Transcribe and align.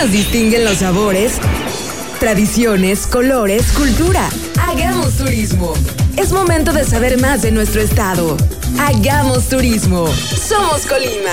nos 0.00 0.12
distinguen 0.12 0.64
los 0.64 0.78
sabores, 0.78 1.38
tradiciones, 2.20 3.06
colores, 3.06 3.70
cultura. 3.72 4.30
Hagamos 4.58 5.18
turismo. 5.18 5.74
Es 6.16 6.32
momento 6.32 6.72
de 6.72 6.84
saber 6.84 7.20
más 7.20 7.42
de 7.42 7.52
nuestro 7.52 7.82
estado. 7.82 8.38
Hagamos 8.78 9.50
turismo. 9.50 10.06
Somos 10.06 10.86
Colima. 10.86 11.30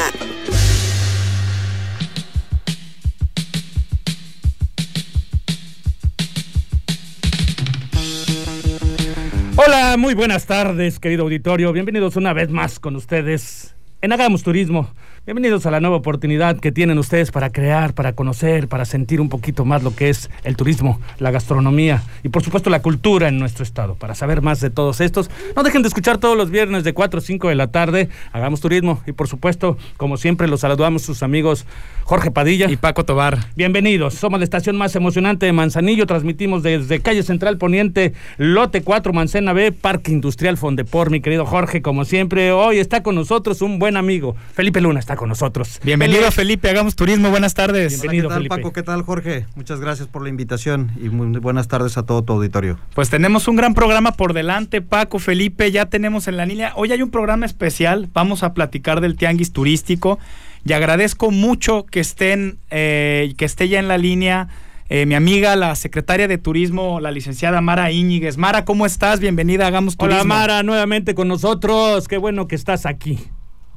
Hola, 9.55 9.95
muy 9.97 10.13
buenas 10.13 10.45
tardes, 10.45 10.99
querido 10.99 11.23
auditorio. 11.23 11.71
Bienvenidos 11.71 12.17
una 12.17 12.33
vez 12.33 12.49
más 12.49 12.81
con 12.81 12.97
ustedes 12.97 13.75
en 14.01 14.11
Hagamos 14.11 14.43
Turismo. 14.43 14.91
Bienvenidos 15.27 15.65
a 15.65 15.71
la 15.71 15.81
nueva 15.81 15.97
oportunidad 15.97 16.57
que 16.57 16.71
tienen 16.71 16.97
ustedes 16.97 17.31
para 17.31 17.49
crear, 17.49 17.93
para 17.93 18.13
conocer, 18.13 18.69
para 18.69 18.85
sentir 18.85 19.19
un 19.19 19.27
poquito 19.27 19.65
más 19.65 19.83
lo 19.83 19.93
que 19.93 20.07
es 20.07 20.29
el 20.45 20.55
turismo, 20.55 21.01
la 21.19 21.31
gastronomía 21.31 22.01
y 22.23 22.29
por 22.29 22.43
supuesto 22.43 22.69
la 22.69 22.81
cultura 22.81 23.27
en 23.27 23.37
nuestro 23.37 23.65
estado. 23.65 23.95
Para 23.95 24.15
saber 24.15 24.41
más 24.41 24.61
de 24.61 24.69
todos 24.69 25.01
estos, 25.01 25.29
no 25.53 25.63
dejen 25.63 25.81
de 25.81 25.89
escuchar 25.89 26.17
todos 26.17 26.37
los 26.37 26.49
viernes 26.49 26.85
de 26.85 26.93
4 26.93 27.17
o 27.17 27.21
5 27.21 27.49
de 27.49 27.55
la 27.55 27.67
tarde. 27.67 28.07
Hagamos 28.31 28.61
turismo 28.61 29.01
y 29.05 29.11
por 29.11 29.27
supuesto, 29.27 29.77
como 29.97 30.15
siempre, 30.15 30.47
los 30.47 30.61
saludamos 30.61 31.01
sus 31.01 31.21
amigos 31.21 31.65
Jorge 32.05 32.31
Padilla 32.31 32.71
y 32.71 32.77
Paco 32.77 33.03
Tobar. 33.03 33.37
Bienvenidos. 33.57 34.13
Somos 34.13 34.39
la 34.39 34.45
estación 34.45 34.77
más 34.77 34.95
emocionante 34.95 35.45
de 35.45 35.51
Manzanillo. 35.51 36.05
Transmitimos 36.05 36.63
desde 36.63 37.01
Calle 37.01 37.21
Central 37.21 37.57
Poniente, 37.57 38.13
Lote 38.37 38.81
4, 38.81 39.11
Mancena 39.11 39.51
B, 39.51 39.73
Parque 39.73 40.13
Industrial 40.13 40.55
Fondepor. 40.55 41.11
Mi 41.11 41.19
querido 41.19 41.45
Jorge, 41.45 41.81
como 41.81 42.05
siempre, 42.05 42.53
hoy 42.53 42.77
está 42.77 43.03
con 43.03 43.15
nosotros 43.15 43.61
un 43.61 43.77
buen 43.77 43.97
amigo. 43.97 44.37
Felipe 44.53 44.79
Luna 44.79 45.01
está 45.01 45.16
con 45.17 45.27
nosotros. 45.27 45.81
Bienvenido 45.83 46.31
Felipe, 46.31 46.69
hagamos 46.69 46.95
turismo, 46.95 47.29
buenas 47.29 47.53
tardes. 47.53 48.01
Bienvenido 48.01 48.29
¿qué 48.29 48.33
tal, 48.33 48.37
Felipe. 48.37 48.55
Paco? 48.55 48.73
¿Qué 48.73 48.83
tal 48.83 49.01
Jorge? 49.01 49.45
Muchas 49.55 49.81
gracias 49.81 50.07
por 50.07 50.23
la 50.23 50.29
invitación 50.29 50.91
y 50.95 51.09
muy 51.09 51.37
buenas 51.39 51.67
tardes 51.67 51.97
a 51.97 52.03
todo 52.03 52.23
tu 52.23 52.33
auditorio. 52.33 52.79
Pues 52.95 53.09
tenemos 53.09 53.49
un 53.49 53.57
gran 53.57 53.73
programa 53.73 54.13
por 54.13 54.33
delante, 54.33 54.81
Paco, 54.81 55.19
Felipe, 55.19 55.69
ya 55.71 55.87
tenemos 55.87 56.29
en 56.29 56.37
la 56.37 56.45
línea. 56.45 56.71
Hoy 56.75 56.93
hay 56.93 57.01
un 57.01 57.11
programa 57.11 57.45
especial, 57.45 58.09
vamos 58.13 58.43
a 58.43 58.53
platicar 58.53 59.01
del 59.01 59.17
tianguis 59.17 59.51
turístico 59.51 60.19
y 60.63 60.71
agradezco 60.71 61.31
mucho 61.31 61.85
que 61.85 61.99
estén, 61.99 62.59
eh, 62.69 63.33
que 63.37 63.43
esté 63.45 63.67
ya 63.67 63.79
en 63.79 63.89
la 63.89 63.97
línea 63.97 64.47
eh, 64.89 65.05
mi 65.05 65.15
amiga, 65.15 65.55
la 65.57 65.75
secretaria 65.75 66.29
de 66.29 66.37
Turismo, 66.37 67.01
la 67.01 67.11
licenciada 67.11 67.59
Mara 67.59 67.91
Íñiguez. 67.91 68.37
Mara, 68.37 68.63
¿cómo 68.63 68.85
estás? 68.85 69.19
Bienvenida, 69.19 69.67
hagamos 69.67 69.97
turismo. 69.97 70.21
Hola 70.21 70.23
Mara, 70.23 70.63
nuevamente 70.63 71.13
con 71.13 71.27
nosotros. 71.27 72.07
Qué 72.07 72.17
bueno 72.17 72.47
que 72.47 72.55
estás 72.55 72.85
aquí. 72.85 73.19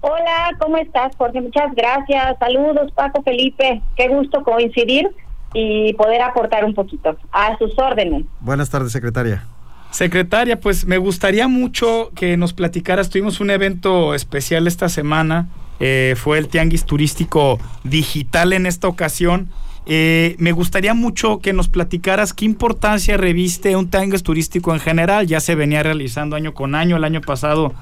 Hola, 0.03 0.57
¿cómo 0.59 0.77
estás, 0.79 1.15
Jorge? 1.17 1.41
Muchas 1.41 1.75
gracias. 1.75 2.39
Saludos, 2.39 2.91
Paco, 2.93 3.23
Felipe. 3.23 3.83
Qué 3.97 4.09
gusto 4.09 4.43
coincidir 4.43 5.09
y 5.53 5.93
poder 5.95 6.23
aportar 6.23 6.65
un 6.65 6.75
poquito. 6.75 7.17
A 7.33 7.57
sus 7.59 7.79
órdenes. 7.79 8.25
Buenas 8.41 8.71
tardes, 8.71 8.93
secretaria. 8.93 9.45
Secretaria, 9.91 10.59
pues 10.61 10.87
me 10.87 10.99
gustaría 10.99 11.49
mucho 11.49 12.13
que 12.15 12.37
nos 12.37 12.53
platicaras. 12.53 13.11
Tuvimos 13.11 13.41
un 13.41 13.51
evento 13.51 14.15
especial 14.15 14.67
esta 14.67 14.89
semana. 14.89 15.49
Eh, 15.81 16.15
fue 16.17 16.39
el 16.39 16.49
Tianguis 16.49 16.85
Turístico 16.85 17.59
Digital 17.85 18.53
en 18.53 18.67
esta 18.67 18.89
ocasión. 18.89 19.51
Eh, 19.93 20.37
me 20.39 20.53
gustaría 20.53 20.95
mucho 20.95 21.41
que 21.41 21.53
nos 21.53 21.69
platicaras 21.69 22.33
qué 22.33 22.45
importancia 22.45 23.17
reviste 23.17 23.75
un 23.75 23.91
tianguis 23.91 24.23
turístico 24.23 24.73
en 24.73 24.79
general. 24.79 25.27
Ya 25.27 25.41
se 25.41 25.57
venía 25.57 25.83
realizando 25.83 26.37
año 26.37 26.55
con 26.55 26.77
año. 26.77 26.97
El 26.97 27.03
año 27.03 27.21
pasado 27.21 27.73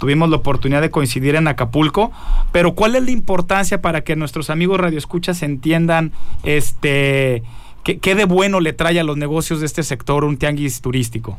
tuvimos 0.00 0.30
la 0.30 0.36
oportunidad 0.36 0.80
de 0.80 0.90
coincidir 0.90 1.34
en 1.34 1.46
Acapulco. 1.46 2.10
Pero 2.52 2.72
¿cuál 2.74 2.96
es 2.96 3.02
la 3.02 3.10
importancia 3.10 3.82
para 3.82 4.00
que 4.00 4.16
nuestros 4.16 4.48
amigos 4.48 4.80
radioescuchas 4.80 5.42
entiendan 5.42 6.12
este 6.42 7.42
qué, 7.84 7.98
qué 7.98 8.14
de 8.14 8.24
bueno 8.24 8.60
le 8.60 8.72
trae 8.72 8.98
a 8.98 9.04
los 9.04 9.18
negocios 9.18 9.60
de 9.60 9.66
este 9.66 9.82
sector 9.82 10.24
un 10.24 10.38
tianguis 10.38 10.80
turístico? 10.80 11.36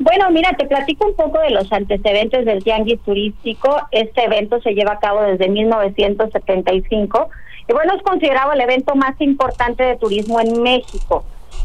Bueno, 0.00 0.30
mira, 0.30 0.54
te 0.56 0.64
platico 0.64 1.06
un 1.06 1.16
poco 1.16 1.38
de 1.40 1.50
los 1.50 1.70
antecedentes 1.70 2.46
del 2.46 2.64
tianguis 2.64 3.00
turístico. 3.00 3.76
Este 3.90 4.24
evento 4.24 4.58
se 4.62 4.72
lleva 4.72 4.92
a 4.92 4.98
cabo 5.00 5.20
desde 5.20 5.50
1975 5.50 7.28
y 7.68 7.72
bueno, 7.72 7.94
es 7.94 8.02
considerado 8.02 8.52
el 8.52 8.60
evento 8.60 8.94
más 8.94 9.20
importante 9.20 9.84
de 9.84 9.96
turismo 9.96 10.40
en 10.40 10.62
México. 10.62 11.24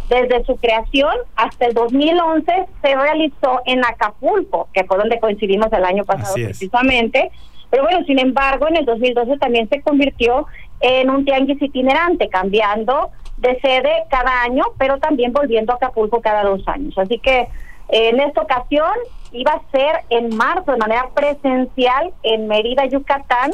Desde 0.10 0.44
su 0.44 0.58
creación 0.58 1.16
hasta 1.36 1.66
el 1.66 1.74
2011 1.74 2.66
se 2.82 2.96
realizó 2.96 3.62
en 3.66 3.86
Acapulco, 3.86 4.68
que 4.74 4.84
fue 4.84 4.98
donde 4.98 5.20
coincidimos 5.20 5.72
el 5.72 5.86
año 5.86 6.04
pasado 6.04 6.36
precisamente. 6.36 7.32
Pero 7.70 7.84
bueno, 7.84 8.06
sin 8.06 8.20
embargo, 8.20 8.68
en 8.68 8.78
el 8.78 8.86
2012 8.86 9.38
también 9.38 9.70
se 9.70 9.82
convirtió 9.82 10.46
en 10.82 11.10
un 11.10 11.24
tianguis 11.24 11.62
itinerante, 11.62 12.28
cambiando 12.28 13.12
de 13.38 13.60
sede 13.62 14.04
cada 14.10 14.44
año, 14.44 14.66
pero 14.78 15.00
también 15.00 15.32
volviendo 15.32 15.72
a 15.72 15.78
Acapulco 15.78 16.22
cada 16.22 16.44
dos 16.44 16.68
años. 16.68 16.98
Así 16.98 17.18
que 17.20 17.48
en 17.88 18.20
esta 18.20 18.42
ocasión 18.42 18.92
iba 19.32 19.54
a 19.54 19.72
ser 19.72 20.02
en 20.10 20.36
marzo 20.36 20.72
de 20.72 20.78
manera 20.78 21.10
presencial 21.16 22.14
en 22.24 22.48
Mérida, 22.48 22.86
Yucatán, 22.86 23.52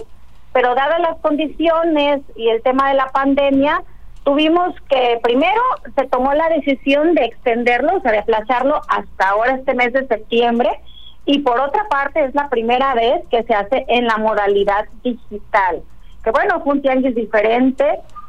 pero 0.53 0.75
dadas 0.75 0.99
las 0.99 1.17
condiciones 1.19 2.21
y 2.35 2.49
el 2.49 2.61
tema 2.61 2.89
de 2.89 2.95
la 2.95 3.07
pandemia, 3.07 3.83
tuvimos 4.23 4.75
que 4.89 5.19
primero 5.23 5.61
se 5.95 6.07
tomó 6.07 6.33
la 6.33 6.49
decisión 6.49 7.15
de 7.15 7.25
extenderlo, 7.25 7.97
o 7.97 8.01
sea, 8.01 8.11
de 8.11 8.19
aplazarlo 8.19 8.81
hasta 8.87 9.29
ahora 9.29 9.55
este 9.55 9.73
mes 9.73 9.93
de 9.93 10.07
septiembre, 10.07 10.69
y 11.25 11.39
por 11.39 11.59
otra 11.59 11.87
parte 11.89 12.23
es 12.25 12.33
la 12.33 12.49
primera 12.49 12.95
vez 12.95 13.21
que 13.29 13.43
se 13.43 13.53
hace 13.53 13.85
en 13.87 14.05
la 14.05 14.17
modalidad 14.17 14.85
digital, 15.03 15.81
que 16.23 16.31
bueno, 16.31 16.61
fue 16.63 16.73
un 16.73 16.81
tianguis 16.81 17.15
diferente, 17.15 17.85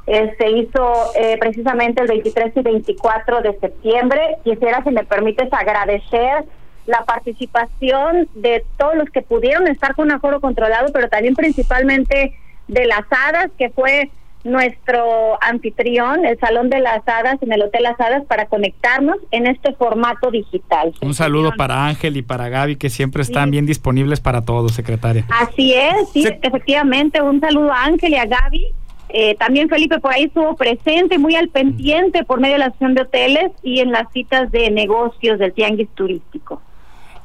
eh, 0.06 0.34
se 0.38 0.50
hizo 0.50 0.92
eh, 1.14 1.36
precisamente 1.38 2.02
el 2.02 2.08
23 2.08 2.56
y 2.56 2.62
24 2.62 3.42
de 3.42 3.58
septiembre. 3.60 4.38
Quisiera, 4.42 4.82
si 4.82 4.90
me 4.90 5.04
permites, 5.04 5.52
agradecer 5.52 6.44
la 6.86 7.04
participación 7.04 8.28
de 8.34 8.64
todos 8.76 8.96
los 8.96 9.10
que 9.10 9.22
pudieron 9.22 9.68
estar 9.68 9.94
con 9.94 10.10
aforo 10.10 10.40
controlado, 10.40 10.92
pero 10.92 11.08
también 11.08 11.34
principalmente 11.34 12.34
de 12.68 12.86
las 12.86 13.04
hadas, 13.10 13.50
que 13.58 13.70
fue 13.70 14.10
nuestro 14.44 15.38
anfitrión, 15.42 16.24
el 16.24 16.38
Salón 16.38 16.70
de 16.70 16.80
las 16.80 17.06
Hadas 17.06 17.42
en 17.42 17.52
el 17.52 17.62
Hotel 17.62 17.82
Las 17.82 18.00
Hadas, 18.00 18.24
para 18.24 18.46
conectarnos 18.46 19.16
en 19.30 19.46
este 19.46 19.74
formato 19.74 20.30
digital. 20.30 20.94
Un 21.02 21.14
saludo 21.14 21.52
para 21.56 21.86
Ángel 21.86 22.16
y 22.16 22.22
para 22.22 22.48
Gaby, 22.48 22.76
que 22.76 22.88
siempre 22.88 23.22
están 23.22 23.46
sí. 23.46 23.50
bien 23.52 23.66
disponibles 23.66 24.20
para 24.20 24.42
todos, 24.42 24.72
secretaria. 24.72 25.26
Así 25.28 25.74
es, 25.74 26.08
sí, 26.12 26.22
Se 26.22 26.38
efectivamente, 26.42 27.20
un 27.20 27.40
saludo 27.40 27.72
a 27.72 27.84
Ángel 27.84 28.12
y 28.12 28.16
a 28.16 28.24
Gaby. 28.24 28.66
Eh, 29.12 29.34
también 29.34 29.68
Felipe 29.68 29.98
por 29.98 30.12
ahí 30.12 30.24
estuvo 30.24 30.54
presente, 30.54 31.18
muy 31.18 31.34
al 31.34 31.48
pendiente 31.48 32.24
por 32.24 32.40
medio 32.40 32.54
de 32.54 32.60
la 32.60 32.66
acción 32.66 32.94
de 32.94 33.02
hoteles 33.02 33.50
y 33.62 33.80
en 33.80 33.90
las 33.90 34.10
citas 34.12 34.52
de 34.52 34.70
negocios 34.70 35.38
del 35.38 35.52
tianguis 35.52 35.88
turístico. 35.94 36.62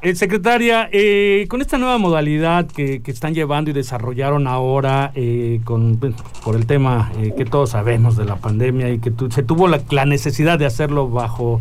Eh, 0.01 0.13
secretaria, 0.13 0.87
eh, 0.91 1.47
con 1.49 1.61
esta 1.61 1.77
nueva 1.77 1.97
modalidad 1.97 2.67
que, 2.67 3.01
que, 3.01 3.09
están 3.09 3.33
llevando 3.33 3.71
y 3.71 3.73
desarrollaron 3.73 4.45
ahora 4.45 5.11
eh, 5.15 5.61
con, 5.63 5.97
por 6.43 6.55
el 6.55 6.67
tema 6.67 7.11
que 7.35 7.45
todos 7.45 7.71
sabemos 7.71 8.15
de 8.15 8.25
la 8.25 8.35
pandemia 8.35 8.89
y 8.91 8.99
que 8.99 9.09
tu, 9.09 9.31
se 9.31 9.41
tuvo 9.41 9.67
la, 9.67 9.81
la, 9.89 10.05
necesidad 10.05 10.59
de 10.59 10.67
hacerlo 10.67 11.09
bajo, 11.09 11.59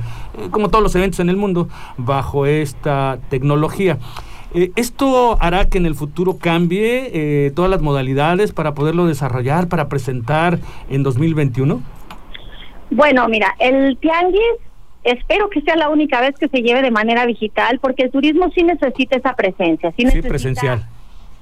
como 0.51 0.69
todos 0.69 0.83
los 0.83 0.95
eventos 0.95 1.21
en 1.21 1.31
el 1.31 1.37
mundo, 1.37 1.69
bajo 1.97 2.45
esta 2.45 3.19
tecnología. 3.31 3.99
¿Esto 4.77 5.37
hará 5.41 5.69
que 5.69 5.79
en 5.79 5.87
el 5.87 5.95
futuro 5.95 6.37
cambie 6.39 7.51
todas 7.57 7.71
las 7.71 7.81
modalidades 7.81 8.53
para 8.53 8.75
poderlo 8.75 9.07
desarrollar, 9.07 9.69
para 9.69 9.89
presentar 9.89 10.61
en 10.91 11.03
2021? 11.03 11.83
Bueno, 12.91 13.27
mira, 13.27 13.55
el 13.59 13.97
tianguis 13.99 14.64
espero 15.05 15.51
que 15.51 15.61
sea 15.61 15.77
la 15.77 15.91
única 15.91 16.21
vez 16.21 16.35
que 16.39 16.49
se 16.49 16.63
lleve 16.63 16.83
de 16.83 16.91
manera 16.91 17.27
digital, 17.27 17.79
porque 17.81 18.05
el 18.05 18.11
turismo 18.11 18.51
sí 18.55 18.63
necesita 18.63 19.17
esa 19.17 19.37
presencia. 19.37 19.93
Sí, 19.97 20.07
sí 20.07 20.23
presencial. 20.23 20.85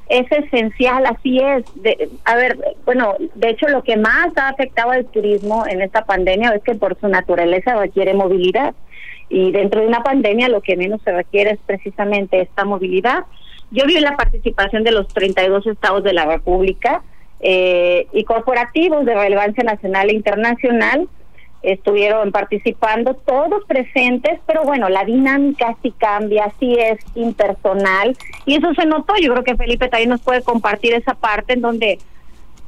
Es 0.08 0.30
esencial, 0.30 1.06
así 1.06 1.38
es. 1.38 1.64
De, 1.76 2.10
a 2.24 2.34
ver, 2.34 2.58
bueno, 2.84 3.14
de 3.34 3.50
hecho 3.50 3.68
lo 3.68 3.82
que 3.82 3.96
más 3.96 4.36
ha 4.36 4.48
afectado 4.48 4.90
al 4.90 5.06
turismo 5.06 5.64
en 5.66 5.80
esta 5.80 6.04
pandemia 6.04 6.50
es 6.50 6.62
que 6.62 6.74
por 6.74 6.98
su 7.00 7.08
naturaleza 7.08 7.76
requiere 7.76 8.12
movilidad. 8.12 8.74
Y 9.28 9.52
dentro 9.52 9.80
de 9.80 9.86
una 9.86 10.02
pandemia 10.02 10.48
lo 10.48 10.60
que 10.60 10.76
menos 10.76 11.00
se 11.02 11.12
requiere 11.12 11.52
es 11.52 11.58
precisamente 11.64 12.40
esta 12.42 12.64
movilidad. 12.64 13.24
Yo 13.70 13.86
vi 13.86 13.98
la 14.00 14.16
participación 14.16 14.84
de 14.84 14.90
los 14.90 15.08
32 15.08 15.66
estados 15.68 16.04
de 16.04 16.12
la 16.12 16.26
República 16.26 17.02
eh, 17.40 18.06
y 18.12 18.24
corporativos 18.24 19.06
de 19.06 19.14
relevancia 19.14 19.64
nacional 19.64 20.10
e 20.10 20.14
internacional 20.14 21.08
estuvieron 21.62 22.32
participando, 22.32 23.14
todos 23.14 23.64
presentes, 23.66 24.40
pero 24.46 24.64
bueno, 24.64 24.88
la 24.88 25.04
dinámica 25.04 25.76
sí 25.82 25.92
cambia, 25.96 26.52
sí 26.58 26.74
es 26.78 26.98
impersonal, 27.14 28.16
y 28.46 28.56
eso 28.56 28.74
se 28.74 28.86
notó, 28.86 29.14
yo 29.20 29.32
creo 29.32 29.44
que 29.44 29.56
Felipe 29.56 29.88
también 29.88 30.10
nos 30.10 30.20
puede 30.20 30.42
compartir 30.42 30.94
esa 30.94 31.14
parte 31.14 31.52
en 31.52 31.60
donde 31.60 31.98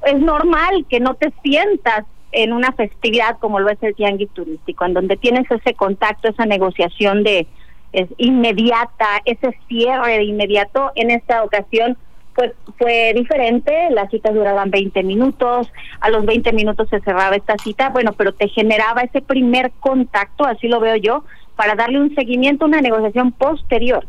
es 0.06 0.18
normal 0.20 0.86
que 0.88 1.00
no 1.00 1.14
te 1.14 1.32
sientas 1.42 2.04
en 2.32 2.52
una 2.52 2.72
festividad 2.72 3.38
como 3.38 3.60
lo 3.60 3.70
es 3.70 3.82
el 3.82 3.94
tianguis 3.94 4.30
turístico, 4.30 4.84
en 4.84 4.94
donde 4.94 5.16
tienes 5.16 5.50
ese 5.50 5.74
contacto, 5.74 6.28
esa 6.28 6.46
negociación 6.46 7.22
de 7.22 7.46
es 7.92 8.08
inmediata, 8.16 9.22
ese 9.24 9.56
cierre 9.68 10.18
de 10.18 10.24
inmediato, 10.24 10.90
en 10.96 11.12
esta 11.12 11.44
ocasión 11.44 11.96
pues 12.34 12.52
fue 12.78 13.12
diferente, 13.14 13.88
las 13.90 14.10
citas 14.10 14.34
duraban 14.34 14.70
20 14.70 15.02
minutos, 15.02 15.70
a 16.00 16.10
los 16.10 16.26
20 16.26 16.52
minutos 16.52 16.88
se 16.88 17.00
cerraba 17.00 17.36
esta 17.36 17.56
cita, 17.58 17.90
bueno, 17.90 18.12
pero 18.12 18.32
te 18.32 18.48
generaba 18.48 19.02
ese 19.02 19.22
primer 19.22 19.70
contacto, 19.80 20.44
así 20.44 20.68
lo 20.68 20.80
veo 20.80 20.96
yo, 20.96 21.24
para 21.56 21.74
darle 21.74 22.00
un 22.00 22.14
seguimiento, 22.14 22.64
una 22.64 22.80
negociación 22.80 23.32
posterior. 23.32 24.06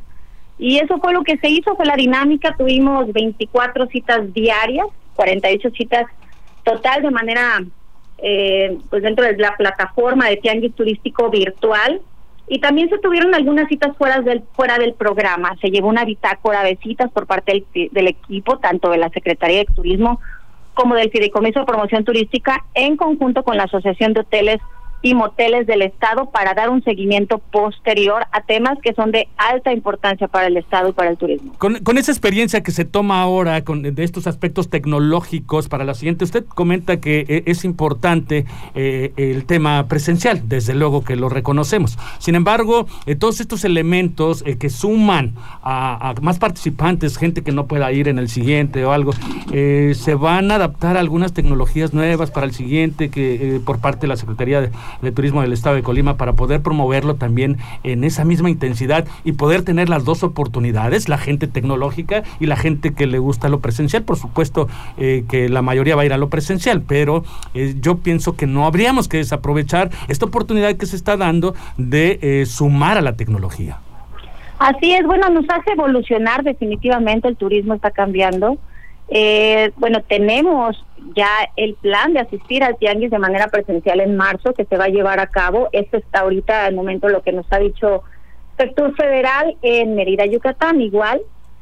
Y 0.58 0.78
eso 0.78 0.98
fue 1.00 1.14
lo 1.14 1.24
que 1.24 1.38
se 1.38 1.50
hizo, 1.50 1.76
fue 1.76 1.86
la 1.86 1.96
dinámica, 1.96 2.56
tuvimos 2.58 3.12
24 3.12 3.88
citas 3.88 4.34
diarias, 4.34 4.88
48 5.16 5.70
citas 5.72 6.06
total 6.64 7.04
de 7.04 7.12
manera, 7.12 7.64
eh, 8.18 8.78
pues 8.90 9.04
dentro 9.04 9.26
de 9.26 9.38
la 9.38 9.56
plataforma 9.56 10.30
de 10.30 10.38
Tianguis 10.38 10.74
Turístico 10.74 11.30
Virtual, 11.30 12.02
y 12.48 12.60
también 12.60 12.90
se 12.90 13.00
tuvieron 13.00 13.34
algunas 13.34 13.68
citas 13.68 13.96
fuera 13.98 14.22
del, 14.22 14.44
fuera 14.54 14.78
del 14.78 14.94
programa. 14.94 15.56
Se 15.62 15.70
llevó 15.70 15.88
una 15.88 16.06
bitácora 16.06 16.64
de 16.64 16.78
citas 16.78 17.12
por 17.12 17.26
parte 17.26 17.66
del, 17.74 17.90
del 17.92 18.08
equipo, 18.08 18.60
tanto 18.60 18.90
de 18.92 18.98
la 18.98 19.10
Secretaría 19.10 19.60
de 19.60 19.66
Turismo 19.66 20.20
como 20.74 20.96
del 20.96 21.10
Fideicomiso 21.10 21.62
de 21.62 21.66
Promoción 21.66 22.04
Turística, 22.04 22.66
en 22.74 22.98
conjunto 22.98 23.44
con 23.44 23.58
la 23.58 23.64
Asociación 23.64 24.14
de 24.14 24.20
Hoteles 24.20 24.60
y 25.06 25.14
moteles 25.14 25.68
del 25.68 25.84
Estado 25.84 26.32
para 26.32 26.56
dar 26.56 26.72
un 26.72 26.84
seguimiento 26.84 27.38
posterior 27.38 28.26
a 28.32 28.42
temas 28.42 28.80
que 28.82 28.92
son 28.96 29.12
de 29.12 29.28
alta 29.38 29.72
importancia 29.72 30.28
para 30.28 30.48
el 30.48 30.58
Estado 30.58 30.90
y 30.90 30.94
para 30.94 31.12
el 31.12 31.18
turismo. 31.18 31.54
Con, 31.60 31.98
esa 32.00 32.12
experiencia 32.12 32.64
que 32.64 32.72
se 32.72 32.86
toma 32.86 33.22
ahora 33.22 33.64
con, 33.64 33.84
de 33.84 34.04
estos 34.04 34.26
aspectos 34.26 34.68
tecnológicos 34.72 35.70
para 35.70 35.84
la 35.84 35.94
siguiente, 35.94 36.24
usted 36.24 36.44
comenta 36.46 37.00
que 37.00 37.24
eh, 37.30 37.44
es 37.46 37.66
importante 37.66 38.48
eh, 38.74 39.14
el 39.16 39.46
tema 39.46 39.88
presencial, 39.88 40.42
desde 40.50 40.74
luego 40.74 41.04
que 41.04 41.16
lo 41.16 41.30
reconocemos. 41.30 42.00
Sin 42.18 42.34
embargo, 42.34 42.88
eh, 43.06 43.14
todos 43.14 43.42
estos 43.42 43.64
elementos 43.64 44.42
que 44.42 44.72
suman 44.72 45.36
a, 45.62 46.16
más 46.24 46.40
participantes, 46.40 47.18
gente 47.18 47.44
que 47.44 47.52
no 47.52 47.68
pueda 47.68 47.92
ir 47.92 48.08
en 48.08 48.18
el 48.18 48.28
siguiente 48.28 48.84
o 48.84 48.92
algo, 48.92 49.14
se 49.52 50.16
van 50.16 50.50
a 50.50 50.56
adaptar 50.56 50.98
algunas 50.98 51.32
tecnologías 51.34 51.94
nuevas 51.94 52.32
para 52.32 52.48
el 52.48 52.54
siguiente 52.54 53.12
que 53.12 53.62
por 53.64 53.80
parte 53.80 54.02
de 54.02 54.08
la 54.08 54.18
Secretaría 54.18 54.62
de, 54.62 54.72
de 55.02 55.12
Turismo 55.12 55.42
del 55.42 55.54
Estado 55.54 55.76
de 55.76 55.84
Colima 55.84 56.18
para 56.18 56.34
poder 56.34 56.62
promoverlo 56.62 57.16
también 57.16 57.58
en 57.84 58.04
esa 58.04 58.26
misma 58.26 58.50
intensidad 58.50 59.08
y 59.24 59.34
poder 59.34 59.64
tener 59.64 59.90
las 59.90 60.06
dos 60.06 60.24
oportunidades, 60.24 61.10
la 61.10 61.18
gente 61.18 61.48
tecnológica 61.48 62.24
y 62.40 62.46
la 62.46 62.56
gente 62.56 62.94
que 62.94 63.08
le 63.08 63.20
gusta 63.20 63.50
lo 63.50 63.60
presencial. 63.60 64.04
Por 64.04 64.18
supuesto 64.18 64.68
eh, 64.98 65.26
que 65.30 65.50
la 65.50 65.62
mayoría 65.62 65.96
va 65.96 66.04
a 66.04 66.06
ir 66.06 66.14
a 66.14 66.18
lo 66.18 66.30
presencial, 66.30 66.82
pero 66.82 67.24
eh, 67.54 67.76
yo 67.80 67.98
pienso 67.98 68.36
que 68.36 68.48
no 68.48 68.66
habríamos 68.66 69.08
que 69.08 69.18
desaprovechar 69.18 69.90
esta 70.08 70.26
oportunidad 70.26 70.76
que 70.76 70.86
se 70.86 70.96
está 70.96 71.18
dando 71.18 71.56
de 71.78 72.20
eh, 72.22 72.46
sumar 72.46 72.98
a 72.98 73.02
la 73.02 73.16
tecnología. 73.16 73.80
Así 74.60 74.94
es, 74.94 75.06
bueno, 75.06 75.30
nos 75.30 75.46
hace 75.50 75.72
evolucionar 75.72 76.44
definitivamente, 76.44 77.28
el 77.28 77.36
turismo 77.36 77.74
está 77.74 77.92
cambiando. 77.92 78.58
Eh, 79.10 79.72
bueno, 79.78 80.02
tenemos 80.08 80.84
ya 81.16 81.30
el 81.56 81.76
plan 81.76 82.14
de 82.14 82.22
asistir 82.22 82.64
al 82.64 82.78
tianguis 82.78 83.12
de 83.12 83.20
manera 83.20 83.48
presencial 83.48 84.00
en 84.00 84.18
marzo 84.18 84.54
que 84.54 84.66
se 84.66 84.78
va 84.78 84.86
a 84.86 84.90
llevar 84.90 85.20
a 85.20 85.28
cabo. 85.28 85.70
Esto 85.72 85.98
está 85.98 86.22
ahorita 86.22 86.66
al 86.66 86.76
momento 86.76 87.10
lo 87.10 87.22
que 87.22 87.32
nos 87.32 87.46
ha 87.52 87.60
dicho 87.60 88.04
sector 88.58 88.96
federal 88.96 89.56
en 89.62 89.96
Mérida, 89.96 90.26
Yucatán, 90.26 90.82
igual, 90.82 91.22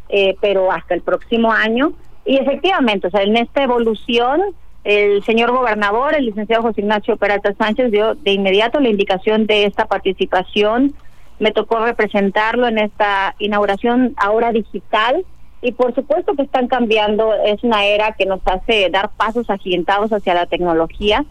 eh, 0.10 0.36
pero 0.42 0.72
hasta 0.72 0.94
el 0.94 1.01
próximo 1.01 1.51
año. 1.51 1.94
Y 2.25 2.38
efectivamente, 2.38 3.07
o 3.07 3.12
sea, 3.12 3.24
en 3.24 3.36
esta 3.36 3.63
evolución, 3.63 4.42
el 4.84 5.24
señor 5.24 5.51
gobernador, 5.51 6.16
el 6.16 6.25
licenciado 6.25 6.63
José 6.63 6.81
Ignacio 6.81 7.18
Peralta 7.18 7.54
Sánchez, 7.57 7.92
dio 7.92 8.16
de 8.16 8.31
inmediato 8.31 8.80
la 8.80 8.89
indicación 8.89 9.48
de 9.48 9.66
esta 9.66 9.86
participación. 9.86 10.94
Me 11.39 11.51
tocó 11.51 11.80
representarlo 11.84 12.68
en 12.68 12.78
esta 12.78 13.36
inauguración 13.39 14.13
ahora 14.18 14.51
digital 14.51 15.25
y 15.63 15.71
por 15.71 15.95
supuesto 15.95 16.33
que 16.33 16.44
están 16.44 16.68
cambiando, 16.68 17.33
es 17.33 17.63
una 17.63 17.86
era 17.86 18.12
que 18.12 18.25
nos 18.25 18.42
hace 18.45 18.89
dar 18.89 19.10
pasos 19.15 19.50
agigantados 19.50 20.12
hacia 20.12 20.33
la 20.33 20.45
tecnología. 20.45 21.25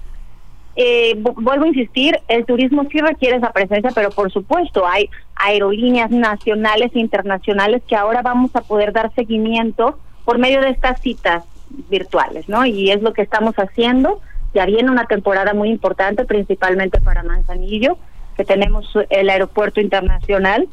Eh, 0.75 1.15
vuelvo 1.19 1.65
a 1.65 1.69
insistir, 1.69 2.19
el 2.29 2.47
turismo 2.47 2.85
sí 2.91 2.99
requiere 2.99 3.37
esa 3.37 3.53
presencia, 3.53 3.91
pero 3.95 4.11
por 4.11 4.33
supuesto 4.33 4.87
hay 4.87 5.11
aerolíneas 5.37 6.11
nacionales 6.11 6.93
e 6.95 7.01
internacionales 7.01 7.83
que 7.87 7.95
ahora 7.95 8.23
vamos 8.23 8.57
a 8.57 8.63
poder 8.63 8.95
dar 8.95 9.15
seguimiento 9.15 9.99
por 10.25 10.39
medio 10.39 10.63
de 10.63 10.71
estas 10.71 10.99
citas 11.03 11.45
virtuales, 11.91 12.49
¿no? 12.49 12.65
Y 12.65 12.91
es 12.91 13.03
lo 13.03 13.13
que 13.13 13.21
estamos 13.21 13.55
haciendo. 13.57 14.21
Ya 14.55 14.65
viene 14.65 14.91
una 14.91 15.05
temporada 15.05 15.53
muy 15.53 15.69
importante, 15.69 16.25
principalmente 16.25 17.03
para 17.03 17.23
Manzanillo, 17.23 17.99
que 18.35 18.45
tenemos 18.45 18.91
el 19.11 19.29
aeropuerto 19.29 19.81
internacional 19.81 20.69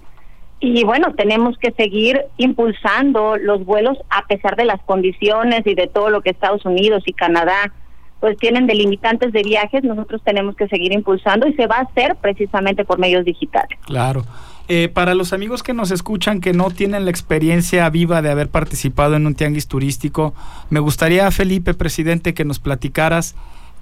y 0.60 0.84
bueno, 0.84 1.14
tenemos 1.16 1.58
que 1.58 1.72
seguir 1.72 2.22
impulsando 2.38 3.38
los 3.38 3.66
vuelos 3.66 3.98
a 4.10 4.26
pesar 4.28 4.56
de 4.56 4.66
las 4.66 4.82
condiciones 4.82 5.66
y 5.66 5.76
de 5.76 5.88
todo 5.88 6.10
lo 6.10 6.22
que 6.22 6.32
Estados 6.32 6.66
Unidos 6.66 7.04
y 7.06 7.14
Canadá 7.14 7.74
pues 8.20 8.38
tienen 8.38 8.68
delimitantes 8.68 9.32
de 9.32 9.44
viajes, 9.44 9.84
nosotros 9.84 10.22
tenemos 10.26 10.56
que 10.58 10.68
seguir 10.68 10.92
impulsando 10.92 11.48
y 11.48 11.54
se 11.54 11.68
va 11.68 11.78
a 11.78 11.82
hacer 11.82 12.18
precisamente 12.18 12.84
por 12.84 13.00
medios 13.00 13.24
digitales. 13.24 13.80
Claro. 13.86 14.26
Eh, 14.68 14.88
para 14.88 15.16
los 15.16 15.34
amigos 15.34 15.64
que 15.64 15.74
nos 15.74 15.90
escuchan 15.90 16.42
que 16.42 16.54
no 16.54 16.70
tienen 16.70 17.06
la 17.06 17.12
experiencia 17.12 17.90
viva 17.90 18.22
de 18.22 18.30
haber 18.30 18.50
participado 18.50 19.16
en 19.16 19.26
un 19.26 19.36
tianguis 19.36 19.68
turístico, 19.68 20.34
me 20.70 20.80
gustaría, 20.80 21.32
Felipe, 21.32 21.74
presidente, 21.74 22.34
que 22.34 22.46
nos 22.46 22.60
platicaras 22.60 23.36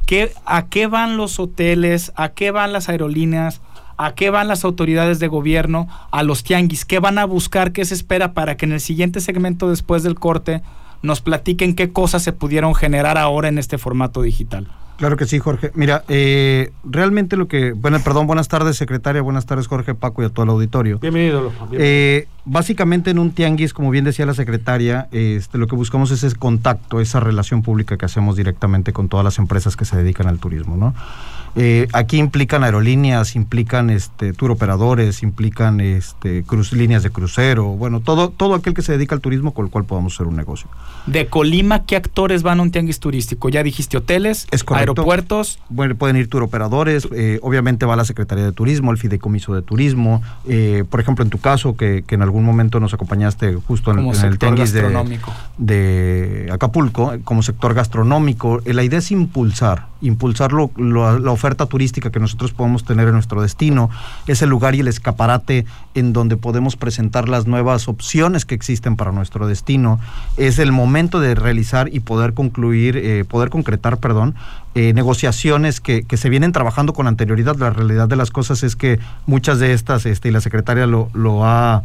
qué, 0.05 0.31
a 0.45 0.67
qué 0.67 0.87
van 0.87 1.17
los 1.17 1.39
hoteles, 1.39 2.13
a 2.15 2.29
qué 2.29 2.51
van 2.51 2.71
las 2.71 2.87
aerolíneas, 2.87 3.61
¿A 3.97 4.13
qué 4.13 4.29
van 4.29 4.47
las 4.47 4.63
autoridades 4.63 5.19
de 5.19 5.27
gobierno 5.27 5.87
a 6.11 6.23
los 6.23 6.43
tianguis? 6.43 6.85
¿Qué 6.85 6.99
van 6.99 7.17
a 7.17 7.25
buscar? 7.25 7.71
¿Qué 7.71 7.83
se 7.83 7.95
espera 7.95 8.33
para 8.33 8.55
que 8.55 8.65
en 8.65 8.71
el 8.73 8.79
siguiente 8.79 9.19
segmento 9.21 9.69
después 9.69 10.03
del 10.03 10.15
corte 10.15 10.61
nos 11.01 11.21
platiquen 11.21 11.75
qué 11.75 11.91
cosas 11.91 12.23
se 12.23 12.33
pudieron 12.33 12.75
generar 12.75 13.17
ahora 13.17 13.47
en 13.47 13.57
este 13.57 13.77
formato 13.77 14.21
digital? 14.21 14.67
Claro 14.97 15.15
que 15.15 15.25
sí, 15.25 15.37
Jorge. 15.37 15.71
Mira, 15.75 16.03
eh, 16.07 16.71
realmente 16.83 17.37
lo 17.37 17.47
que, 17.47 17.71
bueno, 17.71 17.99
perdón, 17.99 18.25
buenas 18.25 18.47
tardes, 18.47 18.77
secretaria, 18.77 19.21
buenas 19.21 19.45
tardes, 19.45 19.67
Jorge, 19.67 19.93
Paco 19.93 20.23
y 20.23 20.25
a 20.25 20.29
todo 20.29 20.43
el 20.43 20.49
auditorio. 20.49 20.97
Bienvenido. 20.97 21.51
Eh, 21.71 22.27
básicamente 22.47 23.11
en 23.11 23.19
un 23.19 23.31
tianguis, 23.31 23.73
como 23.73 23.91
bien 23.91 24.05
decía 24.05 24.25
la 24.25 24.33
secretaria, 24.33 25.07
este, 25.11 25.57
lo 25.57 25.67
que 25.67 25.75
buscamos 25.75 26.11
es 26.11 26.23
ese 26.23 26.35
contacto, 26.35 27.01
esa 27.01 27.19
relación 27.19 27.61
pública 27.61 27.97
que 27.97 28.05
hacemos 28.05 28.35
directamente 28.35 28.93
con 28.93 29.09
todas 29.09 29.23
las 29.23 29.37
empresas 29.37 29.75
que 29.75 29.85
se 29.85 29.97
dedican 29.97 30.27
al 30.27 30.39
turismo, 30.39 30.77
¿no? 30.77 30.95
Eh, 31.59 31.87
aquí 31.91 32.17
implican 32.17 32.63
aerolíneas, 32.63 33.35
implican 33.35 33.89
este, 33.89 34.31
tour 34.31 34.51
operadores, 34.51 35.23
implican 35.23 35.81
este, 35.81 36.43
cruz, 36.43 36.71
líneas 36.71 37.01
de 37.01 37.09
crucero, 37.09 37.65
bueno, 37.69 37.99
todo, 37.99 38.29
todo 38.29 38.53
aquel 38.53 38.75
que 38.75 38.83
se 38.83 38.91
dedica 38.91 39.15
al 39.15 39.21
turismo 39.21 39.55
con 39.55 39.65
el 39.65 39.71
cual 39.71 39.85
podamos 39.85 40.13
hacer 40.13 40.27
un 40.27 40.35
negocio. 40.35 40.69
De 41.07 41.25
Colima, 41.25 41.83
¿qué 41.85 41.95
actores 41.95 42.43
van 42.43 42.59
a 42.59 42.61
un 42.61 42.69
tianguis 42.69 42.99
turístico? 42.99 43.49
Ya 43.49 43.63
dijiste 43.63 43.97
hoteles, 43.97 44.47
aeropuertos. 44.67 45.59
Bueno, 45.69 45.95
pueden 45.95 46.17
ir 46.17 46.29
tour 46.29 46.43
operadores, 46.43 47.07
eh, 47.11 47.39
obviamente 47.41 47.87
va 47.87 47.95
la 47.95 48.05
Secretaría 48.05 48.45
de 48.45 48.51
Turismo, 48.51 48.91
el 48.91 48.99
Fideicomiso 48.99 49.55
de 49.55 49.63
Turismo, 49.63 50.21
eh, 50.47 50.83
por 50.87 50.99
ejemplo, 50.99 51.23
en 51.23 51.31
tu 51.31 51.39
caso, 51.39 51.75
que, 51.75 52.03
en 52.07 52.21
algún 52.21 52.36
momento 52.45 52.79
nos 52.79 52.93
acompañaste 52.93 53.55
justo 53.55 53.91
en, 53.91 53.99
el 54.07 54.39
tianguis 54.39 54.73
de, 54.73 55.19
de, 55.57 56.49
Acapulco, 56.51 57.13
como 57.23 57.43
sector 57.43 57.73
gastronómico, 57.73 58.61
la 58.65 58.83
idea 58.83 58.99
es 58.99 59.11
impulsar, 59.11 59.87
impulsar 60.01 60.51
lo, 60.53 60.71
la 60.77 61.31
oferta 61.31 61.65
turística 61.65 62.11
que 62.11 62.19
nosotros 62.19 62.53
podemos 62.53 62.83
tener 62.83 63.07
en 63.07 63.13
nuestro 63.13 63.41
destino, 63.41 63.89
es 64.27 64.41
el 64.41 64.49
lugar 64.49 64.75
y 64.75 64.81
el 64.81 64.87
escaparate 64.87 65.65
en 65.93 66.13
donde 66.13 66.37
podemos 66.37 66.75
presentar 66.75 67.29
las 67.29 67.47
nuevas 67.47 67.87
opciones 67.87 68.45
que 68.45 68.55
existen 68.55 68.95
para 68.95 69.11
nuestro 69.11 69.47
destino, 69.47 69.99
es 70.37 70.59
el 70.59 70.71
momento 70.71 71.19
de 71.19 71.35
realizar 71.35 71.93
y 71.93 71.99
poder 71.99 72.33
concluir, 72.33 72.97
eh, 72.97 73.25
poder 73.25 73.49
concretar, 73.49 73.97
perdón, 73.97 74.35
eh, 74.75 74.93
negociaciones 74.93 75.81
que, 75.81 76.03
que, 76.03 76.17
se 76.17 76.29
vienen 76.29 76.51
trabajando 76.51 76.93
con 76.93 77.07
anterioridad. 77.07 77.55
La 77.55 77.71
realidad 77.71 78.07
de 78.07 78.15
las 78.15 78.29
cosas 78.29 78.61
es 78.61 78.75
que 78.75 78.99
muchas 79.25 79.57
de 79.57 79.73
estas, 79.73 80.05
este, 80.05 80.29
y 80.29 80.31
la 80.31 80.39
secretaria 80.39 80.85
lo, 80.85 81.09
lo 81.13 81.45
ha 81.45 81.83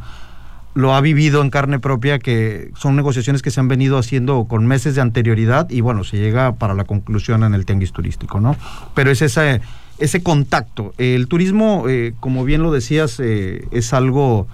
lo 0.74 0.94
ha 0.94 1.00
vivido 1.00 1.42
en 1.42 1.50
carne 1.50 1.78
propia, 1.78 2.18
que 2.18 2.70
son 2.76 2.96
negociaciones 2.96 3.42
que 3.42 3.50
se 3.50 3.60
han 3.60 3.68
venido 3.68 3.98
haciendo 3.98 4.44
con 4.44 4.66
meses 4.66 4.94
de 4.94 5.02
anterioridad 5.02 5.68
y 5.70 5.80
bueno, 5.82 6.04
se 6.04 6.16
llega 6.16 6.54
para 6.54 6.74
la 6.74 6.84
conclusión 6.84 7.44
en 7.44 7.54
el 7.54 7.66
tianguis 7.66 7.92
turístico, 7.92 8.40
¿no? 8.40 8.56
Pero 8.94 9.10
es 9.10 9.20
ese, 9.20 9.60
ese 9.98 10.22
contacto. 10.22 10.94
El 10.96 11.28
turismo, 11.28 11.84
eh, 11.88 12.14
como 12.20 12.44
bien 12.44 12.62
lo 12.62 12.72
decías, 12.72 13.20
eh, 13.20 13.66
es 13.70 13.92
algo 13.92 14.46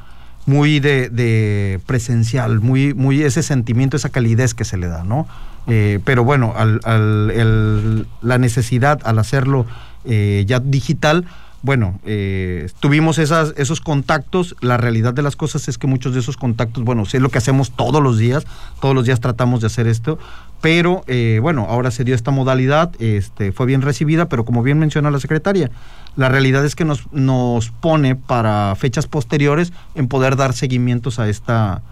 muy 0.47 0.81
de, 0.81 1.81
presencial, 1.87 2.61
muy, 2.61 2.95
muy 2.95 3.23
ese 3.23 3.43
sentimiento, 3.43 3.97
esa 3.97 4.09
calidez 4.09 4.55
que 4.55 4.65
se 4.65 4.77
le 4.77 4.89
da, 4.89 5.05
¿no? 5.05 5.29
Eh, 5.67 6.01
pero 6.05 6.25
bueno, 6.25 6.55
al, 6.57 6.81
al, 6.85 8.07
la 8.23 8.39
necesidad 8.39 9.01
al 9.05 9.19
hacerlo 9.19 9.67
ya 10.05 10.59
digital, 10.59 11.27
bueno, 11.63 11.99
eh, 12.05 12.69
tuvimos 12.79 13.19
esos 13.19 13.81
contactos. 13.81 14.55
La 14.61 14.77
realidad 14.77 15.13
de 15.13 15.23
las 15.23 15.35
cosas 15.35 15.69
es 15.69 15.77
que 15.77 15.87
muchos 15.87 16.15
de 16.15 16.21
esos 16.21 16.37
contactos, 16.37 16.85
bueno, 16.85 17.03
es 17.03 17.15
lo 17.15 17.31
que 17.31 17.39
hacemos 17.39 17.73
todos 17.73 18.03
los 18.03 18.19
días. 18.19 18.47
Todos 18.81 18.95
los 18.95 19.05
días 19.05 19.21
tratamos 19.21 19.61
de 19.61 19.67
hacer 19.67 19.89
esto. 19.89 20.19
Pero 20.61 21.03
eh, 21.07 21.39
bueno, 21.43 21.67
ahora 21.69 21.91
se 21.91 22.05
dio 22.05 22.15
esta 22.15 22.31
modalidad, 22.31 22.93
este, 23.01 23.53
fue 23.53 23.67
bien 23.67 23.83
recibida, 23.83 24.29
pero 24.29 24.45
como 24.45 24.63
bien 24.63 24.79
menciona 24.79 25.11
la 25.11 25.21
secretaria, 25.21 25.71
la 26.17 26.29
realidad 26.29 26.65
es 26.65 26.75
que 26.75 26.85
nos, 26.85 27.13
nos 27.13 27.71
pone 27.71 28.17
para 28.17 28.75
fechas 28.77 29.07
posteriores 29.07 29.73
en 29.95 30.09
poder 30.09 30.35
dar 30.35 30.53
seguimientos 30.53 31.21
a 31.21 31.29
esta, 31.29 31.83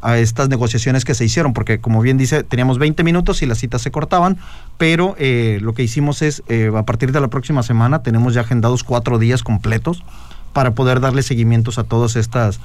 a 0.00 0.18
estas 0.18 0.48
negociaciones 0.48 1.04
que 1.04 1.14
se 1.14 1.24
hicieron, 1.24 1.52
porque 1.52 1.80
como 1.80 2.00
bien 2.00 2.18
dice, 2.18 2.44
teníamos 2.44 2.78
20 2.78 3.02
minutos 3.04 3.42
y 3.42 3.46
las 3.46 3.58
citas 3.58 3.82
se 3.82 3.90
cortaban, 3.90 4.38
pero 4.76 5.14
eh, 5.18 5.58
lo 5.60 5.74
que 5.74 5.82
hicimos 5.82 6.22
es, 6.22 6.42
eh, 6.48 6.70
a 6.74 6.82
partir 6.84 7.12
de 7.12 7.20
la 7.20 7.28
próxima 7.28 7.62
semana, 7.62 8.02
tenemos 8.02 8.34
ya 8.34 8.42
agendados 8.42 8.84
cuatro 8.84 9.18
días 9.18 9.42
completos 9.42 10.02
para 10.52 10.72
poder 10.72 11.00
darle 11.00 11.22
seguimientos 11.22 11.78
a 11.78 11.84
todas 11.84 12.16
estas 12.16 12.60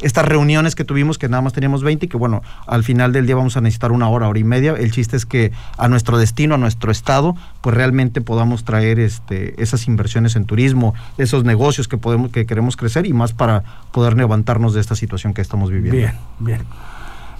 estas 0.00 0.24
reuniones 0.24 0.74
que 0.74 0.84
tuvimos, 0.84 1.18
que 1.18 1.28
nada 1.28 1.42
más 1.42 1.52
teníamos 1.52 1.82
20 1.82 2.06
y 2.06 2.08
que 2.08 2.16
bueno, 2.16 2.42
al 2.66 2.84
final 2.84 3.12
del 3.12 3.26
día 3.26 3.36
vamos 3.36 3.56
a 3.56 3.60
necesitar 3.60 3.92
una 3.92 4.08
hora, 4.08 4.28
hora 4.28 4.38
y 4.38 4.44
media. 4.44 4.74
El 4.78 4.92
chiste 4.92 5.16
es 5.16 5.26
que 5.26 5.52
a 5.78 5.88
nuestro 5.88 6.18
destino, 6.18 6.54
a 6.54 6.58
nuestro 6.58 6.90
estado, 6.90 7.36
pues 7.60 7.76
realmente 7.76 8.20
podamos 8.20 8.64
traer 8.64 8.98
este, 8.98 9.60
esas 9.62 9.86
inversiones 9.86 10.36
en 10.36 10.44
turismo, 10.44 10.94
esos 11.18 11.44
negocios 11.44 11.88
que, 11.88 11.98
podemos, 11.98 12.30
que 12.30 12.46
queremos 12.46 12.76
crecer 12.76 13.06
y 13.06 13.12
más 13.12 13.32
para 13.32 13.62
poder 13.92 14.16
levantarnos 14.16 14.74
de 14.74 14.80
esta 14.80 14.94
situación 14.94 15.34
que 15.34 15.42
estamos 15.42 15.70
viviendo. 15.70 15.96
Bien, 15.96 16.14
bien. 16.38 16.62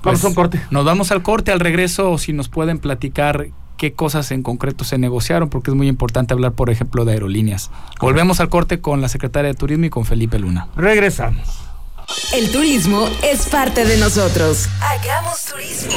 Vamos 0.03 0.25
a 0.25 0.29
un 0.29 0.35
corte. 0.35 0.61
Nos 0.71 0.85
vamos 0.85 1.11
al 1.11 1.23
corte, 1.23 1.51
al 1.51 1.61
regreso, 1.61 2.17
si 2.19 2.33
nos 2.33 2.49
pueden 2.49 2.79
platicar 2.79 3.49
qué 3.77 3.93
cosas 3.93 4.31
en 4.31 4.43
concreto 4.43 4.85
se 4.85 4.99
negociaron, 4.99 5.51
porque 5.51 5.71
es 5.71 5.77
muy 5.77 5.89
importante 5.89 6.33
hablar, 6.33 6.53
por 6.53 6.71
ejemplo, 6.71 7.05
de 7.05 7.13
aerolíneas. 7.13 7.71
Volvemos 8.01 8.41
al 8.41 8.49
corte 8.49 8.81
con 8.81 9.01
la 9.01 9.09
secretaria 9.09 9.49
de 9.49 9.55
Turismo 9.55 9.87
y 9.87 9.91
con 9.91 10.05
Felipe 10.05 10.39
Luna. 10.39 10.69
Regresamos. 10.77 11.66
El 12.33 12.51
turismo 12.53 13.09
es 13.23 13.47
parte 13.47 13.85
de 13.85 13.97
nosotros. 13.97 14.69
Hagamos 14.81 15.45
turismo. 15.45 15.93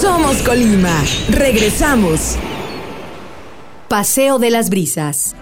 Somos 0.00 0.38
Colima. 0.38 1.02
Regresamos. 1.28 2.36
Paseo 3.88 4.38
de 4.38 4.50
las 4.50 4.70
Brisas. 4.70 5.34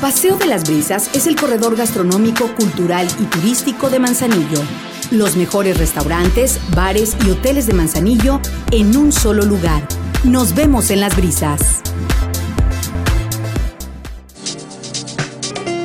Paseo 0.00 0.36
de 0.36 0.46
las 0.46 0.64
Brisas 0.64 1.10
es 1.12 1.26
el 1.26 1.36
corredor 1.36 1.76
gastronómico, 1.76 2.54
cultural 2.54 3.08
y 3.18 3.24
turístico 3.24 3.90
de 3.90 3.98
Manzanillo. 3.98 4.62
Los 5.10 5.36
mejores 5.36 5.78
restaurantes, 5.78 6.58
bares 6.74 7.16
y 7.26 7.30
hoteles 7.30 7.66
de 7.66 7.74
Manzanillo 7.74 8.40
en 8.70 8.96
un 8.96 9.12
solo 9.12 9.42
lugar. 9.42 9.86
Nos 10.22 10.54
vemos 10.54 10.90
en 10.90 11.00
las 11.00 11.16
brisas. 11.16 11.80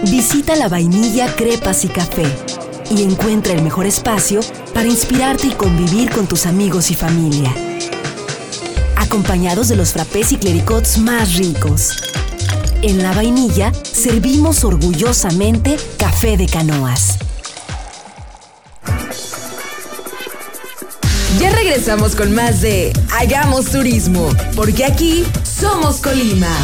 Visita 0.03 0.55
la 0.55 0.67
vainilla, 0.67 1.35
crepas 1.35 1.83
y 1.83 1.87
café 1.87 2.56
y 2.89 3.03
encuentra 3.03 3.53
el 3.53 3.61
mejor 3.61 3.85
espacio 3.85 4.41
para 4.73 4.87
inspirarte 4.87 5.47
y 5.47 5.51
convivir 5.51 6.09
con 6.11 6.27
tus 6.27 6.45
amigos 6.45 6.91
y 6.91 6.95
familia. 6.95 7.53
Acompañados 8.95 9.67
de 9.67 9.75
los 9.75 9.93
frappés 9.93 10.31
y 10.31 10.37
clericots 10.37 10.97
más 10.97 11.35
ricos. 11.35 11.97
En 12.81 13.01
la 13.01 13.13
vainilla 13.13 13.71
servimos 13.73 14.63
orgullosamente 14.63 15.77
café 15.97 16.37
de 16.37 16.45
canoas. 16.45 17.17
Ya 21.39 21.51
regresamos 21.51 22.15
con 22.15 22.33
más 22.33 22.61
de 22.61 22.93
Hagamos 23.19 23.65
Turismo, 23.65 24.29
porque 24.55 24.85
aquí 24.85 25.23
somos 25.43 25.97
Colima. 25.97 26.55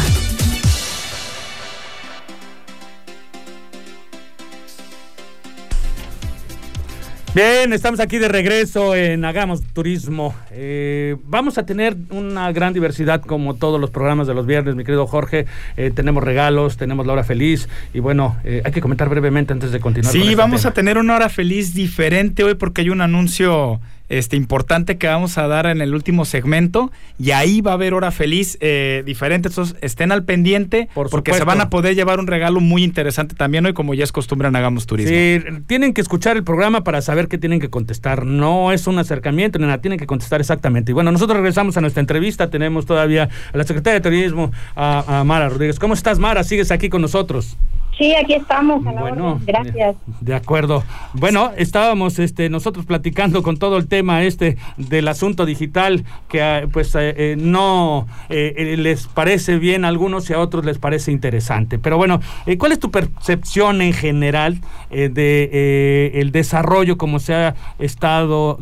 Bien, 7.34 7.72
estamos 7.72 7.98
aquí 7.98 8.18
de 8.18 8.28
regreso 8.28 8.94
en 8.94 9.24
Hagamos 9.24 9.60
Turismo. 9.72 10.32
Eh, 10.52 11.16
vamos 11.24 11.58
a 11.58 11.66
tener 11.66 11.96
una 12.10 12.52
gran 12.52 12.72
diversidad 12.72 13.22
como 13.22 13.54
todos 13.54 13.80
los 13.80 13.90
programas 13.90 14.28
de 14.28 14.34
los 14.34 14.46
viernes, 14.46 14.76
mi 14.76 14.84
querido 14.84 15.04
Jorge. 15.08 15.46
Eh, 15.76 15.90
tenemos 15.92 16.22
regalos, 16.22 16.76
tenemos 16.76 17.04
la 17.06 17.14
hora 17.14 17.24
feliz 17.24 17.68
y 17.92 17.98
bueno, 17.98 18.36
eh, 18.44 18.62
hay 18.64 18.70
que 18.70 18.80
comentar 18.80 19.08
brevemente 19.08 19.52
antes 19.52 19.72
de 19.72 19.80
continuar. 19.80 20.12
Sí, 20.12 20.20
este 20.20 20.36
vamos 20.36 20.64
a 20.64 20.70
tener 20.70 20.96
una 20.96 21.16
hora 21.16 21.28
feliz 21.28 21.74
diferente 21.74 22.44
hoy 22.44 22.54
porque 22.54 22.82
hay 22.82 22.90
un 22.90 23.00
anuncio 23.00 23.80
este, 24.18 24.36
importante 24.36 24.98
que 24.98 25.06
vamos 25.06 25.38
a 25.38 25.46
dar 25.48 25.66
en 25.66 25.80
el 25.80 25.94
último 25.94 26.24
segmento 26.24 26.92
y 27.18 27.32
ahí 27.32 27.60
va 27.60 27.72
a 27.72 27.74
haber 27.74 27.94
hora 27.94 28.10
feliz 28.10 28.56
eh, 28.60 29.02
diferente. 29.04 29.48
Entonces 29.48 29.76
estén 29.80 30.12
al 30.12 30.24
pendiente 30.24 30.88
porque 30.94 31.34
se 31.34 31.44
van 31.44 31.60
a 31.60 31.70
poder 31.70 31.94
llevar 31.94 32.20
un 32.20 32.26
regalo 32.26 32.60
muy 32.60 32.84
interesante 32.84 33.34
también 33.34 33.66
hoy 33.66 33.72
como 33.72 33.94
ya 33.94 34.04
es 34.04 34.12
costumbre 34.12 34.48
en 34.48 34.56
Hagamos 34.56 34.86
Turismo. 34.86 35.14
Sí, 35.14 35.42
tienen 35.66 35.94
que 35.94 36.00
escuchar 36.00 36.36
el 36.36 36.44
programa 36.44 36.84
para 36.84 37.00
saber 37.02 37.28
qué 37.28 37.38
tienen 37.38 37.60
que 37.60 37.70
contestar. 37.70 38.24
No 38.24 38.72
es 38.72 38.86
un 38.86 38.98
acercamiento, 38.98 39.58
nada, 39.58 39.78
tienen 39.78 39.98
que 39.98 40.06
contestar 40.06 40.40
exactamente. 40.40 40.92
Y 40.92 40.94
bueno, 40.94 41.10
nosotros 41.12 41.36
regresamos 41.36 41.76
a 41.76 41.80
nuestra 41.80 42.00
entrevista. 42.00 42.50
Tenemos 42.50 42.86
todavía 42.86 43.28
a 43.52 43.56
la 43.56 43.64
secretaria 43.64 44.00
de 44.00 44.02
Turismo, 44.02 44.52
a, 44.76 45.20
a 45.20 45.24
Mara 45.24 45.48
Rodríguez. 45.48 45.78
¿Cómo 45.78 45.94
estás, 45.94 46.18
Mara? 46.18 46.44
¿Sigues 46.44 46.70
aquí 46.70 46.88
con 46.88 47.02
nosotros? 47.02 47.56
Sí, 47.98 48.14
aquí 48.14 48.34
estamos. 48.34 48.84
A 48.86 48.92
la 48.92 49.00
bueno, 49.02 49.40
gracias. 49.44 49.96
De 50.20 50.34
acuerdo. 50.34 50.82
Bueno, 51.12 51.52
estábamos 51.56 52.18
este, 52.18 52.48
nosotros 52.48 52.86
platicando 52.86 53.42
con 53.42 53.56
todo 53.56 53.76
el 53.76 53.86
tema 53.86 54.22
este 54.24 54.56
del 54.76 55.06
asunto 55.06 55.46
digital 55.46 56.04
que 56.28 56.42
ah, 56.42 56.64
pues 56.72 56.94
eh, 56.96 57.14
eh, 57.16 57.36
no 57.38 58.08
eh, 58.28 58.74
les 58.76 59.06
parece 59.06 59.58
bien 59.58 59.84
a 59.84 59.88
algunos 59.88 60.28
y 60.28 60.32
a 60.32 60.40
otros 60.40 60.64
les 60.64 60.78
parece 60.78 61.12
interesante. 61.12 61.78
Pero 61.78 61.96
bueno, 61.96 62.20
¿cuál 62.58 62.72
es 62.72 62.80
tu 62.80 62.90
percepción 62.90 63.80
en 63.80 63.92
general 63.92 64.60
de 64.90 66.10
el 66.14 66.32
desarrollo 66.32 66.96
como 66.98 67.18
se 67.18 67.34
ha 67.34 67.54
estado 67.78 68.58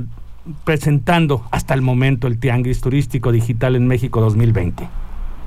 presentando 0.65 1.47
hasta 1.51 1.73
el 1.73 1.83
momento 1.83 2.27
el 2.27 2.39
Tianguis 2.39 2.81
Turístico 2.81 3.33
Digital 3.33 3.77
en 3.77 3.87
México 3.87 4.21
2020? 4.21 4.89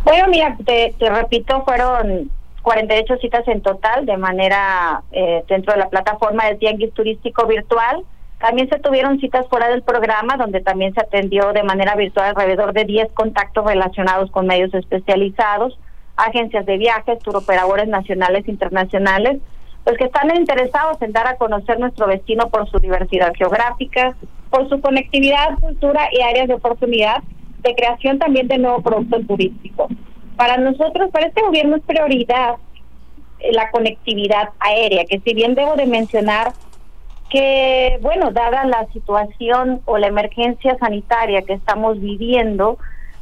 Bueno, 0.04 0.28
mira, 0.30 0.58
te 0.66 0.94
repito, 1.10 1.64
fueron 1.64 2.30
48 2.66 3.18
citas 3.18 3.48
en 3.48 3.62
total 3.62 4.08
de 4.08 4.18
manera 4.18 5.04
eh, 5.12 5.44
dentro 5.48 5.74
de 5.74 5.80
la 5.80 5.90
plataforma 5.90 6.46
del 6.46 6.58
Tianguis 6.58 6.92
Turístico 6.96 7.46
Virtual. 7.46 8.04
También 8.40 8.68
se 8.70 8.80
tuvieron 8.80 9.20
citas 9.20 9.48
fuera 9.50 9.70
del 9.70 9.84
programa, 9.84 10.36
donde 10.36 10.62
también 10.62 10.92
se 10.96 11.02
atendió 11.02 11.54
de 11.54 11.62
manera 11.62 11.94
virtual 11.96 12.30
alrededor 12.30 12.74
de 12.74 12.86
10 12.86 13.12
contactos 13.12 13.66
relacionados 13.66 14.32
con 14.32 14.48
medios 14.48 14.74
especializados, 14.74 15.78
agencias 16.16 16.66
de 16.66 16.78
viajes, 16.78 17.20
turoperadores 17.20 17.88
nacionales 17.88 18.48
e 18.48 18.52
internacionales, 18.52 19.38
pues 19.84 20.00
que 20.00 20.06
están 20.06 20.36
interesados 20.36 21.00
en 21.04 21.12
dar 21.12 21.28
a 21.28 21.38
conocer 21.38 21.80
nuestro 21.80 22.08
destino 22.08 22.50
por 22.50 22.68
su 22.72 22.80
diversidad 22.80 23.32
geográfica, 23.36 24.16
por 24.50 24.68
su 24.70 24.82
conectividad, 24.82 25.60
cultura 25.60 26.10
y 26.12 26.24
áreas 26.24 26.48
de 26.48 26.56
oportunidad 26.56 27.22
de 27.60 27.76
creación 27.76 28.18
también 28.18 28.48
de 28.48 28.58
nuevo 28.58 28.82
producto 28.82 29.20
turístico. 29.20 29.88
Para 30.36 30.58
nosotros, 30.58 31.12
para 31.12 31.28
este 31.28 31.42
gobierno 31.42 31.78
es 31.78 31.84
prioridad 31.84 32.56
eh, 33.40 33.52
la 33.54 33.70
conectividad 33.72 34.50
aérea, 34.60 35.06
que 35.06 35.20
si 35.20 35.34
bien 35.34 35.56
debo 35.56 35.76
de 35.76 35.86
mencionar 35.86 36.54
que, 37.30 37.98
bueno, 38.02 38.32
dada 38.32 38.66
la 38.66 38.86
situación 38.94 39.82
o 39.86 39.98
la 39.98 40.08
emergencia 40.08 40.78
sanitaria 40.78 41.42
que 41.42 41.54
estamos 41.54 42.00
viviendo, 42.00 42.78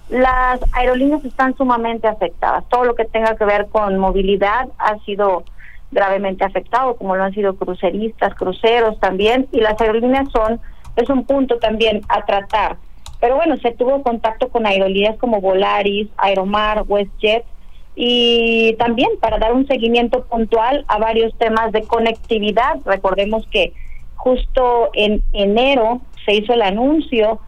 las 0.09 0.59
aerolíneas 0.73 1.23
están 1.23 1.55
sumamente 1.55 2.07
afectadas. 2.07 2.63
Todo 2.69 2.83
lo 2.83 2.95
que 2.95 3.05
tenga 3.05 3.35
que 3.35 3.45
ver 3.45 3.67
con 3.67 3.97
movilidad 3.97 4.67
ha 4.77 4.99
sido 4.99 5.43
gravemente 5.91 6.43
afectado, 6.43 6.95
como 6.95 7.15
lo 7.15 7.23
han 7.23 7.33
sido 7.33 7.55
cruceristas, 7.55 8.35
cruceros 8.35 8.99
también, 8.99 9.47
y 9.51 9.61
las 9.61 9.79
aerolíneas 9.79 10.29
son, 10.31 10.59
es 10.95 11.09
un 11.09 11.25
punto 11.25 11.57
también 11.59 12.01
a 12.09 12.25
tratar. 12.25 12.77
Pero 13.23 13.37
bueno, 13.37 13.55
se 13.59 13.71
tuvo 13.71 14.03
contacto 14.03 14.49
con 14.49 14.67
aerolíneas 14.67 15.15
como 15.15 15.39
Volaris, 15.39 16.09
Aeromar, 16.17 16.83
WestJet 16.85 17.45
y 17.95 18.75
también 18.77 19.11
para 19.21 19.37
dar 19.37 19.53
un 19.53 19.65
seguimiento 19.65 20.25
puntual 20.25 20.83
a 20.89 20.97
varios 20.97 21.33
temas 21.37 21.71
de 21.71 21.83
conectividad. 21.83 22.79
Recordemos 22.83 23.47
que 23.47 23.71
justo 24.15 24.89
en 24.91 25.23
enero 25.31 26.01
se 26.25 26.33
hizo 26.33 26.51
el 26.51 26.63
anuncio 26.63 27.39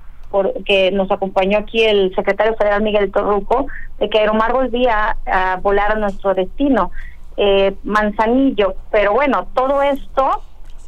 que 0.63 0.91
nos 0.91 1.11
acompañó 1.11 1.57
aquí 1.57 1.83
el 1.83 2.15
secretario 2.15 2.55
federal 2.55 2.81
Miguel 2.81 3.11
Torruco 3.11 3.67
de 3.99 4.09
que 4.09 4.19
Aeromar 4.19 4.53
volvía 4.53 5.17
a 5.25 5.57
volar 5.57 5.91
a 5.91 5.95
nuestro 5.95 6.33
destino, 6.33 6.91
eh, 7.35 7.75
Manzanillo. 7.83 8.75
Pero 8.91 9.11
bueno, 9.11 9.47
todo 9.53 9.83
esto 9.83 10.41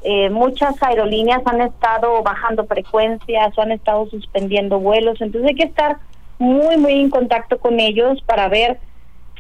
eh, 0.04 0.30
muchas 0.30 0.82
aerolíneas 0.82 1.42
han 1.46 1.62
estado 1.62 2.22
bajando 2.24 2.66
frecuencias 2.66 3.58
han 3.58 3.72
estado 3.72 4.08
suspendiendo 4.10 4.80
vuelos, 4.80 5.20
entonces 5.22 5.50
hay 5.50 5.56
que 5.56 5.64
estar 5.64 5.98
muy, 6.40 6.78
muy 6.78 6.94
en 6.94 7.10
contacto 7.10 7.58
con 7.60 7.80
ellos 7.80 8.22
para 8.26 8.48
ver 8.48 8.80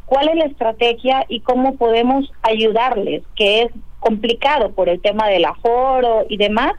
cuál 0.05 0.29
es 0.29 0.35
la 0.35 0.45
estrategia 0.45 1.25
y 1.27 1.41
cómo 1.41 1.75
podemos 1.75 2.31
ayudarles, 2.41 3.23
que 3.35 3.63
es 3.63 3.71
complicado 3.99 4.71
por 4.71 4.89
el 4.89 5.01
tema 5.01 5.27
del 5.27 5.45
aforo 5.45 6.25
y 6.29 6.37
demás, 6.37 6.73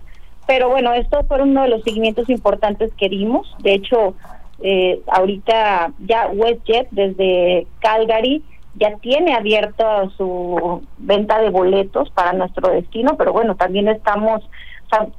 pero 0.46 0.70
bueno, 0.70 0.92
esto 0.94 1.24
fue 1.28 1.42
uno 1.42 1.62
de 1.62 1.68
los 1.68 1.82
seguimientos 1.82 2.28
importantes 2.30 2.92
que 2.94 3.08
dimos, 3.08 3.54
de 3.60 3.74
hecho, 3.74 4.14
eh, 4.60 5.00
ahorita 5.06 5.92
ya 6.00 6.28
WestJet 6.28 6.88
desde 6.90 7.66
Calgary 7.80 8.42
ya 8.78 8.96
tiene 8.98 9.34
abierto 9.34 10.10
su 10.16 10.82
venta 10.98 11.40
de 11.40 11.50
boletos 11.50 12.10
para 12.10 12.32
nuestro 12.32 12.70
destino, 12.70 13.16
pero 13.16 13.32
bueno, 13.32 13.56
también 13.56 13.88
estamos, 13.88 14.42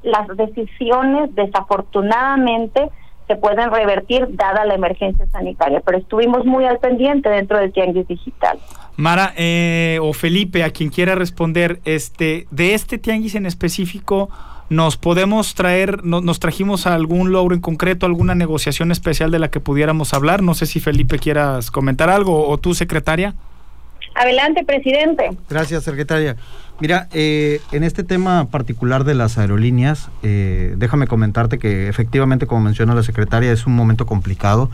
las 0.02 0.28
decisiones 0.36 1.34
desafortunadamente 1.34 2.88
se 3.30 3.36
pueden 3.36 3.70
revertir 3.70 4.26
dada 4.30 4.64
la 4.64 4.74
emergencia 4.74 5.24
sanitaria, 5.26 5.80
pero 5.86 5.98
estuvimos 5.98 6.44
muy 6.44 6.64
al 6.64 6.78
pendiente 6.78 7.28
dentro 7.28 7.58
del 7.58 7.72
Tianguis 7.72 8.08
Digital. 8.08 8.58
Mara 8.96 9.32
eh, 9.36 10.00
o 10.02 10.12
Felipe, 10.12 10.64
a 10.64 10.70
quien 10.70 10.90
quiera 10.90 11.14
responder, 11.14 11.80
este, 11.84 12.48
de 12.50 12.74
este 12.74 12.98
Tianguis 12.98 13.36
en 13.36 13.46
específico, 13.46 14.30
nos 14.70 14.96
podemos 14.96 15.54
traer, 15.54 16.04
nos 16.04 16.38
trajimos 16.38 16.86
algún 16.86 17.32
logro 17.32 17.54
en 17.56 17.60
concreto, 17.60 18.06
alguna 18.06 18.36
negociación 18.36 18.92
especial 18.92 19.30
de 19.32 19.40
la 19.40 19.50
que 19.50 19.58
pudiéramos 19.58 20.14
hablar. 20.14 20.42
No 20.42 20.54
sé 20.54 20.66
si 20.66 20.78
Felipe 20.78 21.18
quieras 21.18 21.72
comentar 21.72 22.08
algo 22.08 22.48
o 22.48 22.56
tú, 22.56 22.74
secretaria. 22.74 23.34
Adelante, 24.20 24.64
presidente. 24.64 25.30
Gracias, 25.48 25.82
secretaria. 25.82 26.36
Mira, 26.78 27.08
eh, 27.10 27.62
en 27.72 27.84
este 27.84 28.04
tema 28.04 28.50
particular 28.50 29.04
de 29.04 29.14
las 29.14 29.38
aerolíneas, 29.38 30.10
eh, 30.22 30.74
déjame 30.76 31.06
comentarte 31.06 31.58
que 31.58 31.88
efectivamente, 31.88 32.46
como 32.46 32.60
menciona 32.60 32.94
la 32.94 33.02
secretaria, 33.02 33.50
es 33.50 33.66
un 33.66 33.74
momento 33.74 34.04
complicado. 34.04 34.68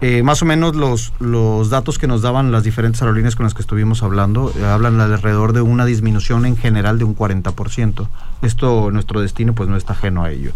Eh, 0.00 0.24
más 0.24 0.42
o 0.42 0.46
menos 0.46 0.74
los, 0.74 1.12
los 1.20 1.70
datos 1.70 2.00
que 2.00 2.08
nos 2.08 2.22
daban 2.22 2.50
las 2.50 2.64
diferentes 2.64 3.00
aerolíneas 3.02 3.36
con 3.36 3.44
las 3.44 3.54
que 3.54 3.62
estuvimos 3.62 4.02
hablando 4.02 4.52
hablan 4.66 5.00
alrededor 5.00 5.52
de 5.52 5.60
una 5.60 5.84
disminución 5.84 6.44
en 6.44 6.56
general 6.56 6.98
de 6.98 7.04
un 7.04 7.16
40%. 7.16 8.08
Esto, 8.42 8.90
nuestro 8.90 9.20
destino, 9.20 9.54
pues 9.54 9.68
no 9.68 9.76
está 9.76 9.92
ajeno 9.92 10.24
a 10.24 10.32
ello 10.32 10.54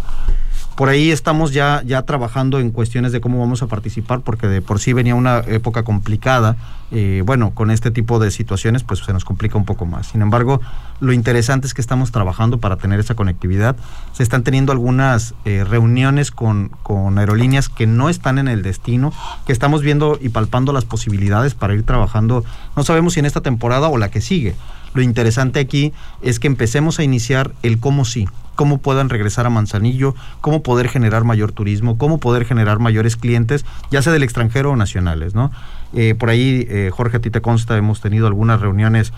por 0.81 0.89
ahí 0.89 1.11
estamos 1.11 1.53
ya, 1.53 1.83
ya 1.85 2.01
trabajando 2.07 2.59
en 2.59 2.71
cuestiones 2.71 3.13
de 3.13 3.21
cómo 3.21 3.39
vamos 3.39 3.63
a 3.63 3.67
participar, 3.67 4.21
porque 4.21 4.47
de 4.47 4.63
por 4.63 4.81
sí 4.81 4.95
venía 4.95 5.15
una 5.15 5.41
época 5.41 5.83
complicada. 5.83 6.57
Eh, 6.93 7.23
bueno, 7.25 7.53
con 7.55 7.71
este 7.71 7.91
tipo 7.91 8.19
de 8.19 8.31
situaciones, 8.31 8.83
pues 8.83 9.01
se 9.01 9.13
nos 9.13 9.25
complica 9.25 9.57
un 9.57 9.65
poco 9.65 9.87
más. 9.87 10.09
Sin 10.09 10.23
embargo, 10.23 10.61
lo 10.99 11.13
interesante 11.13 11.67
es 11.67 11.75
que 11.75 11.81
estamos 11.81 12.11
trabajando 12.11 12.59
para 12.59 12.77
tener 12.77 12.99
esa 12.99 13.15
conectividad. 13.15 13.77
Se 14.13 14.23
están 14.23 14.43
teniendo 14.43 14.73
algunas 14.73 15.35
eh, 15.45 15.65
reuniones 15.65 16.31
con, 16.31 16.71
con 16.83 17.19
aerolíneas 17.19 17.69
que 17.69 17.87
no 17.87 18.09
están 18.09 18.39
en 18.39 18.49
el 18.49 18.63
destino, 18.63 19.13
que 19.47 19.53
estamos 19.53 19.83
viendo 19.83 20.19
y 20.21 20.31
palpando 20.31 20.73
las 20.73 20.85
posibilidades 20.85 21.55
para 21.55 21.75
ir 21.75 21.85
trabajando. 21.85 22.45
No 22.77 22.83
sabemos 22.83 23.15
si 23.15 23.21
en 23.21 23.27
esta 23.27 23.41
temporada 23.41 23.89
o 23.89 23.97
la 23.97 24.11
que 24.11 24.21
sigue. 24.21 24.57
Lo 24.93 25.03
interesante 25.03 25.61
aquí 25.61 25.93
es 26.23 26.41
que 26.41 26.49
empecemos 26.49 26.99
a 26.99 27.05
iniciar 27.05 27.53
el 27.63 27.79
cómo 27.79 28.05
sí 28.05 28.27
cómo 28.57 28.77
puedan 28.77 29.09
regresar 29.09 29.47
a 29.47 29.49
Manzanillo, 29.49 30.15
cómo 30.43 30.63
poder 30.63 30.91
generar 30.91 31.25
mayor 31.25 31.51
turismo, 31.51 31.97
cómo 31.97 32.19
poder 32.21 32.45
generar 32.45 32.79
mayores 32.79 33.17
clientes, 33.17 33.65
ya 33.91 34.03
sea 34.03 34.13
del 34.13 34.23
extranjero 34.23 34.73
o 34.73 34.77
nacionales, 34.77 35.35
¿no? 35.35 35.51
Eh, 35.95 36.15
por 36.15 36.31
ahí, 36.31 36.67
eh, 36.69 36.91
Jorge, 36.93 37.17
a 37.17 37.21
ti 37.21 37.31
te 37.31 37.41
consta, 37.41 37.77
hemos 37.77 38.01
tenido 38.01 38.27
algunas 38.27 38.61
reuniones 38.61 39.13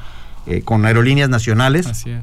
eh, 0.47 0.63
con 0.63 0.85
aerolíneas 0.85 1.29
nacionales. 1.29 1.87
Así 1.87 2.11
es. 2.11 2.23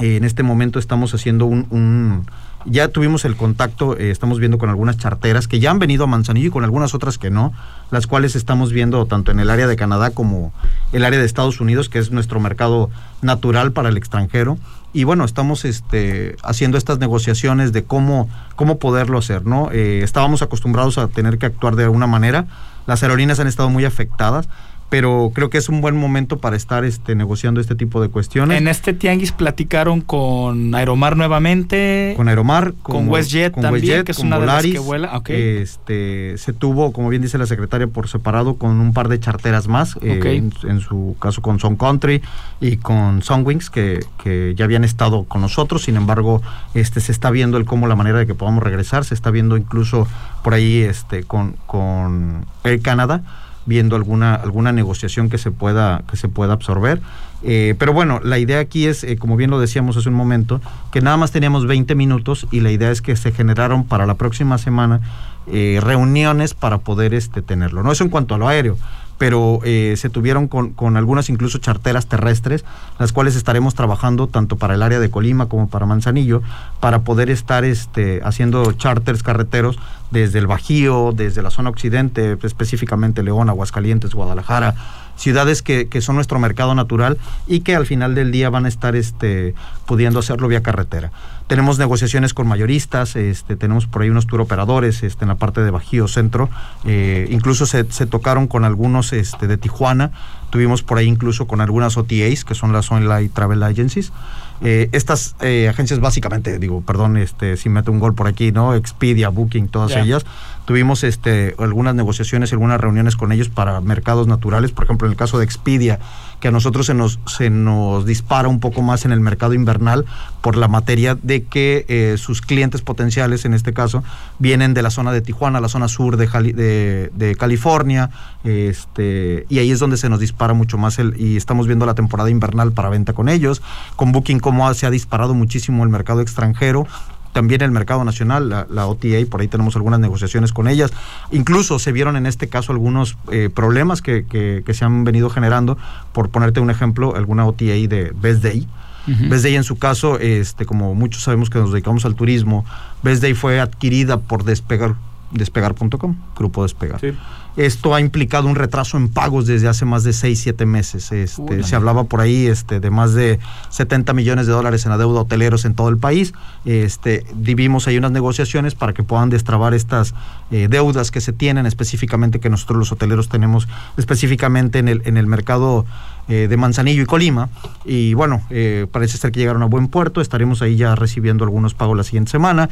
en 0.00 0.24
este 0.24 0.42
momento 0.42 0.78
estamos 0.78 1.14
haciendo 1.14 1.46
un, 1.46 2.26
ya 2.64 2.88
tuvimos 2.88 3.24
el 3.24 3.36
contacto, 3.36 3.96
estamos 3.96 4.40
viendo 4.40 4.58
con 4.58 4.68
algunas 4.68 4.96
charteras 4.96 5.46
que 5.46 5.60
ya 5.60 5.70
han 5.70 5.78
venido 5.78 6.04
a 6.04 6.06
Manzanillo 6.06 6.48
y 6.48 6.50
con 6.50 6.64
algunas 6.64 6.94
otras 6.94 7.18
que 7.18 7.30
no, 7.30 7.52
las 7.90 8.06
cuales 8.06 8.34
estamos 8.34 8.72
viendo 8.72 9.06
tanto 9.06 9.30
en 9.30 9.38
el 9.38 9.50
área 9.50 9.68
de 9.68 9.76
Canadá 9.76 10.10
como 10.10 10.52
el 10.92 11.04
área 11.04 11.20
de 11.20 11.26
Estados 11.26 11.60
Unidos, 11.60 11.88
que 11.88 12.00
es 12.00 12.10
nuestro 12.10 12.40
mercado 12.40 12.90
natural 13.22 13.72
para 13.72 13.88
el 13.88 13.96
extranjero 13.96 14.58
y 14.94 15.02
bueno, 15.02 15.24
estamos 15.24 15.64
este, 15.64 16.36
haciendo 16.44 16.78
estas 16.78 17.00
negociaciones 17.00 17.72
de 17.72 17.82
cómo, 17.82 18.30
cómo 18.54 18.78
poderlo 18.78 19.18
hacer, 19.18 19.44
¿no? 19.44 19.70
Eh, 19.72 20.02
estábamos 20.04 20.40
acostumbrados 20.40 20.98
a 20.98 21.08
tener 21.08 21.36
que 21.36 21.46
actuar 21.46 21.74
de 21.74 21.82
alguna 21.82 22.06
manera, 22.06 22.46
las 22.86 23.02
aerolíneas 23.02 23.40
han 23.40 23.46
estado 23.46 23.70
muy 23.70 23.84
afectadas, 23.84 24.48
pero 24.94 25.32
creo 25.34 25.50
que 25.50 25.58
es 25.58 25.68
un 25.68 25.80
buen 25.80 25.96
momento 25.96 26.38
para 26.38 26.54
estar 26.54 26.84
este, 26.84 27.16
negociando 27.16 27.60
este 27.60 27.74
tipo 27.74 28.00
de 28.00 28.10
cuestiones. 28.10 28.58
En 28.58 28.68
este 28.68 28.92
tianguis 28.92 29.32
platicaron 29.32 30.00
con 30.00 30.72
Aeromar 30.72 31.16
nuevamente. 31.16 32.14
Con 32.16 32.28
Aeromar, 32.28 32.74
con, 32.80 33.08
WestJet 33.08 33.60
también, 33.60 34.04
que 34.04 34.12
es 34.12 34.20
una 34.20 34.38
de 34.38 34.46
las 34.46 34.62
que 34.62 34.78
vuela. 34.78 35.20
Este, 35.26 36.38
se 36.38 36.52
tuvo, 36.52 36.92
como 36.92 37.08
bien 37.08 37.22
dice 37.22 37.38
la 37.38 37.46
secretaria, 37.46 37.88
por 37.88 38.06
separado 38.06 38.54
con 38.54 38.78
un 38.78 38.92
par 38.92 39.08
de 39.08 39.18
charteras 39.18 39.66
más, 39.66 39.96
eh, 40.00 40.40
en, 40.62 40.80
su 40.80 41.16
caso 41.20 41.42
con 41.42 41.58
Sun 41.58 41.74
Country 41.74 42.22
y 42.60 42.76
con 42.76 43.20
Sunwings, 43.20 43.70
que, 43.70 43.98
que 44.22 44.54
ya 44.56 44.64
habían 44.64 44.84
estado 44.84 45.24
con 45.24 45.40
nosotros, 45.40 45.82
sin 45.82 45.96
embargo, 45.96 46.40
este, 46.74 47.00
se 47.00 47.10
está 47.10 47.32
viendo 47.32 47.58
el 47.58 47.64
cómo 47.64 47.88
la 47.88 47.96
manera 47.96 48.20
de 48.20 48.28
que 48.28 48.36
podamos 48.36 48.62
regresar, 48.62 49.04
se 49.04 49.14
está 49.14 49.32
viendo 49.32 49.56
incluso 49.56 50.06
por 50.44 50.54
ahí 50.54 50.82
este, 50.82 51.24
con, 51.24 51.56
con 51.66 52.46
Air 52.62 52.80
Canada 52.80 53.24
viendo 53.66 53.96
alguna, 53.96 54.34
alguna 54.34 54.72
negociación 54.72 55.28
que 55.28 55.38
se 55.38 55.50
pueda, 55.50 56.02
que 56.10 56.16
se 56.16 56.28
pueda 56.28 56.52
absorber. 56.52 57.00
Eh, 57.42 57.74
pero 57.78 57.92
bueno, 57.92 58.20
la 58.24 58.38
idea 58.38 58.58
aquí 58.58 58.86
es, 58.86 59.04
eh, 59.04 59.16
como 59.16 59.36
bien 59.36 59.50
lo 59.50 59.60
decíamos 59.60 59.96
hace 59.96 60.08
un 60.08 60.14
momento, 60.14 60.60
que 60.92 61.00
nada 61.00 61.16
más 61.16 61.30
teníamos 61.30 61.66
20 61.66 61.94
minutos 61.94 62.46
y 62.50 62.60
la 62.60 62.70
idea 62.70 62.90
es 62.90 63.02
que 63.02 63.16
se 63.16 63.32
generaron 63.32 63.84
para 63.84 64.06
la 64.06 64.14
próxima 64.14 64.56
semana 64.56 65.00
eh, 65.46 65.78
reuniones 65.82 66.54
para 66.54 66.78
poder 66.78 67.12
este, 67.12 67.42
tenerlo. 67.42 67.82
No 67.82 67.92
eso 67.92 68.02
en 68.02 68.10
cuanto 68.10 68.34
a 68.34 68.38
lo 68.38 68.48
aéreo 68.48 68.76
pero 69.16 69.60
se 69.62 70.10
tuvieron 70.10 70.48
con, 70.48 70.72
con, 70.72 70.96
algunas 70.96 71.30
incluso 71.30 71.58
charteras 71.58 72.08
terrestres, 72.08 72.64
las 72.98 73.12
cuales 73.12 73.36
estaremos 73.36 73.74
trabajando 73.74 74.26
tanto 74.26 74.56
para 74.56 74.74
el 74.74 74.82
área 74.82 74.98
de 74.98 75.08
Colima 75.08 75.46
como 75.46 75.68
para 75.68 75.86
Manzanillo, 75.86 76.42
para 76.80 77.02
poder 77.02 77.30
estar 77.30 77.64
este, 77.64 78.20
haciendo 78.24 78.72
charters 78.72 79.22
carreteros 79.22 79.78
desde 80.14 80.38
el 80.38 80.46
Bajío, 80.46 81.12
desde 81.12 81.42
la 81.42 81.50
zona 81.50 81.70
occidente, 81.70 82.38
específicamente 82.44 83.22
León, 83.24 83.48
Aguascalientes, 83.48 84.14
Guadalajara, 84.14 84.74
ciudades 85.16 85.60
que, 85.60 85.88
que, 85.88 86.00
son 86.00 86.14
nuestro 86.14 86.38
mercado 86.38 86.74
natural 86.74 87.18
y 87.46 87.60
que 87.60 87.74
al 87.74 87.84
final 87.84 88.14
del 88.14 88.30
día 88.30 88.48
van 88.48 88.64
a 88.64 88.68
estar 88.68 88.94
este, 88.94 89.54
pudiendo 89.86 90.20
hacerlo 90.20 90.46
vía 90.48 90.62
carretera. 90.62 91.10
Tenemos 91.48 91.78
negociaciones 91.78 92.32
con 92.32 92.46
mayoristas, 92.46 93.16
este, 93.16 93.56
tenemos 93.56 93.86
por 93.86 94.02
ahí 94.02 94.10
unos 94.10 94.26
tour 94.26 94.40
operadores 94.40 95.02
este, 95.02 95.24
en 95.24 95.28
la 95.28 95.34
parte 95.34 95.62
de 95.62 95.70
Bajío 95.70 96.06
Centro, 96.06 96.48
eh, 96.84 97.26
incluso 97.30 97.66
se, 97.66 97.84
tocaron 97.84 98.46
con 98.46 98.64
algunos 98.64 99.12
este, 99.12 99.48
de 99.48 99.58
Tijuana, 99.58 100.12
tuvimos 100.50 100.84
por 100.84 100.98
ahí 100.98 101.06
incluso 101.06 101.46
con 101.46 101.60
algunas 101.60 101.96
OTAs, 101.96 102.44
que 102.44 102.54
son 102.54 102.72
las 102.72 102.90
Online 102.90 103.28
Travel 103.28 103.62
Agencies. 103.64 104.12
Eh, 104.62 104.88
estas 104.92 105.34
eh, 105.40 105.68
agencias 105.68 106.00
básicamente, 106.00 106.58
digo, 106.58 106.80
perdón 106.80 107.16
este, 107.16 107.56
si 107.56 107.68
meto 107.68 107.90
un 107.90 107.98
gol 107.98 108.14
por 108.14 108.26
aquí, 108.26 108.52
¿no? 108.52 108.74
Expedia, 108.74 109.28
Booking, 109.28 109.68
todas 109.68 109.96
ellas. 109.96 110.24
Tuvimos 110.64 111.04
este, 111.04 111.54
algunas 111.58 111.94
negociaciones, 111.94 112.52
algunas 112.52 112.80
reuniones 112.80 113.16
con 113.16 113.32
ellos 113.32 113.48
para 113.48 113.80
mercados 113.80 114.26
naturales, 114.26 114.72
por 114.72 114.84
ejemplo, 114.84 115.06
en 115.06 115.12
el 115.12 115.18
caso 115.18 115.38
de 115.38 115.44
Expedia, 115.44 115.98
que 116.40 116.48
a 116.48 116.50
nosotros 116.50 116.86
se 116.86 116.94
nos, 116.94 117.20
se 117.26 117.50
nos 117.50 118.06
dispara 118.06 118.48
un 118.48 118.60
poco 118.60 118.82
más 118.82 119.04
en 119.04 119.12
el 119.12 119.20
mercado 119.20 119.54
invernal 119.54 120.04
por 120.40 120.56
la 120.56 120.68
materia 120.68 121.16
de 121.22 121.44
que 121.44 121.84
eh, 121.88 122.16
sus 122.18 122.40
clientes 122.40 122.82
potenciales, 122.82 123.44
en 123.44 123.54
este 123.54 123.72
caso, 123.72 124.02
vienen 124.38 124.74
de 124.74 124.82
la 124.82 124.90
zona 124.90 125.12
de 125.12 125.20
Tijuana, 125.20 125.60
la 125.60 125.68
zona 125.68 125.88
sur 125.88 126.16
de, 126.16 127.10
de, 127.12 127.36
California, 127.36 128.10
este, 128.44 129.46
y 129.48 129.58
ahí 129.58 129.70
es 129.70 129.78
donde 129.78 129.96
se 129.96 130.08
nos 130.08 130.20
dispara 130.20 130.54
mucho 130.54 130.78
más 130.78 130.98
el, 130.98 131.18
y 131.18 131.36
estamos 131.36 131.66
viendo 131.66 131.86
la 131.86 131.94
temporada 131.94 132.30
invernal 132.30 132.72
para 132.72 132.88
venta 132.88 133.12
con 133.12 133.28
ellos, 133.28 133.62
con 133.96 134.12
Booking 134.12 134.38
como 134.38 134.72
se 134.74 134.86
ha 134.86 134.90
disparado 134.90 135.34
muchísimo 135.34 135.82
el 135.82 135.90
mercado 135.90 136.20
extranjero, 136.20 136.86
también 137.34 137.62
el 137.62 137.72
mercado 137.72 138.04
nacional, 138.04 138.48
la, 138.48 138.86
OTA, 138.86 139.18
por 139.28 139.40
ahí 139.40 139.48
tenemos 139.48 139.74
algunas 139.74 139.98
negociaciones 139.98 140.52
con 140.52 140.68
ellas. 140.68 140.92
Incluso 141.32 141.80
se 141.80 141.90
vieron 141.90 142.16
en 142.16 142.26
este 142.26 142.48
caso 142.48 142.72
algunos 142.72 143.18
eh, 143.30 143.50
problemas 143.52 144.00
que, 144.00 144.24
que, 144.24 144.72
se 144.72 144.84
han 144.84 145.02
venido 145.02 145.28
generando. 145.28 145.76
Por 146.12 146.30
ponerte 146.30 146.60
un 146.60 146.70
ejemplo, 146.70 147.16
alguna 147.16 147.44
OTA 147.44 147.64
de 147.64 148.12
Best 148.14 148.42
Day. 148.42 148.66
Best 149.06 149.42
Day 149.42 149.56
en 149.56 149.64
su 149.64 149.76
caso, 149.78 150.18
este, 150.18 150.64
como 150.64 150.94
muchos 150.94 151.24
sabemos 151.24 151.50
que 151.50 151.58
nos 151.58 151.72
dedicamos 151.72 152.06
al 152.06 152.14
turismo, 152.14 152.64
Best 153.02 153.20
Day 153.20 153.34
fue 153.34 153.60
adquirida 153.60 154.20
por 154.20 154.44
Despegar, 154.44 154.94
despegar.com, 155.32 156.14
Grupo 156.36 156.62
Despegar. 156.62 157.00
Sí. 157.00 157.12
Esto 157.56 157.94
ha 157.94 158.00
implicado 158.00 158.48
un 158.48 158.56
retraso 158.56 158.96
en 158.96 159.08
pagos 159.08 159.46
desde 159.46 159.68
hace 159.68 159.84
más 159.84 160.02
de 160.02 160.12
6, 160.12 160.40
7 160.40 160.66
meses. 160.66 161.12
Este, 161.12 161.62
se 161.62 161.76
hablaba 161.76 162.04
por 162.04 162.20
ahí 162.20 162.46
este, 162.46 162.80
de 162.80 162.90
más 162.90 163.14
de 163.14 163.38
70 163.70 164.12
millones 164.12 164.46
de 164.46 164.52
dólares 164.52 164.84
en 164.86 164.90
la 164.90 164.98
deuda 164.98 165.20
hoteleros 165.20 165.64
en 165.64 165.74
todo 165.74 165.88
el 165.88 165.98
país. 165.98 166.32
Este, 166.64 167.24
vivimos 167.34 167.86
ahí 167.86 167.96
unas 167.96 168.10
negociaciones 168.10 168.74
para 168.74 168.92
que 168.92 169.04
puedan 169.04 169.30
destrabar 169.30 169.72
estas 169.72 170.14
eh, 170.50 170.66
deudas 170.68 171.12
que 171.12 171.20
se 171.20 171.32
tienen, 171.32 171.66
específicamente 171.66 172.40
que 172.40 172.50
nosotros 172.50 172.78
los 172.78 172.92
hoteleros 172.92 173.28
tenemos 173.28 173.68
específicamente 173.96 174.80
en 174.80 174.88
el, 174.88 175.02
en 175.04 175.16
el 175.16 175.26
mercado 175.28 175.86
eh, 176.28 176.46
de 176.48 176.56
Manzanillo 176.56 177.02
y 177.02 177.06
Colima. 177.06 177.48
Y 177.84 178.14
bueno, 178.14 178.42
eh, 178.50 178.86
parece 178.90 179.18
ser 179.18 179.32
que 179.32 179.40
llegaron 179.40 179.62
a 179.62 179.66
buen 179.66 179.88
puerto. 179.88 180.20
Estaremos 180.20 180.62
ahí 180.62 180.76
ya 180.76 180.94
recibiendo 180.94 181.44
algunos 181.44 181.74
pagos 181.74 181.96
la 181.96 182.04
siguiente 182.04 182.30
semana. 182.30 182.68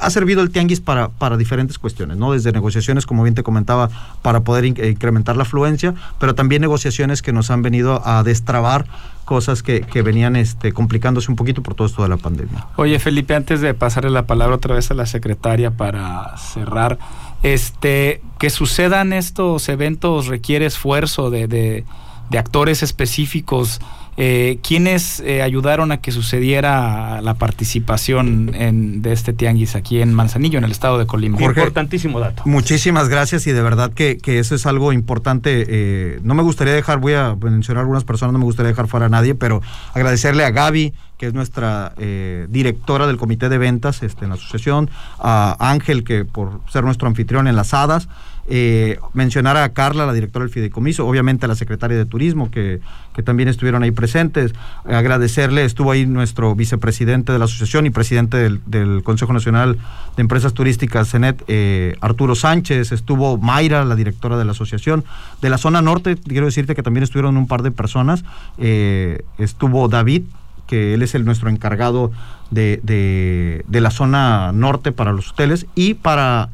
ha 0.00 0.10
servido 0.10 0.42
el 0.42 0.50
tianguis 0.50 0.80
para, 0.80 1.08
para 1.08 1.36
diferentes 1.36 1.78
cuestiones, 1.78 2.16
¿no? 2.16 2.32
Desde 2.32 2.52
negociaciones, 2.52 3.06
como 3.06 3.22
bien 3.22 3.34
te 3.34 3.42
comentaba, 3.42 3.90
para 4.22 4.40
poder 4.40 4.64
incrementar 4.64 5.36
la 5.36 5.42
afluencia, 5.42 5.94
pero 6.18 6.34
también 6.34 6.62
negociaciones 6.62 7.22
que 7.22 7.32
nos 7.32 7.50
han 7.50 7.62
venido 7.62 8.06
a 8.06 8.22
destrabar 8.22 8.86
cosas 9.30 9.62
que, 9.62 9.82
que, 9.82 10.02
venían 10.02 10.34
este, 10.34 10.72
complicándose 10.72 11.30
un 11.30 11.36
poquito 11.36 11.62
por 11.62 11.76
todo 11.76 11.86
esto 11.86 12.02
de 12.02 12.08
la 12.08 12.16
pandemia. 12.16 12.66
Oye, 12.74 12.98
Felipe, 12.98 13.32
antes 13.36 13.60
de 13.60 13.74
pasarle 13.74 14.10
la 14.10 14.26
palabra 14.26 14.56
otra 14.56 14.74
vez 14.74 14.90
a 14.90 14.94
la 14.94 15.06
secretaria 15.06 15.70
para 15.70 16.36
cerrar, 16.36 16.98
este, 17.44 18.22
que 18.40 18.50
sucedan 18.50 19.12
estos 19.12 19.68
eventos 19.68 20.26
requiere 20.26 20.66
esfuerzo 20.66 21.30
de, 21.30 21.84
de 22.30 22.38
actores 22.38 22.82
específicos 22.82 23.80
eh, 24.22 24.58
¿quiénes 24.62 25.20
eh, 25.20 25.40
ayudaron 25.40 25.92
a 25.92 26.02
que 26.02 26.12
sucediera 26.12 27.22
la 27.22 27.34
participación 27.34 28.54
en, 28.54 29.00
de 29.00 29.12
este 29.12 29.32
tianguis 29.32 29.76
aquí 29.76 30.02
en 30.02 30.12
Manzanillo, 30.12 30.58
en 30.58 30.64
el 30.64 30.72
estado 30.72 30.98
de 30.98 31.06
Colima? 31.06 31.40
Importantísimo 31.40 32.20
dato. 32.20 32.42
Muchísimas 32.44 33.08
gracias 33.08 33.46
y 33.46 33.52
de 33.52 33.62
verdad 33.62 33.92
que, 33.94 34.18
eso 34.26 34.54
es 34.54 34.66
algo 34.66 34.92
importante. 34.92 35.64
Eh, 35.68 36.20
no 36.22 36.34
me 36.34 36.42
gustaría 36.42 36.74
dejar, 36.74 36.98
voy 36.98 37.14
a 37.14 37.34
mencionar 37.40 37.80
algunas 37.82 38.04
personas, 38.04 38.34
no 38.34 38.38
me 38.38 38.44
gustaría 38.44 38.68
dejar 38.68 38.88
fuera 38.88 39.06
a 39.06 39.08
nadie, 39.08 39.34
pero 39.34 39.62
agradecerle 39.94 40.44
a 40.44 40.50
Gaby, 40.50 40.92
que 41.16 41.26
es 41.26 41.32
nuestra 41.32 41.94
eh, 41.96 42.46
directora 42.50 43.06
del 43.06 43.16
comité 43.16 43.48
de 43.48 43.56
ventas 43.56 44.02
este, 44.02 44.24
en 44.24 44.30
la 44.30 44.34
asociación, 44.34 44.90
a 45.18 45.56
Ángel, 45.60 46.04
que 46.04 46.26
por 46.26 46.60
ser 46.70 46.84
nuestro 46.84 47.08
anfitrión 47.08 47.46
en 47.46 47.56
las 47.56 47.72
hadas, 47.72 48.08
eh, 48.52 48.98
mencionar 49.14 49.56
a 49.56 49.68
Carla, 49.68 50.06
la 50.06 50.12
directora 50.12 50.44
del 50.44 50.52
fideicomiso, 50.52 51.06
obviamente 51.06 51.44
a 51.44 51.48
la 51.48 51.54
secretaria 51.54 51.96
de 51.96 52.04
Turismo, 52.04 52.50
que, 52.50 52.80
que 53.14 53.22
también 53.22 53.48
estuvieron 53.48 53.84
ahí 53.84 53.92
presentes. 53.92 54.52
agradecerle, 54.84 55.64
estuvo 55.64 55.92
ahí 55.92 56.04
nuestro 56.04 56.56
vicepresidente 56.56 57.32
de 57.32 57.38
la 57.38 57.44
asociación 57.44 57.86
y 57.86 57.90
presidente 57.90 58.36
del, 58.36 59.02
Consejo 59.04 59.32
Nacional 59.32 59.78
de 60.16 60.20
Empresas 60.20 60.52
Turísticas, 60.52 61.08
CENET, 61.10 61.44
eh, 61.46 61.94
Arturo 62.00 62.34
Sánchez, 62.34 62.90
estuvo 62.90 63.38
Mayra, 63.38 63.84
la 63.84 63.94
directora 63.94 64.36
de 64.36 64.44
la 64.44 64.50
asociación. 64.50 65.04
De 65.40 65.48
la 65.48 65.56
zona 65.56 65.80
norte, 65.80 66.16
quiero 66.16 66.46
decirte 66.46 66.74
que 66.74 66.82
también 66.82 67.04
estuvieron 67.04 67.36
un 67.36 67.46
par 67.46 67.62
de 67.62 67.70
personas. 67.70 68.24
Eh, 68.58 69.22
estuvo 69.38 69.86
David, 69.86 70.24
que 70.66 70.94
él 70.94 71.02
es 71.02 71.14
el 71.14 71.24
nuestro 71.24 71.50
encargado 71.50 72.10
de, 72.50 72.80
de 72.82 73.80
la 73.80 73.92
zona 73.92 74.50
norte 74.52 74.90
para 74.90 75.12
los 75.12 75.30
hoteles 75.30 75.66
y 75.76 75.94
para 75.94 76.48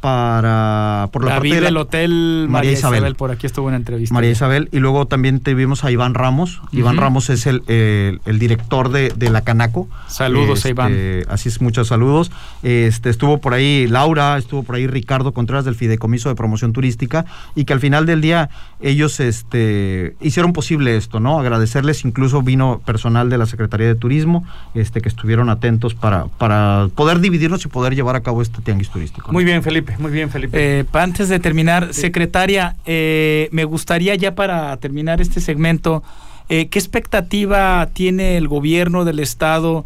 para 0.00 1.08
por 1.12 1.24
la 1.24 1.34
David 1.34 1.50
parte 1.50 1.64
del 1.64 1.76
hotel 1.76 2.46
María, 2.48 2.72
Isabel. 2.72 3.14
por 3.16 3.30
aquí 3.30 3.46
estuvo 3.46 3.66
una 3.66 3.76
entrevista. 3.76 4.14
María 4.14 4.30
Isabel 4.30 4.68
y 4.72 4.78
luego 4.78 5.06
también 5.06 5.40
tuvimos 5.40 5.84
a 5.84 5.90
Iván 5.90 6.14
Ramos. 6.14 6.60
Iván 6.72 6.96
Ramos 6.96 7.30
es 7.30 7.46
el, 7.46 7.62
el, 7.66 8.38
director 8.38 8.90
de, 8.90 9.10
de, 9.16 9.30
la 9.30 9.42
Canaco. 9.42 9.88
Saludos 10.08 10.64
a 10.64 10.68
Iván. 10.68 10.92
este, 10.92 11.26
así 11.28 11.48
es 11.48 11.60
muchos 11.60 11.88
saludos. 11.88 12.30
Este 12.62 13.10
estuvo 13.10 13.38
por 13.38 13.54
ahí 13.54 13.86
Laura 13.86 14.36
estuvo 14.38 14.62
por 14.62 14.76
ahí 14.76 14.86
Ricardo 14.86 15.32
Contreras 15.32 15.64
del 15.64 15.74
Fideicomiso 15.74 16.28
de 16.28 16.34
Promoción 16.34 16.72
Turística 16.72 17.24
y 17.54 17.64
que 17.64 17.72
al 17.72 17.80
final 17.80 18.06
del 18.06 18.20
día 18.20 18.50
ellos 18.80 19.20
este 19.20 20.16
hicieron 20.20 20.52
posible 20.52 20.96
esto 20.96 21.20
no 21.20 21.38
agradecerles 21.38 22.04
incluso 22.04 22.42
vino 22.42 22.80
personal 22.84 23.30
de 23.30 23.38
la 23.38 23.46
Secretaría 23.46 23.86
de 23.86 23.94
Turismo 23.94 24.44
este 24.74 25.00
que 25.00 25.08
estuvieron 25.08 25.48
atentos 25.50 25.94
para 25.94 26.26
para 26.26 26.88
poder 26.94 27.20
dividirnos 27.20 27.64
y 27.64 27.68
poder 27.68 27.94
llevar 27.94 28.16
a 28.16 28.20
cabo 28.20 28.42
este 28.42 28.60
tianguis 28.62 28.90
turístico 28.90 29.32
muy 29.32 29.44
bien 29.44 29.62
Felipe 29.62 29.85
muy 29.98 30.10
bien, 30.10 30.30
Felipe. 30.30 30.80
Eh, 30.80 30.84
antes 30.92 31.28
de 31.28 31.38
terminar, 31.38 31.94
secretaria, 31.94 32.76
eh, 32.86 33.48
me 33.52 33.64
gustaría 33.64 34.14
ya 34.14 34.34
para 34.34 34.76
terminar 34.78 35.20
este 35.20 35.40
segmento, 35.40 36.02
eh, 36.48 36.68
¿qué 36.68 36.78
expectativa 36.78 37.88
tiene 37.92 38.36
el 38.36 38.48
gobierno 38.48 39.04
del 39.04 39.20
Estado 39.20 39.84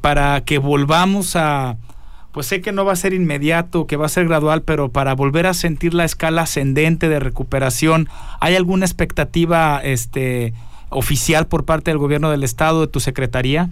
para 0.00 0.42
que 0.42 0.58
volvamos 0.58 1.34
a, 1.34 1.76
pues 2.30 2.46
sé 2.46 2.60
que 2.60 2.70
no 2.70 2.84
va 2.84 2.92
a 2.92 2.96
ser 2.96 3.12
inmediato, 3.12 3.88
que 3.88 3.96
va 3.96 4.06
a 4.06 4.08
ser 4.08 4.28
gradual, 4.28 4.62
pero 4.62 4.88
para 4.88 5.14
volver 5.14 5.48
a 5.48 5.52
sentir 5.52 5.94
la 5.94 6.04
escala 6.04 6.42
ascendente 6.42 7.08
de 7.08 7.18
recuperación, 7.18 8.08
¿hay 8.38 8.54
alguna 8.54 8.86
expectativa 8.86 9.80
este, 9.82 10.52
oficial 10.90 11.48
por 11.48 11.64
parte 11.64 11.90
del 11.90 11.98
gobierno 11.98 12.30
del 12.30 12.44
Estado, 12.44 12.82
de 12.82 12.86
tu 12.86 13.00
secretaría? 13.00 13.68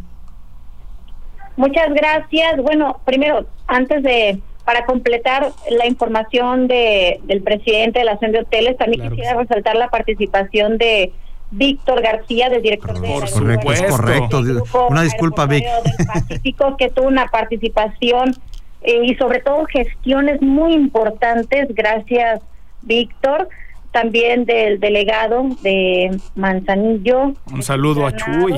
Muchas 1.57 1.93
gracias. 1.95 2.57
Bueno, 2.63 3.01
primero, 3.05 3.47
antes 3.69 4.03
de 4.03 4.41
para 4.65 4.85
completar 4.85 5.51
la 5.71 5.87
información 5.87 6.69
de, 6.69 7.21
del 7.25 7.43
presidente 7.43 7.99
de 7.99 8.05
la 8.05 8.13
Asociación 8.13 8.33
de 8.33 8.47
Hoteles, 8.47 8.77
también 8.77 9.09
quisiera 9.11 9.35
resaltar 9.35 9.77
la 9.77 9.89
participación 9.89 10.79
de 10.79 11.13
Víctor 11.51 12.01
García, 12.01 12.49
del 12.49 12.63
director 12.63 12.99
de 12.99 13.09
Por 13.09 13.31
correcto, 13.31 13.73
es 13.73 13.83
correcto. 13.83 14.43
Una 14.89 15.03
disculpa, 15.03 15.47
Vic. 15.47 15.67
Pacífico, 16.07 16.77
que 16.77 16.89
tuvo 16.89 17.09
una 17.09 17.27
participación 17.27 18.35
eh, 18.83 19.01
y 19.05 19.15
sobre 19.17 19.41
todo 19.41 19.65
gestiones 19.67 20.41
muy 20.41 20.73
importantes, 20.73 21.69
gracias 21.75 22.41
Víctor, 22.83 23.49
también 23.91 24.45
del 24.45 24.81
delegado 24.81 25.45
de 25.63 26.19
Manzanillo. 26.35 27.35
Un 27.53 27.63
saludo 27.63 28.07
a 28.07 28.17
Chuy. 28.17 28.55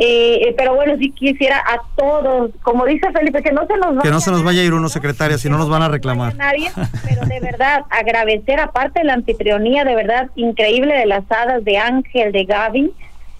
Eh, 0.00 0.54
pero 0.56 0.76
bueno, 0.76 0.96
si 0.96 1.10
quisiera 1.10 1.58
a 1.58 1.80
todos, 1.96 2.52
como 2.62 2.86
dice 2.86 3.10
Felipe, 3.10 3.42
que 3.42 3.50
no 3.50 3.66
se 3.66 3.76
nos 3.76 3.96
vaya, 3.96 4.02
que 4.02 4.10
no 4.10 4.20
se 4.20 4.30
nos 4.30 4.44
vaya 4.44 4.60
a 4.60 4.64
ir 4.64 4.72
uno 4.72 4.88
secretaria, 4.88 5.38
si 5.38 5.50
no 5.50 5.58
nos 5.58 5.68
van 5.68 5.82
a 5.82 5.88
reclamar. 5.88 6.36
nadie, 6.36 6.70
pero 7.06 7.26
de 7.26 7.40
verdad, 7.42 7.82
agradecer 7.90 8.60
aparte 8.60 9.00
de 9.00 9.06
la 9.06 9.14
anfitrionía, 9.14 9.84
de 9.84 9.96
verdad, 9.96 10.30
increíble 10.36 10.94
de 10.94 11.06
las 11.06 11.24
hadas 11.30 11.64
de 11.64 11.78
Ángel, 11.78 12.30
de 12.30 12.44
Gaby, 12.44 12.92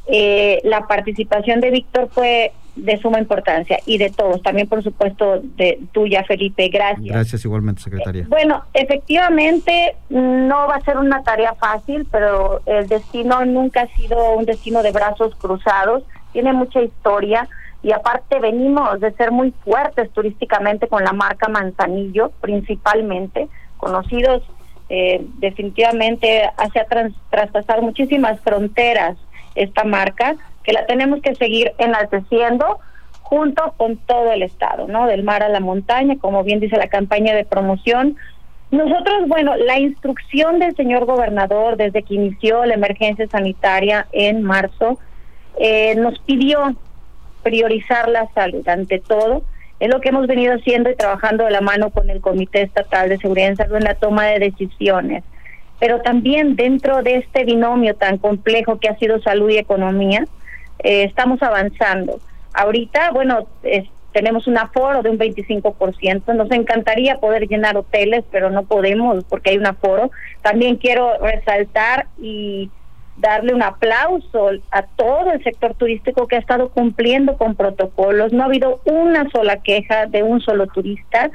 eh, 0.08 0.60
la 0.64 0.86
participación 0.86 1.60
de 1.60 1.70
Víctor 1.70 2.08
fue 2.12 2.52
de 2.74 2.96
suma 2.98 3.18
importancia 3.18 3.78
y 3.86 3.98
de 3.98 4.10
todos, 4.10 4.42
también 4.42 4.68
por 4.68 4.82
supuesto 4.82 5.40
de 5.56 5.78
tuya, 5.92 6.24
Felipe, 6.24 6.68
gracias. 6.68 7.06
Gracias 7.06 7.44
igualmente, 7.44 7.82
secretaria. 7.82 8.22
Eh, 8.22 8.26
bueno, 8.28 8.64
efectivamente 8.72 9.96
no 10.10 10.66
va 10.68 10.76
a 10.76 10.80
ser 10.80 10.96
una 10.96 11.22
tarea 11.22 11.54
fácil, 11.54 12.06
pero 12.10 12.62
el 12.66 12.88
destino 12.88 13.44
nunca 13.44 13.82
ha 13.82 13.96
sido 13.96 14.34
un 14.34 14.44
destino 14.44 14.82
de 14.82 14.92
brazos 14.92 15.34
cruzados 15.36 16.04
tiene 16.38 16.52
mucha 16.52 16.80
historia 16.80 17.48
y 17.82 17.90
aparte 17.90 18.38
venimos 18.38 19.00
de 19.00 19.10
ser 19.14 19.32
muy 19.32 19.50
fuertes 19.64 20.08
turísticamente 20.12 20.86
con 20.86 21.02
la 21.02 21.12
marca 21.12 21.48
Manzanillo, 21.48 22.30
principalmente, 22.40 23.48
conocidos 23.76 24.44
eh, 24.88 25.26
definitivamente 25.38 26.48
hacia 26.56 26.86
traspasar 27.28 27.82
muchísimas 27.82 28.38
fronteras 28.42 29.16
esta 29.56 29.82
marca, 29.82 30.36
que 30.62 30.72
la 30.72 30.86
tenemos 30.86 31.20
que 31.22 31.34
seguir 31.34 31.72
enalteciendo 31.78 32.78
junto 33.22 33.74
con 33.76 33.96
todo 33.96 34.30
el 34.30 34.44
estado, 34.44 34.86
¿no? 34.86 35.08
Del 35.08 35.24
mar 35.24 35.42
a 35.42 35.48
la 35.48 35.58
montaña, 35.58 36.18
como 36.20 36.44
bien 36.44 36.60
dice 36.60 36.76
la 36.76 36.86
campaña 36.86 37.34
de 37.34 37.44
promoción. 37.44 38.16
Nosotros, 38.70 39.26
bueno, 39.26 39.56
la 39.56 39.80
instrucción 39.80 40.60
del 40.60 40.76
señor 40.76 41.04
gobernador 41.04 41.76
desde 41.76 42.04
que 42.04 42.14
inició 42.14 42.64
la 42.64 42.74
emergencia 42.74 43.26
sanitaria 43.26 44.06
en 44.12 44.44
marzo 44.44 45.00
eh, 45.58 45.94
nos 45.96 46.18
pidió 46.20 46.74
priorizar 47.42 48.08
la 48.08 48.28
salud 48.32 48.66
ante 48.68 48.98
todo. 48.98 49.42
Es 49.80 49.88
lo 49.88 50.00
que 50.00 50.08
hemos 50.08 50.26
venido 50.26 50.54
haciendo 50.54 50.90
y 50.90 50.96
trabajando 50.96 51.44
de 51.44 51.50
la 51.50 51.60
mano 51.60 51.90
con 51.90 52.10
el 52.10 52.20
Comité 52.20 52.62
Estatal 52.62 53.08
de 53.08 53.18
Seguridad 53.18 53.48
en 53.48 53.56
Salud 53.56 53.76
en 53.76 53.84
la 53.84 53.94
toma 53.94 54.26
de 54.26 54.38
decisiones. 54.40 55.24
Pero 55.78 56.00
también 56.00 56.56
dentro 56.56 57.02
de 57.02 57.16
este 57.16 57.44
binomio 57.44 57.94
tan 57.94 58.18
complejo 58.18 58.80
que 58.80 58.88
ha 58.88 58.98
sido 58.98 59.20
salud 59.20 59.50
y 59.50 59.58
economía, 59.58 60.24
eh, 60.80 61.04
estamos 61.04 61.40
avanzando. 61.42 62.18
Ahorita, 62.52 63.12
bueno, 63.12 63.46
tenemos 64.12 64.48
un 64.48 64.58
aforo 64.58 65.02
de 65.02 65.10
un 65.10 65.18
25%. 65.18 66.34
Nos 66.34 66.50
encantaría 66.50 67.18
poder 67.18 67.46
llenar 67.46 67.76
hoteles, 67.76 68.24
pero 68.32 68.50
no 68.50 68.64
podemos 68.64 69.24
porque 69.28 69.50
hay 69.50 69.58
un 69.58 69.66
aforo. 69.66 70.10
También 70.42 70.76
quiero 70.76 71.18
resaltar 71.18 72.06
y 72.20 72.70
darle 73.18 73.54
un 73.54 73.62
aplauso 73.62 74.50
a 74.70 74.82
todo 74.82 75.32
el 75.32 75.42
sector 75.42 75.74
turístico 75.74 76.26
que 76.26 76.36
ha 76.36 76.38
estado 76.38 76.70
cumpliendo 76.70 77.36
con 77.36 77.54
protocolos. 77.54 78.32
No 78.32 78.42
ha 78.42 78.46
habido 78.46 78.80
una 78.84 79.28
sola 79.30 79.56
queja 79.62 80.06
de 80.06 80.22
un 80.22 80.40
solo 80.40 80.66
turista 80.68 81.30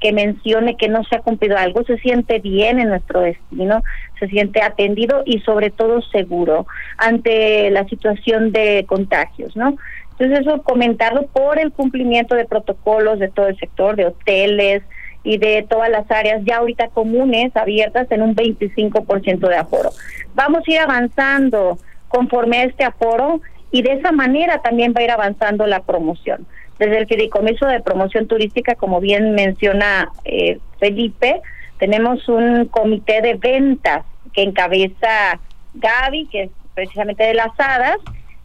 que 0.00 0.12
mencione 0.12 0.76
que 0.76 0.88
no 0.88 1.02
se 1.04 1.16
ha 1.16 1.20
cumplido 1.20 1.56
algo. 1.56 1.84
Se 1.84 1.98
siente 1.98 2.38
bien 2.38 2.78
en 2.78 2.88
nuestro 2.88 3.20
destino, 3.20 3.82
se 4.18 4.28
siente 4.28 4.62
atendido 4.62 5.22
y 5.24 5.40
sobre 5.40 5.70
todo 5.70 6.02
seguro 6.02 6.66
ante 6.96 7.70
la 7.70 7.84
situación 7.84 8.52
de 8.52 8.84
contagios, 8.88 9.56
¿no? 9.56 9.76
Entonces 10.12 10.40
eso 10.40 10.62
comentarlo 10.62 11.26
por 11.28 11.60
el 11.60 11.72
cumplimiento 11.72 12.34
de 12.34 12.44
protocolos 12.44 13.20
de 13.20 13.28
todo 13.28 13.46
el 13.46 13.56
sector, 13.58 13.94
de 13.94 14.06
hoteles, 14.06 14.82
y 15.28 15.36
de 15.36 15.62
todas 15.68 15.90
las 15.90 16.10
áreas 16.10 16.40
ya 16.46 16.56
ahorita 16.56 16.88
comunes 16.88 17.54
abiertas 17.54 18.10
en 18.10 18.22
un 18.22 18.34
25% 18.34 19.46
de 19.46 19.56
aforo. 19.56 19.90
Vamos 20.34 20.62
a 20.66 20.70
ir 20.70 20.78
avanzando 20.78 21.76
conforme 22.08 22.56
a 22.56 22.64
este 22.64 22.82
aforo 22.82 23.42
y 23.70 23.82
de 23.82 23.92
esa 23.92 24.10
manera 24.10 24.62
también 24.62 24.94
va 24.96 25.02
a 25.02 25.04
ir 25.04 25.10
avanzando 25.10 25.66
la 25.66 25.80
promoción. 25.82 26.46
Desde 26.78 26.96
el 26.96 27.06
Fideicomiso 27.06 27.66
de 27.66 27.80
Promoción 27.80 28.26
Turística, 28.26 28.74
como 28.74 29.00
bien 29.00 29.34
menciona 29.34 30.10
eh, 30.24 30.60
Felipe, 30.80 31.42
tenemos 31.78 32.26
un 32.30 32.64
comité 32.64 33.20
de 33.20 33.34
ventas 33.34 34.06
que 34.32 34.44
encabeza 34.44 35.40
Gaby, 35.74 36.28
que 36.28 36.44
es 36.44 36.50
precisamente 36.72 37.24
de 37.24 37.34
las 37.34 37.50
hadas, 37.58 37.98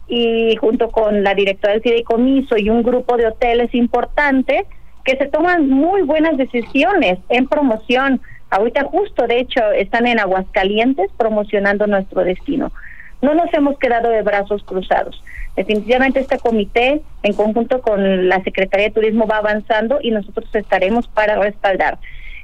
y 0.06 0.54
junto 0.56 0.90
con 0.90 1.22
la 1.22 1.34
directora 1.34 1.72
del 1.72 1.82
Fideicomiso 1.82 2.58
y 2.58 2.68
un 2.68 2.82
grupo 2.82 3.16
de 3.16 3.28
hoteles 3.28 3.74
importantes, 3.74 4.66
que 5.04 5.16
se 5.16 5.26
toman 5.26 5.68
muy 5.68 6.02
buenas 6.02 6.36
decisiones 6.36 7.18
en 7.28 7.46
promoción. 7.46 8.20
Ahorita 8.50 8.84
justo, 8.84 9.26
de 9.26 9.40
hecho, 9.40 9.60
están 9.72 10.06
en 10.06 10.18
Aguascalientes 10.18 11.10
promocionando 11.16 11.86
nuestro 11.86 12.24
destino. 12.24 12.72
No 13.20 13.34
nos 13.34 13.52
hemos 13.54 13.78
quedado 13.78 14.10
de 14.10 14.22
brazos 14.22 14.62
cruzados. 14.64 15.22
Definitivamente 15.56 16.20
este 16.20 16.38
comité, 16.38 17.00
en 17.22 17.32
conjunto 17.32 17.80
con 17.80 18.28
la 18.28 18.42
Secretaría 18.42 18.86
de 18.86 18.94
Turismo, 18.94 19.26
va 19.26 19.38
avanzando 19.38 19.98
y 20.02 20.10
nosotros 20.10 20.48
estaremos 20.54 21.06
para 21.08 21.36
respaldar. 21.36 21.98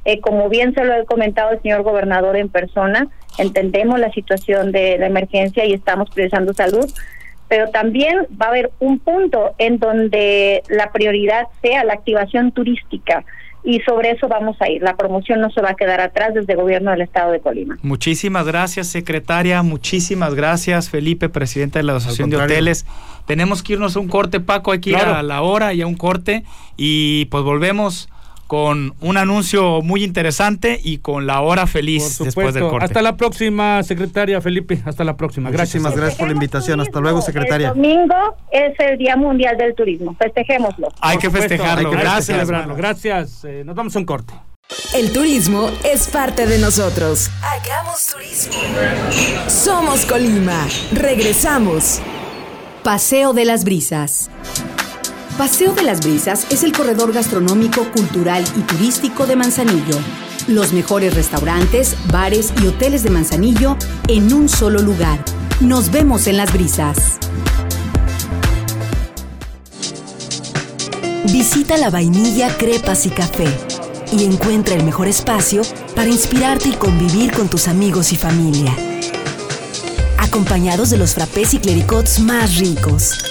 Eh, 0.04 0.20
como 0.20 0.48
bien 0.48 0.72
se 0.74 0.84
lo 0.84 0.94
he 0.94 1.04
comentado 1.04 1.50
el 1.50 1.60
señor 1.60 1.82
gobernador 1.82 2.36
en 2.36 2.48
persona, 2.48 3.08
entendemos 3.38 3.98
la 3.98 4.10
situación 4.12 4.72
de 4.72 4.96
la 4.98 5.06
emergencia 5.06 5.64
y 5.64 5.74
estamos 5.74 6.08
priorizando 6.10 6.54
salud, 6.54 6.90
pero 7.50 7.68
también 7.70 8.16
va 8.40 8.46
a 8.46 8.48
haber 8.50 8.70
un 8.78 9.00
punto 9.00 9.56
en 9.58 9.80
donde 9.80 10.62
la 10.68 10.92
prioridad 10.92 11.48
sea 11.60 11.82
la 11.82 11.94
activación 11.94 12.52
turística 12.52 13.24
y 13.64 13.80
sobre 13.80 14.12
eso 14.12 14.28
vamos 14.28 14.56
a 14.60 14.70
ir. 14.70 14.82
La 14.82 14.96
promoción 14.96 15.40
no 15.40 15.50
se 15.50 15.60
va 15.60 15.70
a 15.70 15.74
quedar 15.74 16.00
atrás 16.00 16.32
desde 16.32 16.52
el 16.52 16.60
gobierno 16.60 16.92
del 16.92 17.02
estado 17.02 17.32
de 17.32 17.40
Colima. 17.40 17.76
Muchísimas 17.82 18.46
gracias, 18.46 18.86
secretaria. 18.86 19.64
Muchísimas 19.64 20.36
gracias, 20.36 20.88
Felipe, 20.90 21.28
presidente 21.28 21.80
de 21.80 21.82
la 21.82 21.96
Asociación 21.96 22.30
de 22.30 22.36
Hoteles. 22.36 22.86
Tenemos 23.26 23.64
que 23.64 23.72
irnos 23.72 23.96
a 23.96 24.00
un 24.00 24.08
corte, 24.08 24.38
Paco, 24.38 24.70
hay 24.70 24.80
que 24.80 24.90
ir 24.90 24.96
a 24.96 25.22
la 25.24 25.42
hora 25.42 25.74
y 25.74 25.82
a 25.82 25.88
un 25.88 25.96
corte 25.96 26.44
y 26.76 27.24
pues 27.26 27.42
volvemos 27.42 28.08
con 28.50 28.96
un 29.00 29.16
anuncio 29.16 29.80
muy 29.80 30.02
interesante 30.02 30.80
y 30.82 30.98
con 30.98 31.24
la 31.24 31.40
hora 31.40 31.68
feliz 31.68 32.18
después 32.18 32.52
del 32.52 32.64
corte. 32.64 32.84
Hasta 32.84 33.00
la 33.00 33.16
próxima, 33.16 33.80
secretaria 33.84 34.40
Felipe. 34.40 34.82
Hasta 34.84 35.04
la 35.04 35.16
próxima. 35.16 35.50
Gracias. 35.52 35.80
Muchísimas 35.80 35.96
gracias 35.96 36.18
por 36.18 36.26
la 36.26 36.34
invitación. 36.34 36.80
Hasta 36.80 36.98
luego, 36.98 37.22
secretaria. 37.22 37.68
El 37.68 37.74
domingo 37.74 38.34
es 38.50 38.74
el 38.80 38.98
Día 38.98 39.14
Mundial 39.14 39.56
del 39.56 39.76
Turismo. 39.76 40.16
Festejémoslo. 40.18 40.88
Hay 41.00 41.18
que 41.18 41.30
festejarlo. 41.30 41.92
gracias. 41.92 42.26
Celebrarlo. 42.26 42.74
Gracias. 42.74 43.44
Eh, 43.44 43.62
nos 43.64 43.76
vamos 43.76 43.94
a 43.94 44.00
un 44.00 44.04
corte. 44.04 44.34
El 44.96 45.12
turismo 45.12 45.70
es 45.84 46.08
parte 46.08 46.48
de 46.48 46.58
nosotros. 46.58 47.30
Hagamos 47.44 48.04
turismo. 48.12 48.54
Somos 49.46 50.04
Colima. 50.06 50.66
Regresamos. 50.92 52.02
Paseo 52.82 53.32
de 53.32 53.44
las 53.44 53.62
Brisas. 53.62 54.28
Paseo 55.38 55.72
de 55.72 55.82
las 55.82 56.00
Brisas 56.00 56.46
es 56.50 56.62
el 56.64 56.72
corredor 56.72 57.12
gastronómico, 57.12 57.90
cultural 57.92 58.44
y 58.56 58.60
turístico 58.60 59.26
de 59.26 59.36
Manzanillo. 59.36 59.98
Los 60.48 60.72
mejores 60.72 61.14
restaurantes, 61.14 61.96
bares 62.12 62.52
y 62.62 62.66
hoteles 62.66 63.02
de 63.02 63.10
Manzanillo 63.10 63.76
en 64.08 64.32
un 64.32 64.48
solo 64.48 64.80
lugar. 64.80 65.24
Nos 65.60 65.90
vemos 65.90 66.26
en 66.26 66.36
las 66.36 66.52
brisas. 66.52 67.18
Visita 71.32 71.76
la 71.78 71.90
vainilla, 71.90 72.54
crepas 72.56 73.06
y 73.06 73.10
café 73.10 73.48
y 74.12 74.24
encuentra 74.24 74.74
el 74.74 74.84
mejor 74.84 75.06
espacio 75.06 75.62
para 75.94 76.08
inspirarte 76.08 76.68
y 76.68 76.72
convivir 76.72 77.32
con 77.32 77.48
tus 77.48 77.68
amigos 77.68 78.12
y 78.12 78.16
familia. 78.16 78.74
Acompañados 80.18 80.90
de 80.90 80.98
los 80.98 81.14
frappés 81.14 81.54
y 81.54 81.58
clericots 81.58 82.20
más 82.20 82.56
ricos 82.56 83.30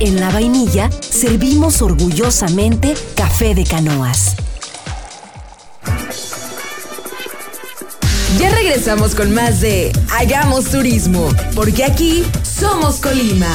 en 0.00 0.20
la 0.20 0.30
vainilla 0.30 0.90
servimos 1.00 1.82
orgullosamente 1.82 2.94
café 3.14 3.54
de 3.54 3.64
canoas. 3.64 4.36
Ya 8.38 8.50
regresamos 8.50 9.14
con 9.14 9.32
más 9.32 9.60
de 9.60 9.92
Hagamos 10.10 10.66
Turismo, 10.66 11.28
porque 11.54 11.84
aquí 11.84 12.24
somos 12.42 12.96
Colima. 12.96 13.48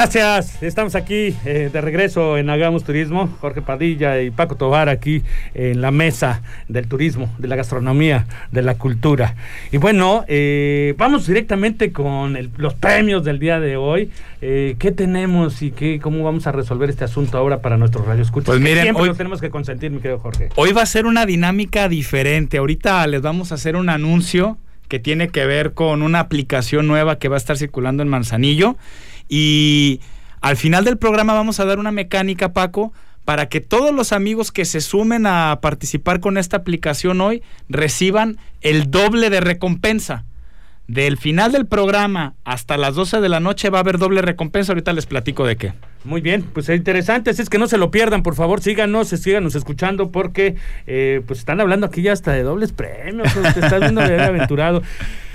Gracias, 0.00 0.62
estamos 0.62 0.94
aquí 0.94 1.34
eh, 1.44 1.70
de 1.72 1.80
regreso 1.80 2.38
en 2.38 2.48
Hagamos 2.50 2.84
Turismo, 2.84 3.28
Jorge 3.40 3.62
Padilla 3.62 4.22
y 4.22 4.30
Paco 4.30 4.54
Tobar 4.54 4.88
aquí 4.88 5.24
en 5.54 5.80
la 5.80 5.90
mesa 5.90 6.40
del 6.68 6.86
turismo, 6.86 7.34
de 7.38 7.48
la 7.48 7.56
gastronomía, 7.56 8.28
de 8.52 8.62
la 8.62 8.76
cultura. 8.76 9.34
Y 9.72 9.78
bueno, 9.78 10.24
eh, 10.28 10.94
vamos 10.96 11.26
directamente 11.26 11.90
con 11.90 12.38
los 12.58 12.74
premios 12.74 13.24
del 13.24 13.40
día 13.40 13.58
de 13.58 13.76
hoy. 13.76 14.12
Eh, 14.40 14.76
¿Qué 14.78 14.92
tenemos 14.92 15.62
y 15.62 15.72
qué, 15.72 15.98
cómo 16.00 16.22
vamos 16.22 16.46
a 16.46 16.52
resolver 16.52 16.88
este 16.90 17.02
asunto 17.02 17.36
ahora 17.36 17.60
para 17.60 17.76
nuestros 17.76 18.06
radioescuchas? 18.06 18.46
Pues 18.46 18.60
miren, 18.60 18.94
hoy 18.94 19.12
tenemos 19.14 19.40
que 19.40 19.50
consentir, 19.50 19.90
mi 19.90 19.98
querido 19.98 20.20
Jorge. 20.20 20.50
Hoy 20.54 20.70
va 20.70 20.82
a 20.82 20.86
ser 20.86 21.06
una 21.06 21.26
dinámica 21.26 21.88
diferente. 21.88 22.58
Ahorita 22.58 23.04
les 23.08 23.20
vamos 23.20 23.50
a 23.50 23.56
hacer 23.56 23.74
un 23.74 23.88
anuncio 23.88 24.58
que 24.86 25.00
tiene 25.00 25.28
que 25.28 25.44
ver 25.44 25.72
con 25.72 26.02
una 26.02 26.20
aplicación 26.20 26.86
nueva 26.86 27.18
que 27.18 27.26
va 27.26 27.34
a 27.34 27.38
estar 27.38 27.56
circulando 27.56 28.04
en 28.04 28.08
Manzanillo 28.08 28.76
y 29.28 30.00
al 30.40 30.56
final 30.56 30.84
del 30.84 30.98
programa 30.98 31.34
vamos 31.34 31.60
a 31.60 31.64
dar 31.64 31.78
una 31.78 31.92
mecánica, 31.92 32.52
Paco, 32.52 32.92
para 33.24 33.48
que 33.48 33.60
todos 33.60 33.94
los 33.94 34.12
amigos 34.12 34.52
que 34.52 34.64
se 34.64 34.80
sumen 34.80 35.26
a 35.26 35.58
participar 35.60 36.20
con 36.20 36.38
esta 36.38 36.56
aplicación 36.56 37.20
hoy 37.20 37.42
reciban 37.68 38.38
el 38.62 38.90
doble 38.90 39.30
de 39.30 39.40
recompensa. 39.40 40.24
Del 40.86 41.18
final 41.18 41.52
del 41.52 41.66
programa 41.66 42.32
hasta 42.46 42.78
las 42.78 42.94
12 42.94 43.20
de 43.20 43.28
la 43.28 43.40
noche 43.40 43.68
va 43.68 43.76
a 43.76 43.80
haber 43.82 43.98
doble 43.98 44.22
recompensa. 44.22 44.72
Ahorita 44.72 44.94
les 44.94 45.04
platico 45.04 45.46
de 45.46 45.56
qué. 45.56 45.74
Muy 46.04 46.22
bien, 46.22 46.42
pues 46.54 46.70
es 46.70 46.78
interesante. 46.78 47.28
Así 47.28 47.42
es 47.42 47.50
que 47.50 47.58
no 47.58 47.66
se 47.66 47.76
lo 47.76 47.90
pierdan, 47.90 48.22
por 48.22 48.34
favor, 48.34 48.62
síganos, 48.62 49.08
síganos 49.08 49.54
escuchando 49.54 50.10
porque 50.10 50.56
eh, 50.86 51.20
pues 51.26 51.40
están 51.40 51.60
hablando 51.60 51.86
aquí 51.86 52.00
ya 52.00 52.14
hasta 52.14 52.32
de 52.32 52.42
dobles 52.42 52.72
premios. 52.72 53.28
Te 53.34 53.60
estás 53.60 53.80
viendo 53.80 54.00
de 54.00 54.18
aventurado. 54.24 54.82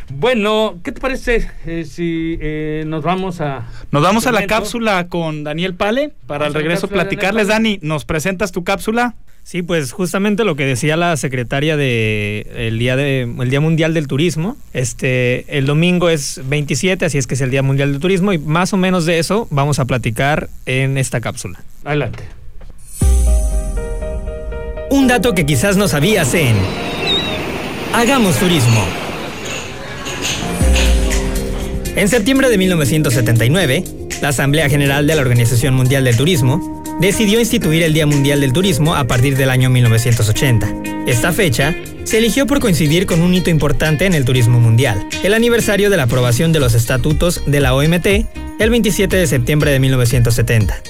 Bueno, 0.09 0.79
¿qué 0.83 0.91
te 0.91 1.01
parece 1.01 1.49
eh, 1.65 1.85
si 1.85 2.37
eh, 2.41 2.83
nos 2.87 3.03
vamos 3.03 3.41
a... 3.41 3.67
Nos 3.91 4.03
vamos 4.03 4.27
a 4.27 4.31
la 4.31 4.45
cápsula 4.47 5.07
con 5.07 5.43
Daniel 5.43 5.75
Pale 5.75 6.13
para 6.27 6.45
al 6.45 6.53
regreso 6.53 6.87
platicarles. 6.87 7.47
Dani, 7.47 7.79
¿nos 7.81 8.05
presentas 8.05 8.51
tu 8.51 8.63
cápsula? 8.63 9.15
Sí, 9.43 9.61
pues 9.61 9.91
justamente 9.91 10.45
lo 10.45 10.55
que 10.55 10.65
decía 10.65 10.95
la 10.95 11.17
secretaria 11.17 11.75
de 11.75 12.47
el 12.55 12.79
día 12.79 12.95
de 12.95 13.23
el 13.23 13.49
Día 13.49 13.59
Mundial 13.59 13.93
del 13.93 14.07
Turismo. 14.07 14.55
Este, 14.71 15.57
el 15.57 15.65
domingo 15.65 16.09
es 16.09 16.41
27, 16.45 17.05
así 17.05 17.17
es 17.17 17.27
que 17.27 17.33
es 17.33 17.41
el 17.41 17.51
Día 17.51 17.61
Mundial 17.61 17.91
del 17.91 17.99
Turismo 17.99 18.31
y 18.31 18.37
más 18.37 18.71
o 18.71 18.77
menos 18.77 19.05
de 19.05 19.19
eso 19.19 19.47
vamos 19.51 19.79
a 19.79 19.85
platicar 19.85 20.49
en 20.65 20.97
esta 20.97 21.19
cápsula. 21.19 21.61
Adelante. 21.83 22.23
Un 24.89 25.07
dato 25.07 25.33
que 25.33 25.45
quizás 25.45 25.75
no 25.75 25.89
sabías 25.89 26.33
en 26.35 26.55
Hagamos 27.93 28.37
Turismo. 28.37 28.85
En 31.95 32.07
septiembre 32.07 32.49
de 32.49 32.57
1979, 32.57 33.83
la 34.21 34.29
Asamblea 34.29 34.69
General 34.69 35.05
de 35.05 35.15
la 35.15 35.21
Organización 35.21 35.75
Mundial 35.75 36.03
del 36.03 36.17
Turismo 36.17 36.83
decidió 36.99 37.39
instituir 37.39 37.83
el 37.83 37.93
Día 37.93 38.05
Mundial 38.05 38.41
del 38.41 38.53
Turismo 38.53 38.95
a 38.95 39.05
partir 39.05 39.37
del 39.37 39.49
año 39.49 39.69
1980. 39.69 40.73
Esta 41.05 41.33
fecha 41.33 41.75
se 42.03 42.17
eligió 42.17 42.47
por 42.47 42.59
coincidir 42.59 43.05
con 43.05 43.21
un 43.21 43.33
hito 43.33 43.49
importante 43.49 44.05
en 44.05 44.13
el 44.13 44.25
turismo 44.25 44.59
mundial, 44.59 45.07
el 45.23 45.33
aniversario 45.33 45.89
de 45.89 45.97
la 45.97 46.03
aprobación 46.03 46.51
de 46.51 46.59
los 46.59 46.73
estatutos 46.73 47.43
de 47.45 47.59
la 47.59 47.75
OMT 47.75 48.07
el 48.59 48.69
27 48.69 49.15
de 49.15 49.27
septiembre 49.27 49.71
de 49.71 49.79
1970. 49.79 50.81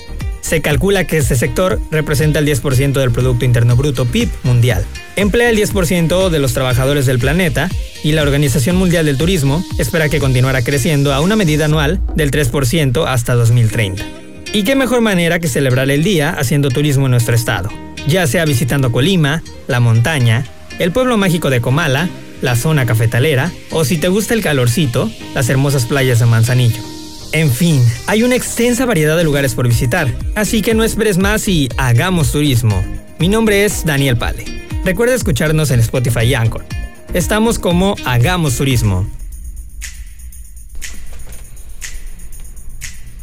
Se 0.44 0.62
calcula 0.62 1.08
que 1.08 1.18
este 1.18 1.38
sector 1.38 1.80
representa 1.90 2.40
el 2.40 2.46
10% 2.46 2.92
del 2.92 3.12
Producto 3.12 3.46
Interno 3.46 3.78
Bruto 3.78 4.06
PIB 4.06 4.30
mundial. 4.44 4.86
Emplea 5.16 5.50
el 5.50 5.58
10% 5.58 6.30
de 6.30 6.40
los 6.40 6.54
trabajadores 6.54 7.06
del 7.06 7.18
planeta 7.18 7.70
y 8.04 8.12
la 8.12 8.24
Organización 8.24 8.76
Mundial 8.76 9.06
del 9.06 9.18
Turismo 9.18 9.64
espera 9.80 10.10
que 10.10 10.20
continuará 10.20 10.62
creciendo 10.62 11.14
a 11.14 11.22
una 11.22 11.38
medida 11.38 11.66
anual 11.66 12.02
del 12.16 12.30
3% 12.30 13.06
hasta 13.08 13.36
2030. 13.36 14.04
Y 14.52 14.64
qué 14.64 14.76
mejor 14.76 15.00
manera 15.00 15.40
que 15.40 15.48
celebrar 15.48 15.90
el 15.90 16.04
día 16.04 16.32
haciendo 16.32 16.70
turismo 16.70 17.06
en 17.06 17.12
nuestro 17.12 17.36
estado, 17.36 17.70
ya 18.06 18.28
sea 18.28 18.44
visitando 18.44 18.92
Colima, 18.92 19.42
la 19.68 19.80
montaña, 19.80 20.46
el 20.78 20.92
pueblo 20.92 21.16
mágico 21.16 21.50
de 21.50 21.62
Comala, 21.62 22.10
la 22.42 22.58
zona 22.58 22.86
cafetalera 22.86 23.50
o 23.72 23.86
si 23.86 23.98
te 23.98 24.10
gusta 24.10 24.34
el 24.34 24.42
calorcito, 24.42 25.10
las 25.34 25.50
hermosas 25.50 25.86
playas 25.86 26.20
de 26.20 26.26
Manzanillo. 26.26 26.93
En 27.34 27.50
fin, 27.50 27.82
hay 28.06 28.22
una 28.22 28.36
extensa 28.36 28.86
variedad 28.86 29.18
de 29.18 29.24
lugares 29.24 29.56
por 29.56 29.68
visitar, 29.68 30.08
así 30.36 30.62
que 30.62 30.76
no 30.76 30.84
esperes 30.84 31.18
más 31.18 31.48
y 31.48 31.68
hagamos 31.78 32.32
turismo. 32.32 32.84
Mi 33.18 33.28
nombre 33.28 33.66
es 33.66 33.84
Daniel 33.84 34.18
Pale. 34.18 34.46
Recuerda 34.86 35.16
escucharnos 35.16 35.72
en 35.72 35.80
Spotify 35.80 36.26
y 36.26 36.36
Anchor. 36.36 36.64
Estamos 37.12 37.58
como 37.58 37.96
Hagamos 38.06 38.56
Turismo. 38.56 39.10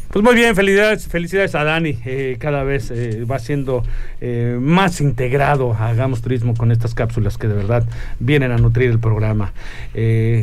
Pues 0.09 0.25
muy 0.25 0.35
bien, 0.35 0.57
felicidades, 0.57 1.07
felicidades 1.07 1.55
a 1.55 1.63
Dani. 1.63 1.97
Eh, 2.05 2.37
cada 2.41 2.65
vez 2.65 2.91
eh, 2.91 3.25
va 3.31 3.39
siendo 3.39 3.85
eh, 4.21 4.59
más 4.61 5.01
integrado 5.01 5.73
Hagamos 5.73 6.21
Turismo 6.21 6.55
con 6.55 6.73
estas 6.73 6.95
cápsulas 6.95 7.39
que 7.39 7.47
de 7.47 7.55
verdad 7.55 7.87
vienen 8.19 8.51
a 8.51 8.57
nutrir 8.57 8.91
el 8.91 8.99
programa. 8.99 9.53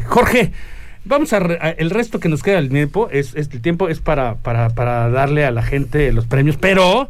Jorge, 0.06 0.54
Vamos 1.08 1.32
a, 1.32 1.38
el 1.38 1.90
resto 1.90 2.20
que 2.20 2.28
nos 2.28 2.44
queda 2.44 2.58
del 2.58 2.68
tiempo 2.70 3.08
es, 3.10 3.34
el 3.36 3.62
tiempo 3.62 3.88
es 3.88 4.02
para, 4.02 4.36
para, 4.36 4.70
para, 4.72 5.10
darle 5.10 5.46
a 5.46 5.52
la 5.52 5.64
gente 5.64 6.12
los 6.12 6.26
premios, 6.26 6.58
pero 6.58 7.10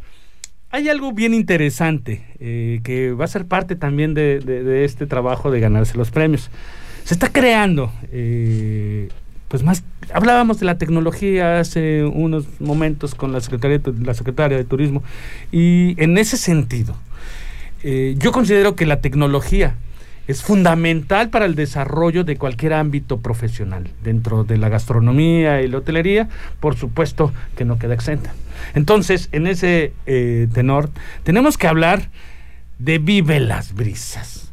hay 0.70 0.88
algo 0.90 1.14
bien 1.14 1.34
interesante 1.34 2.24
eh, 2.40 2.82
que 2.84 3.12
va 3.14 3.26
a 3.26 3.28
ser 3.28 3.46
parte 3.46 3.76
también 3.76 4.14
de, 4.14 4.84
este 4.86 5.08
trabajo 5.08 5.50
de 5.50 5.60
ganarse 5.60 5.98
los 5.98 6.12
premios. 6.12 6.52
Se 7.06 7.16
está 7.16 7.32
creando, 7.32 7.92
eh, 8.12 9.10
pues 9.48 9.64
más, 9.64 9.84
hablábamos 10.14 10.60
de 10.60 10.68
la 10.68 10.78
tecnología 10.78 11.60
hace 11.60 12.04
unos 12.04 12.46
momentos 12.60 13.16
con 13.16 13.32
la 13.32 13.42
secretaria, 13.42 13.82
la 14.04 14.14
secretaria 14.14 14.58
de 14.58 14.64
Turismo 14.64 15.02
y 15.52 15.96
en 15.98 16.20
ese 16.20 16.38
sentido, 16.38 16.96
eh, 17.82 18.14
yo 18.20 18.32
considero 18.32 18.76
que 18.76 18.86
la 18.86 19.02
tecnología 19.02 19.76
es 20.28 20.44
fundamental 20.44 21.30
para 21.30 21.46
el 21.46 21.56
desarrollo 21.56 22.24
de 22.24 22.38
cualquier 22.38 22.74
ámbito 22.74 23.20
profesional. 23.20 23.90
Dentro 24.04 24.44
de 24.44 24.58
la 24.58 24.70
gastronomía 24.70 25.62
y 25.62 25.68
la 25.68 25.78
hotelería, 25.78 26.28
por 26.60 26.76
supuesto 26.76 27.32
que 27.56 27.66
no 27.66 27.80
queda 27.80 27.94
exenta. 27.94 28.34
Entonces, 28.76 29.30
en 29.32 29.48
ese 29.48 29.94
eh, 30.06 30.48
tenor, 30.54 30.90
tenemos 31.24 31.58
que 31.58 31.68
hablar 31.68 32.10
de 32.80 33.00
Vive 33.00 33.40
las 33.40 33.74
Brisas. 33.74 34.52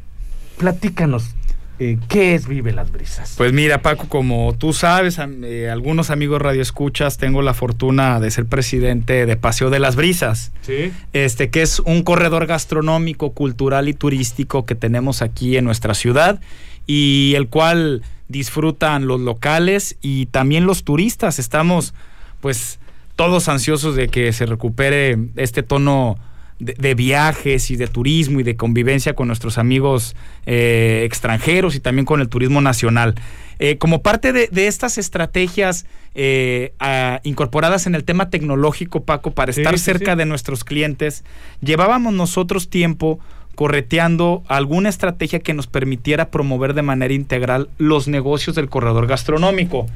Platícanos, 0.57 1.35
eh, 1.79 1.97
¿qué 2.07 2.35
es 2.35 2.47
Vive 2.47 2.71
las 2.71 2.91
Brisas? 2.91 3.35
Pues 3.37 3.51
mira, 3.53 3.81
Paco, 3.81 4.07
como 4.07 4.55
tú 4.57 4.71
sabes, 4.73 5.19
eh, 5.19 5.69
algunos 5.69 6.09
amigos 6.09 6.41
radioescuchas, 6.41 7.17
tengo 7.17 7.41
la 7.41 7.53
fortuna 7.53 8.19
de 8.19 8.31
ser 8.31 8.45
presidente 8.45 9.25
de 9.25 9.35
Paseo 9.35 9.69
de 9.69 9.79
las 9.79 9.95
Brisas. 9.95 10.51
Sí. 10.61 10.91
Este, 11.13 11.49
que 11.49 11.61
es 11.61 11.79
un 11.79 12.03
corredor 12.03 12.45
gastronómico, 12.47 13.31
cultural 13.33 13.89
y 13.89 13.93
turístico 13.93 14.65
que 14.65 14.75
tenemos 14.75 15.21
aquí 15.21 15.57
en 15.57 15.65
nuestra 15.65 15.93
ciudad 15.93 16.39
y 16.87 17.33
el 17.35 17.47
cual 17.47 18.03
disfrutan 18.27 19.07
los 19.07 19.19
locales 19.19 19.97
y 20.01 20.27
también 20.27 20.65
los 20.65 20.83
turistas. 20.83 21.39
Estamos, 21.39 21.93
pues, 22.41 22.79
todos 23.15 23.49
ansiosos 23.49 23.95
de 23.95 24.07
que 24.07 24.31
se 24.33 24.45
recupere 24.45 25.17
este 25.35 25.63
tono 25.63 26.17
de, 26.59 26.95
viajes 26.95 27.69
y 27.71 27.75
de 27.75 27.87
turismo 27.87 28.39
y 28.39 28.43
de 28.43 28.55
convivencia 28.55 29.13
con 29.13 29.27
nuestros 29.27 29.57
amigos 29.57 30.15
eh, 30.45 31.03
extranjeros 31.05 31.75
y 31.75 31.79
también 31.79 32.05
con 32.05 32.21
el 32.21 32.29
turismo 32.29 32.61
nacional. 32.61 33.15
Eh, 33.59 33.77
como 33.77 34.01
parte 34.01 34.33
de, 34.33 34.67
estas 34.67 34.97
estrategias 34.97 35.85
eh, 36.13 36.73
incorporadas 37.23 37.87
en 37.87 37.95
el 37.95 38.03
tema 38.03 38.29
tecnológico, 38.29 39.03
Paco, 39.03 39.31
para 39.31 39.51
estar 39.51 39.77
cerca 39.79 40.15
de 40.15 40.25
nuestros 40.25 40.63
clientes, 40.63 41.23
llevábamos 41.61 42.13
nosotros 42.13 42.69
tiempo 42.69 43.19
correteando 43.55 44.43
alguna 44.47 44.89
estrategia 44.89 45.39
que 45.39 45.53
nos 45.53 45.67
permitiera 45.67 46.29
promover 46.29 46.73
de 46.73 46.81
manera 46.81 47.13
integral 47.13 47.69
los 47.77 48.07
negocios 48.07 48.55
del 48.55 48.69
corredor 48.69 49.07
gastronómico. 49.07 49.87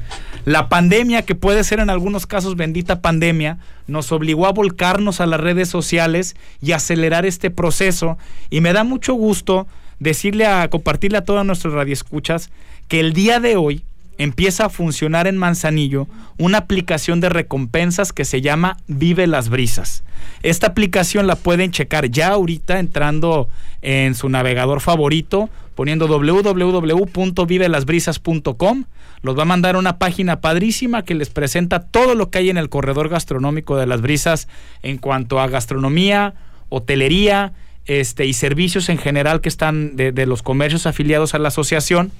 La 0.44 0.68
pandemia, 0.68 1.22
que 1.22 1.34
puede 1.34 1.62
ser 1.62 1.80
en 1.80 1.90
algunos 1.90 2.26
casos 2.26 2.56
bendita 2.56 3.00
pandemia, 3.00 3.58
nos 3.86 4.10
obligó 4.12 4.46
a 4.46 4.52
volcarnos 4.52 5.20
a 5.20 5.26
las 5.26 5.40
redes 5.40 5.68
sociales 5.68 6.36
y 6.60 6.72
acelerar 6.72 7.26
este 7.26 7.50
proceso 7.50 8.18
y 8.48 8.60
me 8.60 8.72
da 8.72 8.82
mucho 8.84 9.14
gusto 9.14 9.66
decirle 9.98 10.46
a 10.46 10.68
compartirle 10.68 11.18
a 11.18 11.24
todas 11.24 11.44
nuestras 11.44 11.74
radioescuchas 11.74 12.50
que 12.88 13.00
el 13.00 13.12
día 13.12 13.38
de 13.38 13.56
hoy 13.56 13.84
empieza 14.20 14.66
a 14.66 14.68
funcionar 14.68 15.26
en 15.26 15.36
Manzanillo 15.38 16.06
una 16.36 16.58
aplicación 16.58 17.20
de 17.20 17.30
recompensas 17.30 18.12
que 18.12 18.26
se 18.26 18.42
llama 18.42 18.76
Vive 18.86 19.26
las 19.26 19.48
Brisas. 19.48 20.04
Esta 20.42 20.66
aplicación 20.66 21.26
la 21.26 21.36
pueden 21.36 21.70
checar 21.70 22.10
ya 22.10 22.28
ahorita 22.28 22.78
entrando 22.78 23.48
en 23.80 24.14
su 24.14 24.28
navegador 24.28 24.82
favorito, 24.82 25.48
poniendo 25.74 26.06
www.vivelasbrisas.com. 26.06 28.84
Los 29.22 29.38
va 29.38 29.42
a 29.42 29.46
mandar 29.46 29.76
a 29.76 29.78
una 29.78 29.96
página 29.96 30.42
padrísima 30.42 31.02
que 31.02 31.14
les 31.14 31.30
presenta 31.30 31.80
todo 31.80 32.14
lo 32.14 32.28
que 32.28 32.40
hay 32.40 32.50
en 32.50 32.58
el 32.58 32.68
corredor 32.68 33.08
gastronómico 33.08 33.78
de 33.78 33.86
las 33.86 34.02
brisas 34.02 34.48
en 34.82 34.98
cuanto 34.98 35.40
a 35.40 35.48
gastronomía, 35.48 36.34
hotelería, 36.68 37.54
este, 37.86 38.26
y 38.26 38.34
servicios 38.34 38.90
en 38.90 38.98
general 38.98 39.40
que 39.40 39.48
están 39.48 39.96
de, 39.96 40.12
de 40.12 40.26
los 40.26 40.42
comercios 40.42 40.86
afiliados 40.86 41.34
a 41.34 41.38
la 41.38 41.48
asociación 41.48 42.12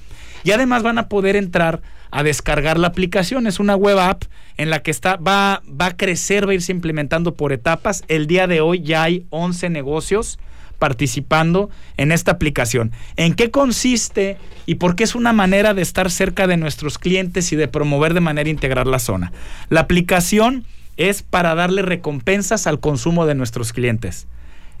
y 0.43 0.51
además 0.51 0.83
van 0.83 0.97
a 0.97 1.07
poder 1.07 1.35
entrar 1.35 1.81
a 2.11 2.23
descargar 2.23 2.77
la 2.77 2.87
aplicación. 2.87 3.47
Es 3.47 3.59
una 3.59 3.75
web 3.75 3.99
app 3.99 4.23
en 4.57 4.69
la 4.69 4.83
que 4.83 4.91
está, 4.91 5.15
va, 5.15 5.61
va 5.69 5.87
a 5.87 5.97
crecer, 5.97 6.47
va 6.47 6.51
a 6.51 6.55
irse 6.55 6.71
implementando 6.71 7.35
por 7.35 7.53
etapas. 7.53 8.03
El 8.07 8.27
día 8.27 8.47
de 8.47 8.61
hoy 8.61 8.81
ya 8.81 9.03
hay 9.03 9.25
11 9.29 9.69
negocios 9.69 10.37
participando 10.77 11.69
en 11.97 12.11
esta 12.11 12.31
aplicación. 12.31 12.91
¿En 13.15 13.35
qué 13.35 13.51
consiste 13.51 14.37
y 14.65 14.75
por 14.75 14.95
qué 14.95 15.03
es 15.03 15.13
una 15.13 15.31
manera 15.31 15.75
de 15.75 15.83
estar 15.83 16.09
cerca 16.09 16.47
de 16.47 16.57
nuestros 16.57 16.97
clientes 16.97 17.51
y 17.51 17.55
de 17.55 17.67
promover 17.67 18.15
de 18.15 18.19
manera 18.19 18.49
integral 18.49 18.89
la 18.89 18.97
zona? 18.97 19.31
La 19.69 19.81
aplicación 19.81 20.65
es 20.97 21.21
para 21.21 21.53
darle 21.53 21.83
recompensas 21.83 22.65
al 22.65 22.79
consumo 22.79 23.27
de 23.27 23.35
nuestros 23.35 23.73
clientes. 23.73 24.27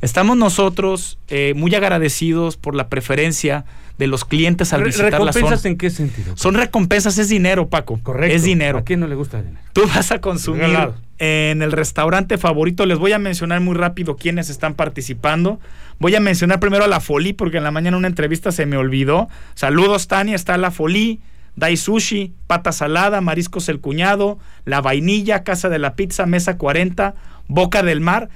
Estamos 0.01 0.37
nosotros 0.37 1.19
eh, 1.27 1.53
muy 1.55 1.75
agradecidos 1.75 2.57
por 2.57 2.75
la 2.75 2.89
preferencia 2.89 3.65
de 3.97 4.07
los 4.07 4.25
clientes 4.25 4.73
al 4.73 4.83
visitar 4.83 5.11
la 5.11 5.17
zona. 5.17 5.31
¿Recompensas 5.31 5.65
en 5.65 5.77
qué 5.77 5.89
sentido? 5.89 6.35
Son 6.37 6.55
recompensas, 6.55 7.17
es 7.17 7.29
dinero, 7.29 7.69
Paco. 7.69 7.99
Correcto. 8.01 8.35
Es 8.35 8.43
dinero. 8.43 8.79
¿A 8.79 8.83
quién 8.83 8.99
no 8.99 9.07
le 9.07 9.15
gusta 9.15 9.39
el 9.39 9.45
dinero? 9.45 9.63
Tú 9.73 9.83
vas 9.87 10.11
a 10.11 10.19
consumir 10.19 10.77
en 11.19 11.61
el 11.61 11.71
restaurante 11.71 12.37
favorito. 12.37 12.85
Les 12.85 12.97
voy 12.97 13.13
a 13.13 13.19
mencionar 13.19 13.61
muy 13.61 13.75
rápido 13.75 14.15
quiénes 14.15 14.49
están 14.49 14.73
participando. 14.73 15.59
Voy 15.99 16.15
a 16.15 16.19
mencionar 16.19 16.59
primero 16.59 16.83
a 16.83 16.87
la 16.87 16.99
Folí, 16.99 17.33
porque 17.33 17.57
en 17.57 17.63
la 17.63 17.71
mañana 17.71 17.97
una 17.97 18.07
entrevista 18.07 18.51
se 18.51 18.65
me 18.65 18.77
olvidó. 18.77 19.29
Saludos, 19.53 20.07
Tania. 20.07 20.35
Está 20.35 20.57
la 20.57 20.71
Folí. 20.71 21.21
Dai 21.55 21.75
Sushi, 21.75 22.33
Pata 22.47 22.71
Salada, 22.71 23.19
Mariscos 23.19 23.67
El 23.67 23.81
Cuñado, 23.81 24.39
La 24.63 24.79
Vainilla, 24.79 25.43
Casa 25.43 25.67
de 25.67 25.79
la 25.79 25.95
Pizza, 25.95 26.25
Mesa 26.25 26.57
40, 26.57 27.13
Boca 27.49 27.83
del 27.83 27.99
Mar 27.99 28.29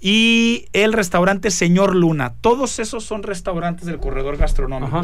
y 0.00 0.66
el 0.72 0.92
restaurante 0.92 1.50
Señor 1.50 1.94
Luna. 1.94 2.34
Todos 2.40 2.78
esos 2.78 3.04
son 3.04 3.22
restaurantes 3.22 3.86
del 3.86 3.98
corredor 3.98 4.36
gastronómico. 4.36 5.02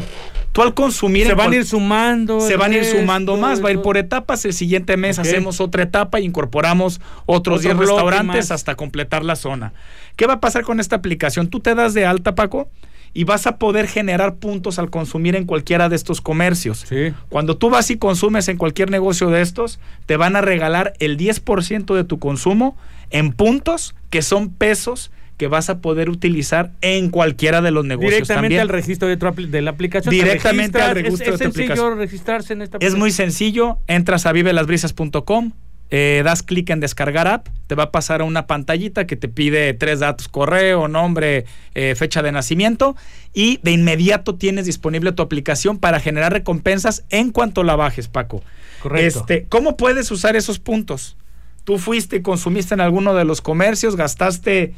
Tú 0.53 0.61
al 0.61 0.73
consumir... 0.73 1.27
Se 1.27 1.33
van 1.33 1.51
a 1.51 1.55
ir 1.55 1.65
sumando. 1.65 2.39
Se 2.39 2.55
van 2.55 2.71
a 2.71 2.77
ir 2.77 2.85
sumando 2.85 3.35
más, 3.35 3.63
va 3.63 3.69
a 3.69 3.71
ir 3.73 3.81
por 3.81 3.97
etapas. 3.97 4.45
El 4.45 4.53
siguiente 4.53 4.95
mes 4.95 5.19
hacemos 5.19 5.59
otra 5.59 5.83
etapa 5.83 6.19
e 6.19 6.21
incorporamos 6.21 7.01
otros 7.25 7.61
10 7.61 7.77
restaurantes 7.77 8.51
hasta 8.51 8.75
completar 8.75 9.25
la 9.25 9.35
zona. 9.35 9.73
¿Qué 10.15 10.27
va 10.27 10.35
a 10.35 10.39
pasar 10.39 10.63
con 10.63 10.79
esta 10.79 10.95
aplicación? 10.95 11.49
Tú 11.49 11.59
te 11.59 11.75
das 11.75 11.93
de 11.93 12.05
alta, 12.05 12.35
Paco, 12.35 12.69
y 13.13 13.25
vas 13.25 13.47
a 13.47 13.57
poder 13.57 13.87
generar 13.87 14.35
puntos 14.35 14.79
al 14.79 14.89
consumir 14.89 15.35
en 15.35 15.45
cualquiera 15.45 15.89
de 15.89 15.97
estos 15.97 16.21
comercios. 16.21 16.85
Cuando 17.29 17.57
tú 17.57 17.69
vas 17.69 17.89
y 17.91 17.97
consumes 17.97 18.47
en 18.47 18.57
cualquier 18.57 18.91
negocio 18.91 19.29
de 19.29 19.41
estos, 19.41 19.79
te 20.05 20.15
van 20.15 20.37
a 20.37 20.41
regalar 20.41 20.93
el 20.99 21.17
10% 21.17 21.95
de 21.95 22.03
tu 22.05 22.19
consumo 22.19 22.77
en 23.09 23.31
puntos 23.31 23.95
que 24.09 24.21
son 24.21 24.49
pesos 24.49 25.11
que 25.37 25.47
vas 25.47 25.69
a 25.69 25.79
poder 25.79 26.09
utilizar 26.09 26.71
en 26.81 27.09
cualquiera 27.09 27.61
de 27.61 27.71
los 27.71 27.85
negocios. 27.85 28.11
Directamente 28.11 28.59
al 28.59 28.69
registro 28.69 29.07
de, 29.07 29.17
de, 29.17 29.61
la 29.61 29.71
aplicación. 29.71 30.11
Directamente 30.11 30.81
al 30.81 30.95
registro 30.95 31.33
es, 31.33 31.39
de 31.39 31.45
tu 31.45 31.51
sencillo 31.53 31.95
registrarse 31.95 32.53
en 32.53 32.61
esta 32.61 32.77
Es 32.79 32.95
muy 32.95 33.11
sencillo. 33.11 33.77
Entras 33.87 34.25
a 34.25 34.31
vivelasbrisas.com, 34.31 35.51
eh, 35.91 36.21
das 36.23 36.41
clic 36.41 36.69
en 36.69 36.79
descargar 36.79 37.27
app, 37.27 37.47
te 37.67 37.75
va 37.75 37.83
a 37.83 37.91
pasar 37.91 38.21
a 38.21 38.23
una 38.23 38.47
pantallita 38.47 39.05
que 39.05 39.15
te 39.15 39.27
pide 39.27 39.73
tres 39.73 39.99
datos, 39.99 40.27
correo, 40.29 40.87
nombre, 40.87 41.45
eh, 41.73 41.95
fecha 41.95 42.21
de 42.21 42.31
nacimiento 42.31 42.95
y 43.33 43.59
de 43.61 43.71
inmediato 43.71 44.35
tienes 44.35 44.65
disponible 44.65 45.11
tu 45.11 45.21
aplicación 45.21 45.77
para 45.77 45.99
generar 45.99 46.31
recompensas 46.31 47.03
en 47.09 47.31
cuanto 47.31 47.63
la 47.63 47.75
bajes, 47.75 48.07
Paco. 48.07 48.41
Correcto. 48.81 49.19
Este, 49.19 49.45
¿Cómo 49.49 49.75
puedes 49.75 50.09
usar 50.11 50.35
esos 50.35 50.59
puntos? 50.59 51.17
Tú 51.65 51.77
fuiste 51.77 52.17
y 52.17 52.21
consumiste 52.21 52.73
en 52.73 52.79
alguno 52.79 53.13
de 53.13 53.25
los 53.25 53.41
comercios, 53.41 53.97
gastaste 53.97 54.73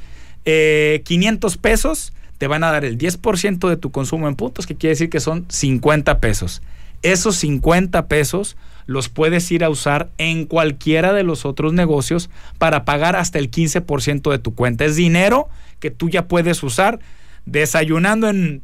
500 0.45 1.53
eh, 1.53 1.57
pesos, 1.61 2.13
te 2.39 2.47
van 2.47 2.63
a 2.63 2.71
dar 2.71 2.85
el 2.85 2.97
10% 2.97 3.69
de 3.69 3.77
tu 3.77 3.91
consumo 3.91 4.27
en 4.27 4.35
puntos, 4.35 4.65
que 4.65 4.75
quiere 4.75 4.93
decir 4.93 5.09
que 5.09 5.19
son 5.19 5.45
50 5.49 6.19
pesos. 6.19 6.61
Esos 7.03 7.35
50 7.35 8.07
pesos 8.07 8.57
los 8.85 9.09
puedes 9.09 9.51
ir 9.51 9.63
a 9.63 9.69
usar 9.69 10.09
en 10.17 10.45
cualquiera 10.45 11.13
de 11.13 11.23
los 11.23 11.45
otros 11.45 11.73
negocios 11.73 12.29
para 12.57 12.85
pagar 12.85 13.15
hasta 13.15 13.37
el 13.37 13.51
15% 13.51 14.31
de 14.31 14.39
tu 14.39 14.55
cuenta. 14.55 14.85
Es 14.85 14.95
dinero 14.95 15.49
que 15.79 15.91
tú 15.91 16.09
ya 16.09 16.27
puedes 16.27 16.63
usar 16.63 16.99
desayunando 17.45 18.29
en, 18.29 18.61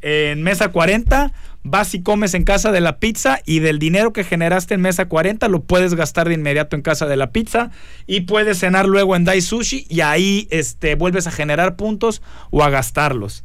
en 0.00 0.42
mesa 0.42 0.68
40 0.68 1.32
vas 1.62 1.94
y 1.94 2.02
comes 2.02 2.34
en 2.34 2.44
casa 2.44 2.72
de 2.72 2.80
la 2.80 2.98
pizza 2.98 3.40
y 3.44 3.60
del 3.60 3.78
dinero 3.78 4.12
que 4.12 4.24
generaste 4.24 4.74
en 4.74 4.80
mesa 4.80 5.06
40 5.06 5.48
lo 5.48 5.60
puedes 5.60 5.94
gastar 5.94 6.28
de 6.28 6.34
inmediato 6.34 6.76
en 6.76 6.82
casa 6.82 7.06
de 7.06 7.16
la 7.16 7.30
pizza 7.30 7.70
y 8.06 8.22
puedes 8.22 8.58
cenar 8.58 8.86
luego 8.86 9.16
en 9.16 9.24
Dai 9.24 9.40
Sushi 9.40 9.86
y 9.88 10.00
ahí 10.00 10.48
este, 10.50 10.94
vuelves 10.94 11.26
a 11.26 11.30
generar 11.30 11.76
puntos 11.76 12.22
o 12.50 12.62
a 12.62 12.70
gastarlos. 12.70 13.44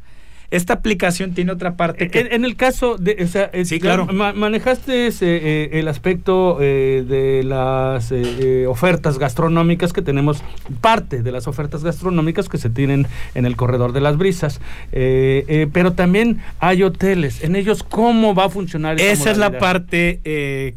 Esta 0.54 0.74
aplicación 0.74 1.34
tiene 1.34 1.50
otra 1.50 1.74
parte 1.74 2.08
que... 2.08 2.20
En, 2.30 2.44
el 2.44 2.54
caso 2.54 2.96
de... 2.96 3.16
O 3.24 3.26
sea, 3.26 3.50
sí, 3.64 3.80
claro. 3.80 4.06
manejaste 4.06 5.08
eh, 5.20 5.70
el 5.72 5.88
aspecto 5.88 6.58
eh, 6.60 7.04
de 7.04 7.42
las 7.42 8.12
eh, 8.12 8.64
ofertas 8.68 9.18
gastronómicas 9.18 9.92
que 9.92 10.00
tenemos, 10.00 10.44
parte 10.80 11.24
de 11.24 11.32
las 11.32 11.48
ofertas 11.48 11.82
gastronómicas 11.82 12.48
que 12.48 12.58
se 12.58 12.70
tienen 12.70 13.08
en 13.34 13.46
el 13.46 13.56
corredor 13.56 13.92
de 13.92 14.00
las 14.00 14.16
brisas, 14.16 14.60
pero 14.92 15.92
también 15.94 16.40
hay 16.60 16.84
hoteles. 16.84 17.42
En 17.42 17.56
ellos, 17.56 17.82
¿cómo 17.82 18.36
va 18.36 18.44
a 18.44 18.48
funcionar? 18.48 19.00
Esa 19.00 19.32
es 19.32 19.38
la 19.38 19.58
parte 19.58 20.20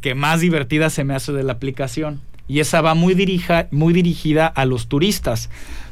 que 0.02 0.16
más 0.16 0.42
divertida 0.42 0.90
se 0.90 1.04
me 1.04 1.14
hace 1.14 1.34
de 1.34 1.44
la 1.44 1.54
aplicación. 1.54 2.20
Y 2.48 2.62
esa 2.62 2.82
va 2.82 2.96
muy, 2.96 3.14
dirija, 3.14 3.68
muy 3.70 3.94
dirigida 3.94 4.48
a 4.48 4.66
los 4.66 4.88
turistas 4.88 5.50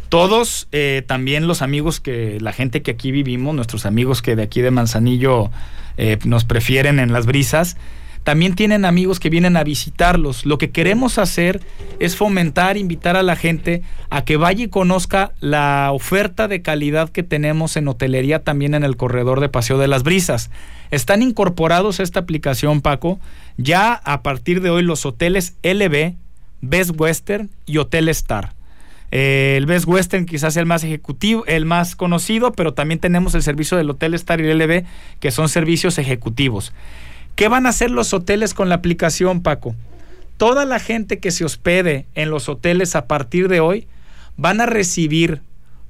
todos, 0.10 0.68
eh, 0.72 1.04
también 1.06 1.48
los 1.48 1.62
amigos 1.62 2.00
que, 2.00 2.40
la 2.40 2.54
gente 2.54 2.82
que 2.82 2.92
aquí 2.92 3.12
vivimos, 3.12 3.56
nuestros 3.56 3.86
amigos 3.86 4.22
que 4.22 4.36
de 4.36 4.44
aquí 4.44 4.62
de 4.62 4.72
Manzanillo 4.72 5.52
eh, 5.98 6.18
nos 6.26 6.46
prefieren 6.46 7.00
en 7.00 7.14
las 7.14 7.26
brisas, 7.26 7.78
también 8.26 8.56
tienen 8.56 8.86
amigos 8.86 9.20
que 9.20 9.30
vienen 9.30 9.56
a 9.56 9.64
visitarlos. 9.64 10.48
Lo 10.48 10.58
que 10.58 10.72
queremos 10.72 11.20
hacer 11.20 11.62
es 12.00 12.16
fomentar, 12.16 12.76
invitar 12.76 13.16
a 13.16 13.22
la 13.22 13.36
gente 13.36 13.84
a 14.10 14.26
que 14.26 14.36
vaya 14.36 14.64
y 14.64 14.68
conozca 14.68 15.34
la 15.42 15.92
oferta 15.94 16.48
de 16.48 16.64
calidad 16.64 17.10
que 17.10 17.22
tenemos 17.22 17.78
en 17.78 17.88
hotelería 17.88 18.44
también 18.44 18.74
en 18.74 18.84
el 18.84 18.98
corredor 18.98 19.42
de 19.42 19.50
Paseo 19.50 19.78
de 19.78 19.88
las 19.88 20.02
Brisas. 20.02 20.50
Están 20.90 21.22
incorporados 21.22 22.00
a 22.00 22.04
esta 22.04 22.22
aplicación, 22.22 22.82
Paco, 22.82 23.20
ya 23.58 23.94
a 23.94 24.24
partir 24.24 24.60
de 24.62 24.72
hoy 24.72 24.82
los 24.82 25.06
hoteles 25.06 25.54
LB, 25.62 26.16
Best 26.62 27.00
Western 27.00 27.52
y 27.68 27.78
Hotel 27.78 28.10
Star. 28.10 28.55
Eh, 29.18 29.56
el 29.56 29.66
Best 29.66 29.88
Western 29.88 30.26
quizás 30.26 30.58
el 30.58 30.66
más 30.66 30.84
ejecutivo, 30.84 31.46
el 31.48 31.64
más 31.64 31.96
conocido, 31.96 32.52
pero 32.52 32.74
también 32.74 33.00
tenemos 33.00 33.34
el 33.34 33.44
servicio 33.44 33.78
del 33.78 33.90
Hotel 33.90 34.14
Star 34.14 34.42
y 34.42 34.50
el 34.50 34.58
LB, 34.60 34.84
que 35.22 35.32
son 35.32 35.48
servicios 35.48 35.98
ejecutivos. 35.98 36.74
¿Qué 37.36 37.48
van 37.48 37.66
a 37.66 37.70
hacer 37.70 37.92
los 37.92 38.14
hoteles 38.14 38.54
con 38.54 38.68
la 38.68 38.76
aplicación, 38.76 39.42
Paco? 39.42 39.74
Toda 40.36 40.66
la 40.66 40.80
gente 40.80 41.20
que 41.20 41.32
se 41.32 41.46
hospede 41.46 42.08
en 42.14 42.30
los 42.30 42.50
hoteles 42.50 42.94
a 42.98 43.06
partir 43.08 43.48
de 43.48 43.62
hoy 43.62 43.88
van 44.36 44.60
a 44.60 44.66
recibir 44.66 45.40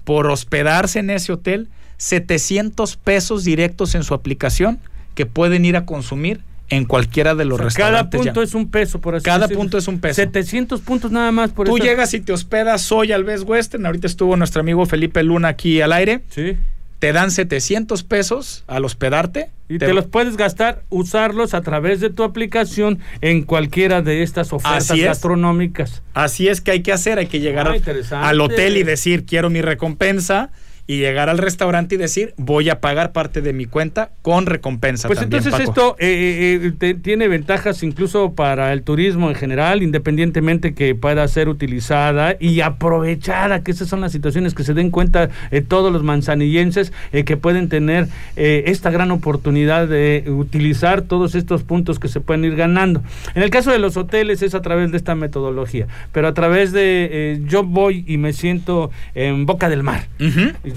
por 0.04 0.28
hospedarse 0.28 1.00
en 1.00 1.10
ese 1.10 1.34
hotel 1.34 1.68
700 1.98 2.96
pesos 2.96 3.44
directos 3.44 3.96
en 3.96 4.04
su 4.04 4.14
aplicación 4.14 4.78
que 5.16 5.26
pueden 5.26 5.66
ir 5.66 5.78
a 5.78 5.88
consumir 5.88 6.42
en 6.70 6.86
cualquiera 6.86 7.36
de 7.36 7.46
los 7.46 7.60
restaurantes. 7.60 8.20
Cada 8.20 8.24
punto 8.24 8.42
es 8.42 8.54
un 8.54 8.70
peso, 8.70 9.00
por 9.00 9.16
así 9.16 9.24
Cada 9.24 9.48
punto 9.48 9.78
es 9.78 9.88
un 9.88 10.00
peso. 10.00 10.16
700 10.16 10.82
puntos 10.82 11.12
nada 11.12 11.32
más 11.32 11.52
por 11.52 11.68
Tú 11.68 11.78
llegas 11.78 12.14
y 12.14 12.22
te 12.22 12.34
hospedas 12.34 12.92
hoy 12.92 13.12
al 13.12 13.24
Best 13.24 13.48
Western. 13.48 13.86
Ahorita 13.86 14.08
estuvo 14.08 14.36
nuestro 14.36 14.62
amigo 14.62 14.86
Felipe 14.86 15.24
Luna 15.24 15.50
aquí 15.50 15.82
al 15.82 15.94
aire. 15.94 16.22
Sí 16.30 16.58
te 17.00 17.14
dan 17.14 17.30
700 17.32 18.04
pesos 18.04 18.64
al 18.68 18.86
hospedarte. 18.86 19.50
Y 19.68 19.80
te, 19.80 19.94
los 19.94 20.06
puedes 20.06 20.38
gastar, 20.38 20.84
usarlos 20.90 21.54
a 21.54 21.62
través 21.62 22.00
de 22.00 22.12
tu 22.12 22.24
aplicación 22.24 23.00
en 23.22 23.44
cualquiera 23.44 24.02
de 24.02 24.22
estas 24.22 24.54
ofertas 24.54 24.96
gastronómicas. 24.96 26.04
Así 26.14 26.48
es 26.48 26.62
que 26.62 26.72
hay 26.72 26.84
que 26.84 26.92
hacer, 26.92 27.18
hay 27.18 27.26
que 27.26 27.40
llegar 27.40 27.68
ah, 27.68 28.30
al 28.30 28.42
hotel 28.42 28.78
y 28.78 28.84
decir, 28.84 29.26
quiero 29.26 29.50
mi 29.50 29.62
recompensa 29.62 30.52
y 30.88 31.00
llegar 31.00 31.30
al 31.30 31.38
restaurante 31.38 31.96
y 31.96 31.98
decir 31.98 32.34
voy 32.38 32.70
a 32.70 32.80
pagar 32.80 33.12
parte 33.12 33.42
de 33.42 33.54
mi 33.54 33.66
cuenta 33.66 34.12
con 34.22 34.46
recompensa. 34.46 35.08
Pues 35.08 35.22
entonces 35.22 35.54
esto 35.60 35.96
eh, 36.00 36.62
eh, 36.64 36.74
eh, 36.80 36.94
tiene 37.02 37.28
ventajas 37.28 37.82
incluso 37.84 38.34
para 38.34 38.72
el 38.72 38.84
turismo 38.84 39.30
en 39.30 39.36
general, 39.36 39.82
independientemente 39.82 40.74
que 40.74 40.94
pueda 40.94 41.28
ser 41.28 41.50
utilizada 41.50 42.36
y 42.40 42.62
aprovechada, 42.62 43.64
que 43.64 43.72
esas 43.72 43.88
son 43.88 44.02
las 44.02 44.12
situaciones 44.12 44.54
que 44.54 44.64
se 44.64 44.74
den 44.74 44.92
cuenta 44.92 45.30
todos 45.68 45.92
los 45.92 46.04
manzanillenses 46.04 46.94
que 47.12 47.38
pueden 47.38 47.70
tener 47.70 48.08
esta 48.36 48.92
gran 48.92 49.12
oportunidad 49.12 49.88
de 49.88 50.26
utilizar 50.28 51.02
todos 51.02 51.36
estos 51.36 51.64
puntos 51.64 52.00
que 52.00 52.08
se 52.08 52.20
pueden 52.20 52.46
ir 52.46 52.56
ganando. 52.56 53.02
En 53.34 53.44
el 53.44 53.50
caso 53.50 53.72
de 53.72 53.80
los 53.80 53.98
hoteles 53.98 54.42
es 54.42 54.54
a 54.54 54.62
través 54.62 54.92
de 54.92 54.98
esta 54.98 55.16
metodología, 55.16 55.88
pero 56.12 56.28
a 56.28 56.34
través 56.34 56.72
de 56.72 57.42
yo 57.48 57.64
voy 57.64 58.04
y 58.08 58.18
me 58.18 58.34
siento 58.34 58.92
en 59.14 59.46
Boca 59.46 59.70
del 59.70 59.84
Mar 59.84 60.08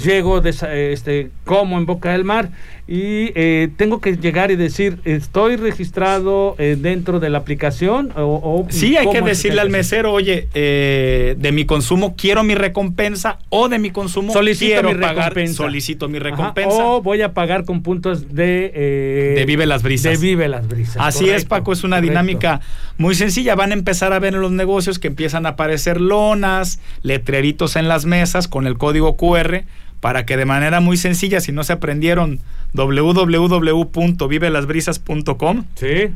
llego, 0.02 0.40
de, 0.40 0.50
este, 0.92 1.30
como 1.44 1.78
en 1.78 1.86
Boca 1.86 2.12
del 2.12 2.24
Mar 2.24 2.50
y 2.90 3.32
eh, 3.34 3.68
tengo 3.76 4.00
que 4.00 4.16
llegar 4.16 4.50
y 4.50 4.56
decir, 4.56 4.98
¿estoy 5.04 5.56
registrado 5.56 6.56
eh, 6.58 6.74
dentro 6.80 7.20
de 7.20 7.28
la 7.28 7.36
aplicación? 7.36 8.12
O, 8.16 8.66
sí, 8.70 8.96
hay 8.96 9.10
que 9.10 9.20
decirle 9.20 9.60
al 9.60 9.68
mesero, 9.68 10.10
oye, 10.10 10.48
eh, 10.54 11.36
de 11.38 11.52
mi 11.52 11.66
consumo 11.66 12.14
quiero 12.16 12.44
mi 12.44 12.54
recompensa 12.54 13.40
o 13.50 13.68
de 13.68 13.78
mi 13.78 13.90
consumo 13.90 14.32
solicito 14.32 14.72
quiero 14.72 14.88
mi 14.88 14.94
pagar, 14.94 15.34
recompensa. 15.34 15.54
solicito 15.54 16.08
mi 16.08 16.18
recompensa. 16.18 16.82
o 16.82 17.02
voy 17.02 17.20
a 17.20 17.34
pagar 17.34 17.66
con 17.66 17.82
puntos 17.82 18.34
de... 18.34 19.34
de 19.36 19.44
Vive 19.46 19.66
las 19.66 19.82
Brisas. 19.82 20.18
De 20.18 20.26
Vive 20.26 20.48
las 20.48 20.66
Brisas. 20.66 20.96
Así 20.98 21.28
es, 21.28 21.44
Paco, 21.44 21.74
es 21.74 21.84
una 21.84 22.00
dinámica 22.00 22.62
muy 22.96 23.14
sencilla. 23.14 23.54
Van 23.54 23.72
a 23.72 23.74
empezar 23.74 24.14
a 24.14 24.18
ver 24.18 24.32
en 24.32 24.40
los 24.40 24.52
negocios 24.52 24.98
que 24.98 25.08
empiezan 25.08 25.44
a 25.44 25.50
aparecer 25.50 26.00
lonas, 26.00 26.80
letreritos 27.02 27.76
en 27.76 27.86
las 27.86 28.06
mesas 28.06 28.48
con 28.48 28.66
el 28.66 28.78
código 28.78 29.18
QR 29.18 29.64
para 30.00 30.26
que 30.26 30.36
de 30.36 30.44
manera 30.44 30.80
muy 30.80 30.96
sencilla, 30.96 31.40
si 31.40 31.52
no 31.52 31.62
se 31.64 31.72
aprendieron 31.72 32.40
www.vivelasbrisas.com, 32.72 35.64
sí. 35.74 36.10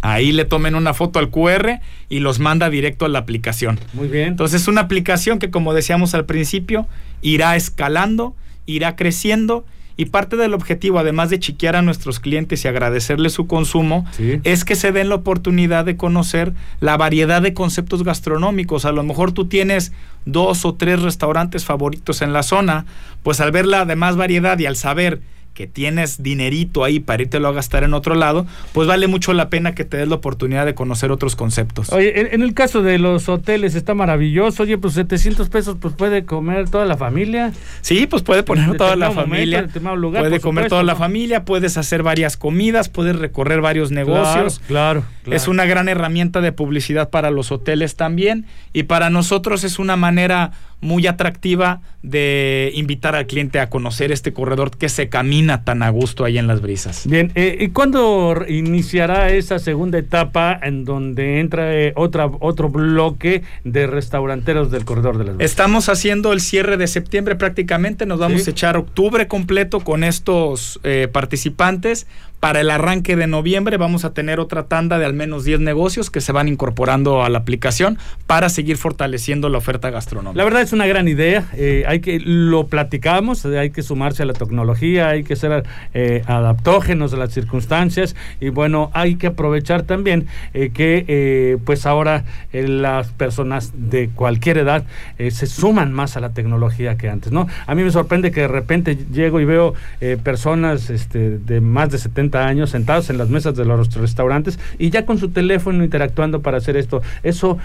ahí 0.00 0.32
le 0.32 0.44
tomen 0.44 0.74
una 0.74 0.92
foto 0.94 1.18
al 1.18 1.30
QR 1.30 1.80
y 2.08 2.20
los 2.20 2.38
manda 2.38 2.70
directo 2.70 3.04
a 3.04 3.08
la 3.08 3.18
aplicación. 3.18 3.78
Muy 3.92 4.08
bien. 4.08 4.28
Entonces 4.28 4.62
es 4.62 4.68
una 4.68 4.80
aplicación 4.82 5.38
que 5.38 5.50
como 5.50 5.74
decíamos 5.74 6.14
al 6.14 6.24
principio, 6.26 6.86
irá 7.22 7.56
escalando, 7.56 8.36
irá 8.66 8.94
creciendo 8.96 9.64
y 9.98 10.06
parte 10.06 10.36
del 10.36 10.54
objetivo, 10.54 11.00
además 11.00 11.28
de 11.28 11.40
chiquear 11.40 11.74
a 11.74 11.82
nuestros 11.82 12.20
clientes 12.20 12.64
y 12.64 12.68
agradecerles 12.68 13.32
su 13.32 13.48
consumo, 13.48 14.06
es 14.44 14.64
que 14.64 14.76
se 14.76 14.92
den 14.92 15.08
la 15.08 15.16
oportunidad 15.16 15.84
de 15.84 15.96
conocer 15.96 16.54
la 16.78 16.96
variedad 16.96 17.42
de 17.42 17.52
conceptos 17.52 18.04
gastronómicos. 18.04 18.84
A 18.84 18.92
lo 18.92 19.02
mejor 19.02 19.32
tú 19.32 19.46
tienes 19.46 19.92
dos 20.24 20.64
o 20.64 20.76
tres 20.76 21.02
restaurantes 21.02 21.64
favoritos 21.64 22.22
en 22.22 22.32
la 22.32 22.44
zona, 22.44 22.86
pues 23.24 23.40
al 23.40 23.50
ver 23.50 23.66
la 23.66 23.84
demás 23.86 24.16
variedad 24.16 24.56
y 24.60 24.66
al 24.66 24.76
saber 24.76 25.20
que 25.58 25.66
tienes 25.66 26.22
dinerito 26.22 26.84
ahí 26.84 27.00
para 27.00 27.20
irte 27.20 27.38
a 27.38 27.50
gastar 27.50 27.82
en 27.82 27.92
otro 27.92 28.14
lado, 28.14 28.46
pues 28.72 28.86
vale 28.86 29.08
mucho 29.08 29.32
la 29.32 29.50
pena 29.50 29.74
que 29.74 29.84
te 29.84 29.96
des 29.96 30.06
la 30.06 30.14
oportunidad 30.14 30.64
de 30.64 30.76
conocer 30.76 31.10
otros 31.10 31.34
conceptos. 31.34 31.90
Oye, 31.90 32.32
en, 32.32 32.42
el 32.42 32.54
caso 32.54 32.80
de 32.80 32.96
los 33.00 33.28
hoteles 33.28 33.74
está 33.74 33.92
maravilloso. 33.92 34.62
Oye, 34.62 34.78
pues 34.78 34.94
700 34.94 35.48
pesos, 35.48 35.76
pues 35.80 35.94
puede 35.94 36.24
comer 36.24 36.70
toda 36.70 36.84
la 36.84 36.96
familia. 36.96 37.52
Sí, 37.80 38.06
pues 38.06 38.22
puede 38.22 38.44
poner 38.44 38.76
toda 38.76 38.94
la 38.94 39.10
familia. 39.10 39.66
puede 39.66 40.38
comer 40.38 40.68
toda 40.68 40.84
la 40.84 40.94
familia, 40.94 41.44
puedes 41.44 41.76
hacer 41.76 42.04
varias 42.04 42.36
comidas, 42.36 42.88
puedes 42.88 43.16
recorrer 43.16 43.60
varios 43.60 43.90
negocios. 43.90 44.60
Claro, 44.68 45.02
claro, 45.24 45.36
Es 45.36 45.48
una 45.48 45.64
gran 45.64 45.88
herramienta 45.88 46.40
de 46.40 46.52
publicidad 46.52 47.10
para 47.10 47.32
los 47.32 47.50
hoteles 47.50 47.96
también 47.96 48.46
y 48.72 48.84
para 48.84 49.10
nosotros 49.10 49.64
es 49.64 49.80
una 49.80 49.96
manera 49.96 50.52
muy 50.80 51.06
atractiva 51.06 51.80
de 52.02 52.70
invitar 52.74 53.16
al 53.16 53.26
cliente 53.26 53.58
a 53.58 53.68
conocer 53.68 54.12
este 54.12 54.32
corredor 54.32 54.76
que 54.76 54.88
se 54.88 55.08
camina 55.08 55.64
tan 55.64 55.82
a 55.82 55.90
gusto 55.90 56.24
ahí 56.24 56.38
en 56.38 56.46
las 56.46 56.60
brisas. 56.60 57.06
Bien, 57.06 57.32
eh, 57.34 57.56
¿y 57.60 57.68
cuándo 57.68 58.44
iniciará 58.48 59.30
esa 59.30 59.58
segunda 59.58 59.98
etapa 59.98 60.58
en 60.62 60.84
donde 60.84 61.40
entra 61.40 61.74
eh, 61.74 61.92
otra, 61.96 62.26
otro 62.40 62.68
bloque 62.68 63.42
de 63.64 63.86
restauranteros 63.86 64.70
del 64.70 64.84
corredor 64.84 65.18
de 65.18 65.24
las 65.24 65.36
brisas? 65.36 65.50
Estamos 65.50 65.88
haciendo 65.88 66.32
el 66.32 66.40
cierre 66.40 66.76
de 66.76 66.86
septiembre 66.86 67.34
prácticamente, 67.34 68.06
nos 68.06 68.20
vamos 68.20 68.46
a 68.46 68.50
echar 68.50 68.76
octubre 68.76 69.26
completo 69.26 69.80
con 69.80 70.04
estos 70.04 70.78
eh, 70.84 71.08
participantes 71.10 72.06
para 72.40 72.60
el 72.60 72.70
arranque 72.70 73.16
de 73.16 73.26
noviembre 73.26 73.76
vamos 73.76 74.04
a 74.04 74.12
tener 74.12 74.38
otra 74.38 74.64
tanda 74.64 74.98
de 74.98 75.04
al 75.04 75.12
menos 75.12 75.44
10 75.44 75.60
negocios 75.60 76.10
que 76.10 76.20
se 76.20 76.32
van 76.32 76.48
incorporando 76.48 77.24
a 77.24 77.28
la 77.28 77.38
aplicación 77.38 77.98
para 78.26 78.48
seguir 78.48 78.76
fortaleciendo 78.76 79.48
la 79.48 79.58
oferta 79.58 79.90
gastronómica. 79.90 80.38
La 80.38 80.44
verdad 80.44 80.62
es 80.62 80.67
una 80.72 80.86
gran 80.86 81.08
idea, 81.08 81.44
eh, 81.54 81.84
hay 81.86 82.00
que 82.00 82.20
lo 82.20 82.66
platicamos, 82.66 83.44
eh, 83.44 83.58
hay 83.58 83.70
que 83.70 83.82
sumarse 83.82 84.22
a 84.22 84.26
la 84.26 84.32
tecnología, 84.32 85.08
hay 85.08 85.24
que 85.24 85.36
ser 85.36 85.64
eh, 85.94 86.22
adaptógenos 86.26 87.12
a 87.12 87.16
las 87.16 87.32
circunstancias 87.32 88.16
y 88.40 88.48
bueno, 88.48 88.90
hay 88.94 89.16
que 89.16 89.28
aprovechar 89.28 89.82
también 89.82 90.26
que 90.52 91.58
pues 91.64 91.86
ahora 91.86 92.24
las 92.52 93.08
personas 93.12 93.72
de 93.76 94.08
cualquier 94.08 94.58
edad 94.58 94.84
se 95.18 95.46
suman 95.46 95.92
más 95.92 96.16
a 96.16 96.20
la 96.20 96.30
tecnología 96.30 96.96
que 96.96 97.08
antes, 97.08 97.32
¿no? 97.32 97.46
A 97.66 97.74
mí 97.74 97.82
me 97.82 97.90
sorprende 97.90 98.30
que 98.30 98.42
de 98.42 98.48
repente 98.48 98.96
llego 99.12 99.40
y 99.40 99.44
veo 99.44 99.74
personas 100.22 100.90
este, 100.90 101.38
de 101.38 101.60
más 101.60 101.90
de 101.90 101.98
70 101.98 102.46
años 102.46 102.70
sentados 102.70 103.10
en 103.10 103.18
las 103.18 103.28
mesas 103.28 103.56
de 103.56 103.64
los 103.64 103.94
restaurantes 103.94 104.58
y 104.78 104.90
ya 104.90 105.06
con 105.06 105.18
su 105.18 105.30
teléfono 105.30 105.84
interactuando 105.84 106.42
para 106.42 106.58
hacer 106.58 106.76
esto. 106.76 107.02
Eso 107.22 107.58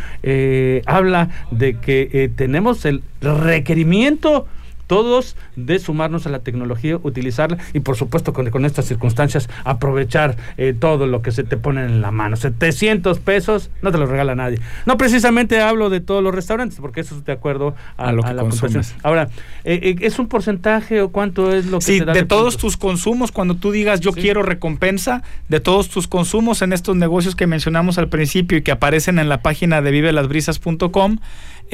habla 0.86 1.30
de 1.52 1.76
que 1.76 2.32
tenemos 2.36 2.86
el 2.86 2.93
requerimiento 3.22 4.48
todos 4.88 5.36
de 5.56 5.80
sumarnos 5.80 6.28
a 6.28 6.30
la 6.30 6.40
tecnología, 6.40 7.00
utilizarla 7.02 7.58
y 7.74 7.80
por 7.80 7.96
supuesto 7.96 8.34
con, 8.34 8.50
con 8.50 8.66
estas 8.66 8.86
circunstancias 8.86 9.50
aprovechar 9.64 10.36
eh, 10.58 10.76
todo 10.78 11.08
lo 11.08 11.22
que 11.22 11.32
se 11.32 11.44
te 11.44 11.58
pone 11.58 11.84
en 11.86 12.02
la 12.02 12.12
mano. 12.12 12.36
700 12.36 13.20
pesos 13.20 13.72
no 13.82 13.92
te 13.92 13.98
lo 13.98 14.06
regala 14.06 14.36
nadie. 14.36 14.60
No 14.86 14.98
precisamente 14.98 15.62
hablo 15.62 15.90
de 15.90 16.02
todos 16.02 16.24
los 16.24 16.36
restaurantes 16.36 16.80
porque 16.80 17.02
eso 17.02 17.16
es 17.16 17.26
de 17.26 17.32
acuerdo 17.32 17.76
a, 17.98 18.12
lo 18.12 18.24
que 18.24 18.34
la 18.34 18.44
consumes. 18.44 18.96
Ahora, 19.04 19.30
eh, 19.64 19.80
eh, 19.82 19.96
¿es 20.02 20.20
un 20.20 20.28
porcentaje 20.28 21.02
o 21.02 21.10
cuánto 21.10 21.54
es 21.54 21.66
lo 21.66 21.80
que 21.80 22.00
te 22.00 22.06
da 22.06 22.14
de, 22.14 22.26
todos 22.26 22.58
tus 22.58 22.78
consumos, 22.78 23.32
cuando 23.32 23.56
tú 23.56 23.72
digas 23.72 24.00
yo 24.00 24.12
quiero 24.12 24.44
recompensa, 24.44 25.24
de 25.50 25.60
todos 25.60 25.90
tus 25.90 26.08
consumos 26.08 26.62
en 26.62 26.74
estos 26.74 26.96
negocios 26.96 27.36
que 27.36 27.48
mencionamos 27.48 27.98
al 27.98 28.10
principio 28.10 28.58
y 28.58 28.62
que 28.62 28.72
aparecen 28.72 29.20
en 29.20 29.30
la 29.30 29.42
página 29.42 29.82
de 29.82 29.92
vivelasbrisas.com, 29.92 31.18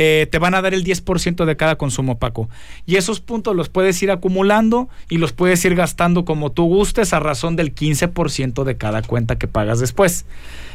eh, 0.02 0.28
te 0.28 0.40
van 0.40 0.56
a 0.56 0.62
dar 0.62 0.74
el 0.74 0.86
10% 0.86 1.44
de 1.44 1.58
cada 1.58 1.76
consumo, 1.76 2.20
Paco. 2.20 2.48
Y 2.86 2.96
esos 2.96 3.20
puntos 3.20 3.54
los 3.54 3.68
puedes 3.68 4.02
ir 4.02 4.12
acumulando 4.12 4.88
y 5.10 5.18
los 5.18 5.34
puedes 5.34 5.66
ir 5.66 5.76
gastando 5.76 6.24
como 6.24 6.54
tú 6.54 6.64
gustes 6.68 7.12
a 7.12 7.20
razón 7.20 7.58
del 7.58 7.76
15% 7.76 8.64
de 8.64 8.78
cada 8.78 9.02
cuenta 9.02 9.38
que 9.38 9.50
pagas 9.50 9.82
después. 9.82 10.26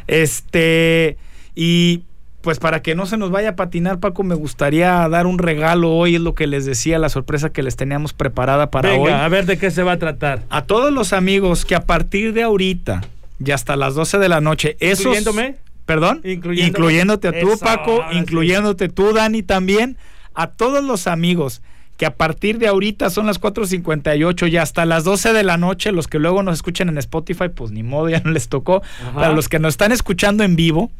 Este, 0.08 1.16
y 1.54 2.02
pues 2.42 2.58
para 2.58 2.82
que 2.82 2.94
no 2.94 3.06
se 3.06 3.16
nos 3.16 3.30
vaya 3.30 3.50
a 3.50 3.56
patinar, 3.56 3.98
Paco, 3.98 4.24
me 4.24 4.34
gustaría 4.34 5.08
dar 5.08 5.26
un 5.26 5.38
regalo 5.38 5.92
hoy, 5.92 6.16
es 6.16 6.20
lo 6.20 6.34
que 6.34 6.46
les 6.46 6.66
decía, 6.66 6.98
la 6.98 7.08
sorpresa 7.08 7.48
que 7.48 7.62
les 7.62 7.76
teníamos 7.76 8.12
preparada 8.12 8.70
para 8.70 8.90
Venga, 8.90 9.02
hoy. 9.02 9.10
A 9.10 9.28
ver 9.28 9.46
de 9.46 9.56
qué 9.56 9.70
se 9.70 9.82
va 9.82 9.92
a 9.92 9.98
tratar. 9.98 10.42
A 10.50 10.66
todos 10.66 10.92
los 10.92 11.14
amigos 11.14 11.64
que 11.64 11.74
a 11.74 11.86
partir 11.86 12.34
de 12.34 12.42
ahorita 12.42 13.00
y 13.42 13.52
hasta 13.52 13.74
las 13.76 13.94
12 13.94 14.18
de 14.18 14.28
la 14.28 14.42
noche. 14.42 14.76
¿Incluyéndome? 14.80 15.56
¿Perdón? 15.86 16.22
Incluyéndote 16.24 17.28
a 17.28 17.40
tú, 17.40 17.58
Paco, 17.58 18.02
incluyéndote 18.12 18.88
tú, 18.88 19.12
Dani, 19.12 19.42
también. 19.42 19.98
A 20.34 20.48
todos 20.48 20.82
los 20.82 21.06
amigos 21.06 21.62
que 21.96 22.06
a 22.06 22.16
partir 22.16 22.58
de 22.58 22.66
ahorita 22.66 23.10
son 23.10 23.26
las 23.26 23.40
4.58 23.40 24.50
y 24.50 24.56
hasta 24.56 24.84
las 24.84 25.04
12 25.04 25.32
de 25.32 25.44
la 25.44 25.56
noche, 25.56 25.92
los 25.92 26.08
que 26.08 26.18
luego 26.18 26.42
nos 26.42 26.54
escuchan 26.54 26.88
en 26.88 26.98
Spotify, 26.98 27.48
pues 27.54 27.70
ni 27.70 27.82
modo, 27.82 28.08
ya 28.08 28.20
no 28.20 28.32
les 28.32 28.48
tocó. 28.48 28.82
Para 29.14 29.32
los 29.32 29.48
que 29.48 29.58
nos 29.58 29.74
están 29.74 29.92
escuchando 29.92 30.42
en 30.42 30.56
vivo, 30.56 30.90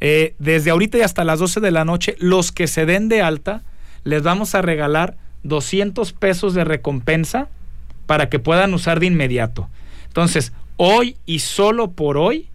eh, 0.00 0.34
desde 0.38 0.70
ahorita 0.70 0.98
y 0.98 1.02
hasta 1.02 1.24
las 1.24 1.38
12 1.40 1.60
de 1.60 1.70
la 1.70 1.84
noche, 1.84 2.16
los 2.18 2.52
que 2.52 2.66
se 2.66 2.86
den 2.86 3.08
de 3.08 3.20
alta, 3.20 3.62
les 4.04 4.22
vamos 4.22 4.54
a 4.54 4.62
regalar 4.62 5.16
200 5.42 6.12
pesos 6.14 6.54
de 6.54 6.64
recompensa 6.64 7.48
para 8.06 8.30
que 8.30 8.38
puedan 8.38 8.72
usar 8.72 9.00
de 9.00 9.06
inmediato. 9.06 9.68
Entonces, 10.06 10.52
hoy 10.76 11.16
y 11.26 11.40
solo 11.40 11.90
por 11.90 12.16
hoy, 12.16 12.48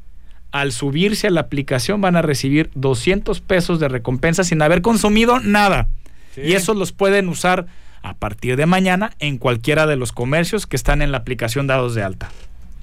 al 0.54 0.72
subirse 0.72 1.28
a 1.28 1.32
la 1.32 1.41
aplicación 1.41 1.99
van 1.99 2.16
a 2.16 2.22
recibir 2.22 2.70
200 2.76 3.41
pesos 3.41 3.80
de 3.80 3.89
recompensa 3.89 4.43
sin 4.43 4.62
haber 4.62 4.82
consumido 4.82 5.39
nada. 5.39 5.89
Y 6.38 6.54
esos 6.54 6.78
los 6.78 6.91
pueden 6.91 7.28
usar 7.28 7.66
a 8.04 8.14
partir 8.14 8.56
de 8.56 8.68
mañana 8.68 9.14
en 9.20 9.39
cualquiera 9.39 9.88
de 9.88 9.95
los 9.95 10.12
comercios 10.12 10.68
que 10.68 10.76
están 10.76 11.01
en 11.01 11.12
la 11.12 11.18
aplicación 11.18 11.66
dados 11.66 11.95
de 11.95 12.04
alta. 12.04 12.30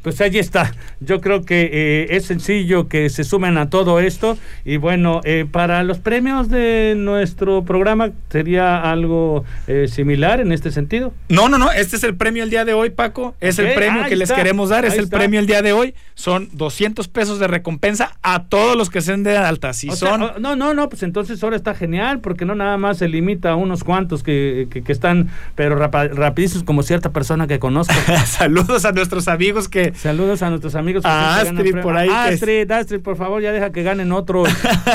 Pues 0.03 0.19
allí 0.23 0.39
está. 0.39 0.73
Yo 1.01 1.21
creo 1.21 1.45
que 1.45 1.69
eh, 1.73 2.17
es 2.17 2.25
sencillo 2.25 2.89
que 2.89 3.11
se 3.11 3.23
sumen 3.23 3.59
a 3.59 3.69
todo 3.69 4.01
esto. 4.01 4.39
Y 4.65 4.79
bueno, 4.79 5.21
eh, 5.25 5.47
para 5.51 5.83
los 5.83 5.99
premios 5.99 6.49
de 6.49 6.95
nuestro 6.97 7.65
programa, 7.65 8.11
¿sería 8.31 8.91
algo 8.91 9.45
eh, 9.67 9.89
similar 9.89 10.41
en 10.41 10.53
este 10.53 10.71
sentido? 10.71 11.13
No, 11.29 11.51
no, 11.51 11.59
no. 11.59 11.71
Este 11.71 11.97
es 11.97 12.05
el 12.05 12.17
premio 12.17 12.45
el 12.45 12.51
día 12.51 12.65
de 12.65 12.73
hoy, 12.73 12.91
Paco. 12.91 13.35
Es 13.41 13.59
el 13.59 13.75
premio 13.75 14.07
que 14.07 14.17
les 14.17 14.33
queremos 14.33 14.71
dar. 14.71 14.87
Es 14.87 14.97
el 14.97 15.09
premio 15.09 15.39
el 15.39 15.47
día 15.47 15.61
de 15.61 15.75
hoy. 15.75 15.95
Son 16.15 16.49
200 16.53 17.09
pesos 17.09 17.39
de 17.39 17.47
recompensa 17.47 18.17
a 18.23 18.45
todos 18.45 18.77
los 18.77 18.89
que 18.89 19.03
se 19.03 19.13
den 19.13 19.23
de 19.23 19.37
alta. 19.37 19.75
Si 19.75 19.91
son... 19.91 20.33
No, 20.39 20.57
no, 20.57 20.73
no. 20.73 20.89
Pues 20.89 21.03
entonces 21.03 21.43
ahora 21.43 21.57
está 21.57 21.75
genial 21.75 22.21
porque 22.21 22.47
no 22.47 22.55
nada 22.55 22.79
más 22.79 22.99
se 22.99 23.09
limita 23.09 23.51
a 23.51 23.57
unos 23.57 23.85
cuantos 23.85 24.23
que, 24.23 24.69
que, 24.71 24.93
están, 24.93 25.29
pero 25.55 25.77
rapidísimos 25.77 26.65
como 26.65 26.83
cierta 26.83 27.11
persona 27.11 27.47
que 27.47 27.59
conozco. 27.59 27.95
Saludos 28.25 28.87
a 28.87 28.93
nuestros 28.93 29.29
amigos 29.29 29.69
que 29.69 29.90
Saludos 29.95 30.43
a 30.43 30.51
nuestros 30.51 30.75
amigos. 30.75 31.05
A 31.05 31.41
Astrid 31.41 31.81
por 31.81 31.97
ahí. 31.97 32.09
Astrid, 32.09 32.71
Astrid, 32.71 33.01
por 33.01 33.17
favor, 33.17 33.43
ya 33.43 33.53
deja 33.53 33.73
que 33.73 33.83
ganen 33.83 34.13
otros. 34.13 34.49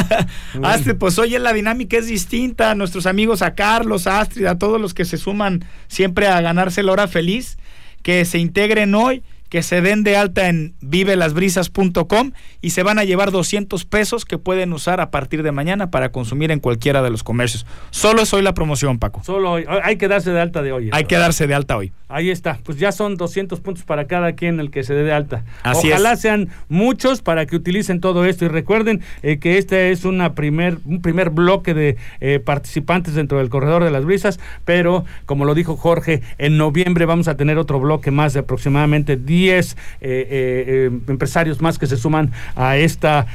Astrid, 0.64 0.96
pues 0.96 1.18
hoy 1.20 1.38
la 1.38 1.54
dinámica 1.54 1.98
es 1.98 2.08
distinta. 2.08 2.72
A 2.72 2.76
nuestros 2.76 3.06
amigos, 3.06 3.42
a 3.42 3.56
Carlos, 3.56 4.08
a 4.08 4.20
Astrid, 4.20 4.46
a 4.46 4.58
todos 4.58 4.80
los 4.80 4.94
que 4.94 5.06
se 5.06 5.18
suman 5.18 5.66
siempre 5.88 6.28
a 6.28 6.42
ganarse 6.42 6.84
la 6.84 6.92
hora 6.92 7.08
feliz, 7.08 7.58
que 8.02 8.26
se 8.26 8.40
integren 8.40 8.96
hoy 8.96 9.24
que 9.56 9.64
se 9.64 9.80
den 9.80 10.04
de 10.04 10.18
alta 10.18 10.50
en 10.50 10.76
vivelasbrisas.com 10.82 12.32
y 12.60 12.72
se 12.72 12.84
van 12.84 13.00
a 13.00 13.06
llevar 13.06 13.32
200 13.32 13.86
pesos 13.86 14.26
que 14.26 14.38
pueden 14.38 14.74
usar 14.74 15.00
a 15.00 15.12
partir 15.12 15.44
de 15.44 15.54
mañana 15.54 15.92
para 15.92 16.12
consumir 16.12 16.52
en 16.52 16.60
cualquiera 16.60 17.02
de 17.02 17.10
los 17.10 17.24
comercios. 17.24 17.66
Solo 17.90 18.24
es 18.24 18.34
hoy 18.34 18.42
la 18.42 18.54
promoción, 18.54 19.00
Paco. 19.00 19.24
Solo 19.24 19.54
hoy. 19.54 19.64
Hay 19.82 19.96
que 19.96 20.10
darse 20.10 20.32
de 20.32 20.42
alta 20.42 20.62
de 20.62 20.74
hoy. 20.74 20.90
Hay 20.92 21.06
que 21.06 21.16
darse 21.16 21.48
de 21.48 21.54
alta 21.54 21.78
hoy. 21.78 21.94
Ahí 22.10 22.32
está. 22.32 22.60
Pues 22.66 22.78
ya 22.78 22.92
son 22.92 23.16
200 23.16 23.62
puntos 23.62 23.86
para 23.86 24.08
cada 24.08 24.34
quien 24.34 24.60
el 24.60 24.72
que 24.72 24.84
se 24.84 24.94
dé 24.94 25.04
de 25.04 25.14
alta. 25.14 25.46
Ojalá 25.64 26.18
sean 26.18 26.50
muchos 26.68 27.22
para 27.22 27.46
que 27.46 27.56
utilicen 27.56 28.02
todo 28.02 28.26
esto 28.26 28.44
y 28.44 28.50
recuerden 28.50 29.02
eh, 29.24 29.40
que 29.40 29.58
este 29.58 29.92
es 29.92 30.04
una 30.04 30.34
primer, 30.34 30.80
un 30.84 31.02
primer 31.02 31.30
bloque 31.30 31.74
de 31.74 31.96
eh, 32.20 32.40
participantes 32.40 33.16
dentro 33.16 33.38
del 33.38 33.50
corredor 33.50 33.86
de 33.86 33.92
las 33.92 34.04
brisas, 34.04 34.38
pero 34.66 35.06
como 35.26 35.46
lo 35.46 35.56
dijo 35.56 35.78
Jorge, 35.78 36.22
en 36.38 36.58
noviembre 36.58 37.06
vamos 37.06 37.30
a 37.30 37.38
tener 37.38 37.58
otro 37.58 37.80
bloque 37.80 38.12
más 38.12 38.34
de 38.34 38.42
aproximadamente 38.42 39.16
10 39.16 39.45
10 39.46 39.72
eh, 39.72 39.76
eh, 40.02 40.28
eh, 40.32 41.00
empresarios 41.08 41.62
más 41.62 41.78
que 41.78 41.86
se 41.86 41.98
suman 41.98 42.32
a 42.56 42.78
esta 42.78 43.28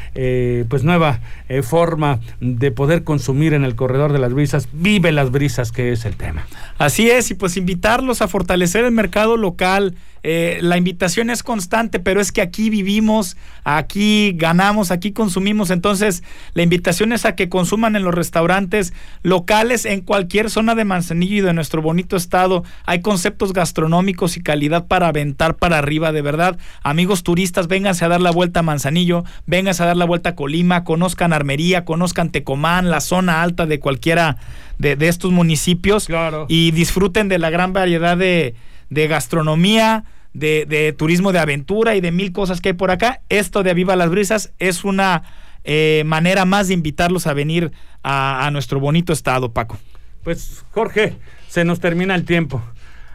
pues 0.69 0.83
nueva 0.85 1.21
forma 1.63 2.21
de 2.41 2.71
poder 2.71 3.05
consumir 3.05 3.55
en 3.55 3.65
el 3.65 3.75
corredor 3.77 4.13
de 4.13 4.19
las 4.19 4.33
brisas. 4.33 4.69
Vive 4.73 5.13
las 5.13 5.31
brisas, 5.31 5.73
que 5.73 5.93
es 5.93 6.05
el 6.05 6.17
tema. 6.17 6.47
Así 6.79 7.11
es, 7.11 7.31
y 7.31 7.35
pues 7.35 7.57
invitarlos 7.57 8.23
a 8.23 8.29
fortalecer 8.29 8.85
el 8.85 8.93
mercado 8.93 9.37
local. 9.37 9.95
Eh, 10.23 10.59
la 10.63 10.77
invitación 10.77 11.31
es 11.31 11.43
constante, 11.43 12.01
pero 12.01 12.21
es 12.21 12.33
que 12.33 12.43
aquí 12.43 12.71
vivimos, 12.71 13.37
aquí 13.65 14.33
ganamos, 14.37 14.91
aquí 14.91 15.13
consumimos. 15.13 15.71
Entonces, 15.71 16.23
la 16.55 16.63
invitación 16.63 17.13
es 17.13 17.25
a 17.25 17.35
que 17.35 17.49
consuman 17.49 17.97
en 17.97 18.03
los 18.03 18.15
restaurantes 18.15 18.93
locales 19.23 19.85
en 19.85 20.01
cualquier 20.01 20.51
zona 20.51 20.75
de 20.75 20.85
Manzanillo 20.85 21.37
y 21.37 21.41
de 21.41 21.53
nuestro 21.53 21.83
bonito 21.83 22.17
estado. 22.17 22.65
Hay 22.85 23.01
conceptos 23.01 23.53
gastronómicos 23.53 24.37
y 24.37 24.43
calidad 24.43 24.87
para 24.87 25.09
aventar 25.09 25.57
para 25.57 25.79
arriba, 25.79 26.13
de 26.13 26.23
verdad. 26.23 26.59
Amigos 26.83 27.23
turistas, 27.23 27.69
vénganse 27.69 28.05
a 28.05 28.09
dar 28.09 28.21
la 28.21 28.31
vuelta 28.31 28.61
a 28.61 28.63
Manzanillo, 28.63 29.25
vénganse 29.47 29.83
a 29.83 29.87
dar 29.87 29.97
la 29.97 30.05
vuelta 30.05 30.31
a 30.31 30.35
Colima, 30.35 30.85
conozcan 30.85 31.33
Armería, 31.33 31.85
conozcan 31.85 32.31
Tecomán, 32.31 32.91
la 32.91 33.01
zona 33.01 33.43
alta 33.43 33.67
de 33.67 33.81
cualquiera 33.81 34.37
de, 34.79 34.97
estos 35.09 35.31
municipios 35.31 36.09
y 36.49 36.71
disfruten 36.71 37.29
de 37.29 37.39
la 37.39 37.51
gran 37.51 37.73
variedad 37.73 38.17
de 38.17 38.55
de 38.91 39.09
gastronomía, 39.09 40.05
de, 40.35 40.95
turismo 40.97 41.33
de 41.33 41.39
aventura 41.39 41.97
y 41.97 42.01
de 42.01 42.13
mil 42.13 42.33
cosas 42.33 42.61
que 42.61 42.71
hay 42.71 42.73
por 42.75 42.91
acá. 42.91 43.23
Esto 43.29 43.63
de 43.63 43.71
Aviva 43.71 43.97
las 43.97 44.11
Brisas 44.11 44.53
es 44.59 44.85
una 44.85 45.23
eh, 45.65 46.03
manera 46.07 46.45
más 46.45 46.69
de 46.69 46.75
invitarlos 46.75 47.27
a 47.27 47.35
venir 47.35 47.73
a, 48.03 48.49
nuestro 48.53 48.81
bonito 48.81 49.13
estado, 49.13 49.53
Paco. 49.53 49.79
Pues 50.25 50.65
Jorge, 50.73 51.17
se 51.49 51.65
nos 51.65 51.81
termina 51.81 52.15
el 52.15 52.25
tiempo. 52.25 52.63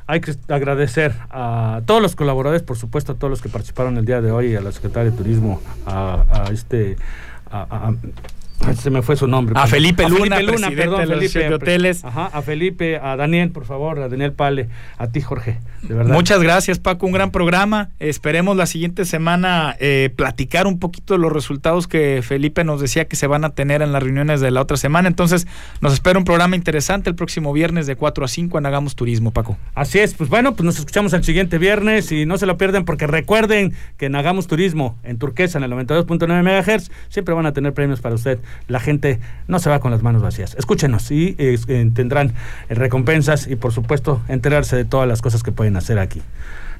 Hay 0.08 0.22
que 0.22 0.36
agradecer 0.50 1.16
a 1.32 1.82
todos 1.86 2.02
los 2.02 2.16
colaboradores, 2.16 2.62
por 2.62 2.78
supuesto, 2.78 3.14
a 3.14 3.16
todos 3.16 3.32
los 3.32 3.42
que 3.42 3.50
participaron 3.50 3.98
el 3.98 4.06
día 4.06 4.22
de 4.22 4.32
hoy, 4.32 4.56
a 4.56 4.62
la 4.62 4.72
Secretaria 4.72 5.10
de 5.10 5.18
Turismo, 5.18 5.62
a, 5.88 6.50
este, 6.52 6.96
a, 7.50 7.92
se 8.80 8.90
me 8.90 9.02
fue 9.02 9.16
su 9.16 9.28
nombre. 9.28 9.56
A 9.58 9.68
Felipe 9.68 10.08
Luna, 10.10 10.42
Luna 10.42 10.70
perdón, 10.72 11.08
Felipe, 11.08 11.54
Hoteles. 11.54 12.04
Ajá, 12.04 12.26
a 12.28 12.42
Felipe, 12.42 12.98
a 12.98 13.16
Daniel, 13.16 13.52
por 13.52 13.66
favor, 13.66 14.00
a 14.00 14.10
Daniel 14.10 14.34
Pale, 14.34 14.70
a 14.98 15.08
ti, 15.08 15.22
Jorge, 15.22 15.60
de 15.84 15.94
verdad. 15.94 16.14
Muchas 16.14 16.42
gracias, 16.42 16.80
Paco, 16.80 17.06
un 17.06 17.12
gran 17.12 17.32
programa. 17.32 17.90
Esperemos 18.00 18.58
la 18.58 18.66
siguiente 18.66 19.06
semana 19.06 19.76
eh, 19.80 20.12
platicar 20.16 20.68
un 20.68 20.80
poquito 20.80 21.14
de 21.14 21.20
los 21.20 21.32
resultados 21.32 21.88
que 21.88 22.22
Felipe 22.24 22.64
nos 22.64 22.82
decía 22.82 23.06
que 23.06 23.16
se 23.16 23.28
van 23.28 23.46
a 23.46 23.50
tener 23.52 23.82
en 23.82 23.92
las 23.92 24.02
reuniones 24.02 24.42
de 24.42 24.52
la 24.52 24.62
otra 24.62 24.78
semana. 24.78 25.08
Entonces, 25.08 25.48
nos 25.82 25.94
espera 25.94 26.18
un 26.18 26.26
programa 26.26 26.56
interesante 26.56 27.10
el 27.10 27.16
próximo 27.16 27.54
viernes 27.54 27.88
de 27.88 27.96
4 27.96 28.26
a 28.26 28.28
5 28.28 28.58
en 28.58 28.66
Hagamos 28.66 28.96
Turismo, 28.96 29.32
Paco. 29.32 29.58
Así 29.76 30.00
es, 30.00 30.14
pues 30.14 30.30
bueno, 30.30 30.56
pues 30.56 30.66
nos 30.66 30.80
escuchamos 30.80 31.14
el 31.14 31.24
siguiente 31.24 31.58
viernes 31.58 32.12
y 32.12 32.26
no 32.26 32.38
se 32.38 32.46
lo 32.46 32.58
pierden 32.58 32.86
porque 32.86 33.08
recuerden 33.08 33.74
que 33.98 34.08
en 34.08 34.16
Hagamos 34.16 34.48
Turismo, 34.48 34.98
en 35.04 35.18
Turquesa, 35.18 35.58
en 35.58 35.66
el 35.66 35.72
92.9 35.72 36.44
MHz, 36.44 36.90
siempre 37.10 37.36
van 37.36 37.46
a 37.46 37.54
tener 37.54 37.74
premios 37.74 38.02
para 38.02 38.16
usted 38.16 38.40
la 38.68 38.80
gente 38.80 39.20
no 39.48 39.60
se 39.60 39.70
va 39.70 39.80
con 39.80 39.92
las 39.92 40.04
manos 40.04 40.22
vacías. 40.22 40.56
Escúchenos 40.56 41.12
y 41.12 41.36
eh, 41.38 41.58
tendrán 41.94 42.34
eh, 42.70 42.76
recompensas 42.76 43.48
y 43.48 43.56
por 43.56 43.72
supuesto 43.72 44.22
enterarse 44.28 44.76
de 44.76 44.86
todas 44.86 45.08
las 45.08 45.22
cosas 45.22 45.44
que 45.44 45.52
pueden 45.52 45.78
hacer 45.78 46.00
aquí. 46.00 46.22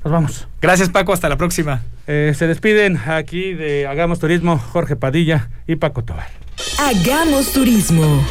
Nos 0.04 0.12
vamos. 0.12 0.48
Gracias 0.62 0.90
Paco, 0.90 1.14
hasta 1.14 1.30
la 1.30 1.38
próxima. 1.38 1.82
Eh, 2.08 2.34
se 2.36 2.48
despiden 2.48 2.98
aquí 3.08 3.54
de 3.54 3.88
Hagamos 3.88 4.20
Turismo 4.20 4.58
Jorge 4.58 4.96
Padilla 4.96 5.50
y 5.68 5.78
Paco 5.78 6.04
Tobar. 6.04 6.30
Hagamos 6.80 7.52
Turismo. 7.52 8.24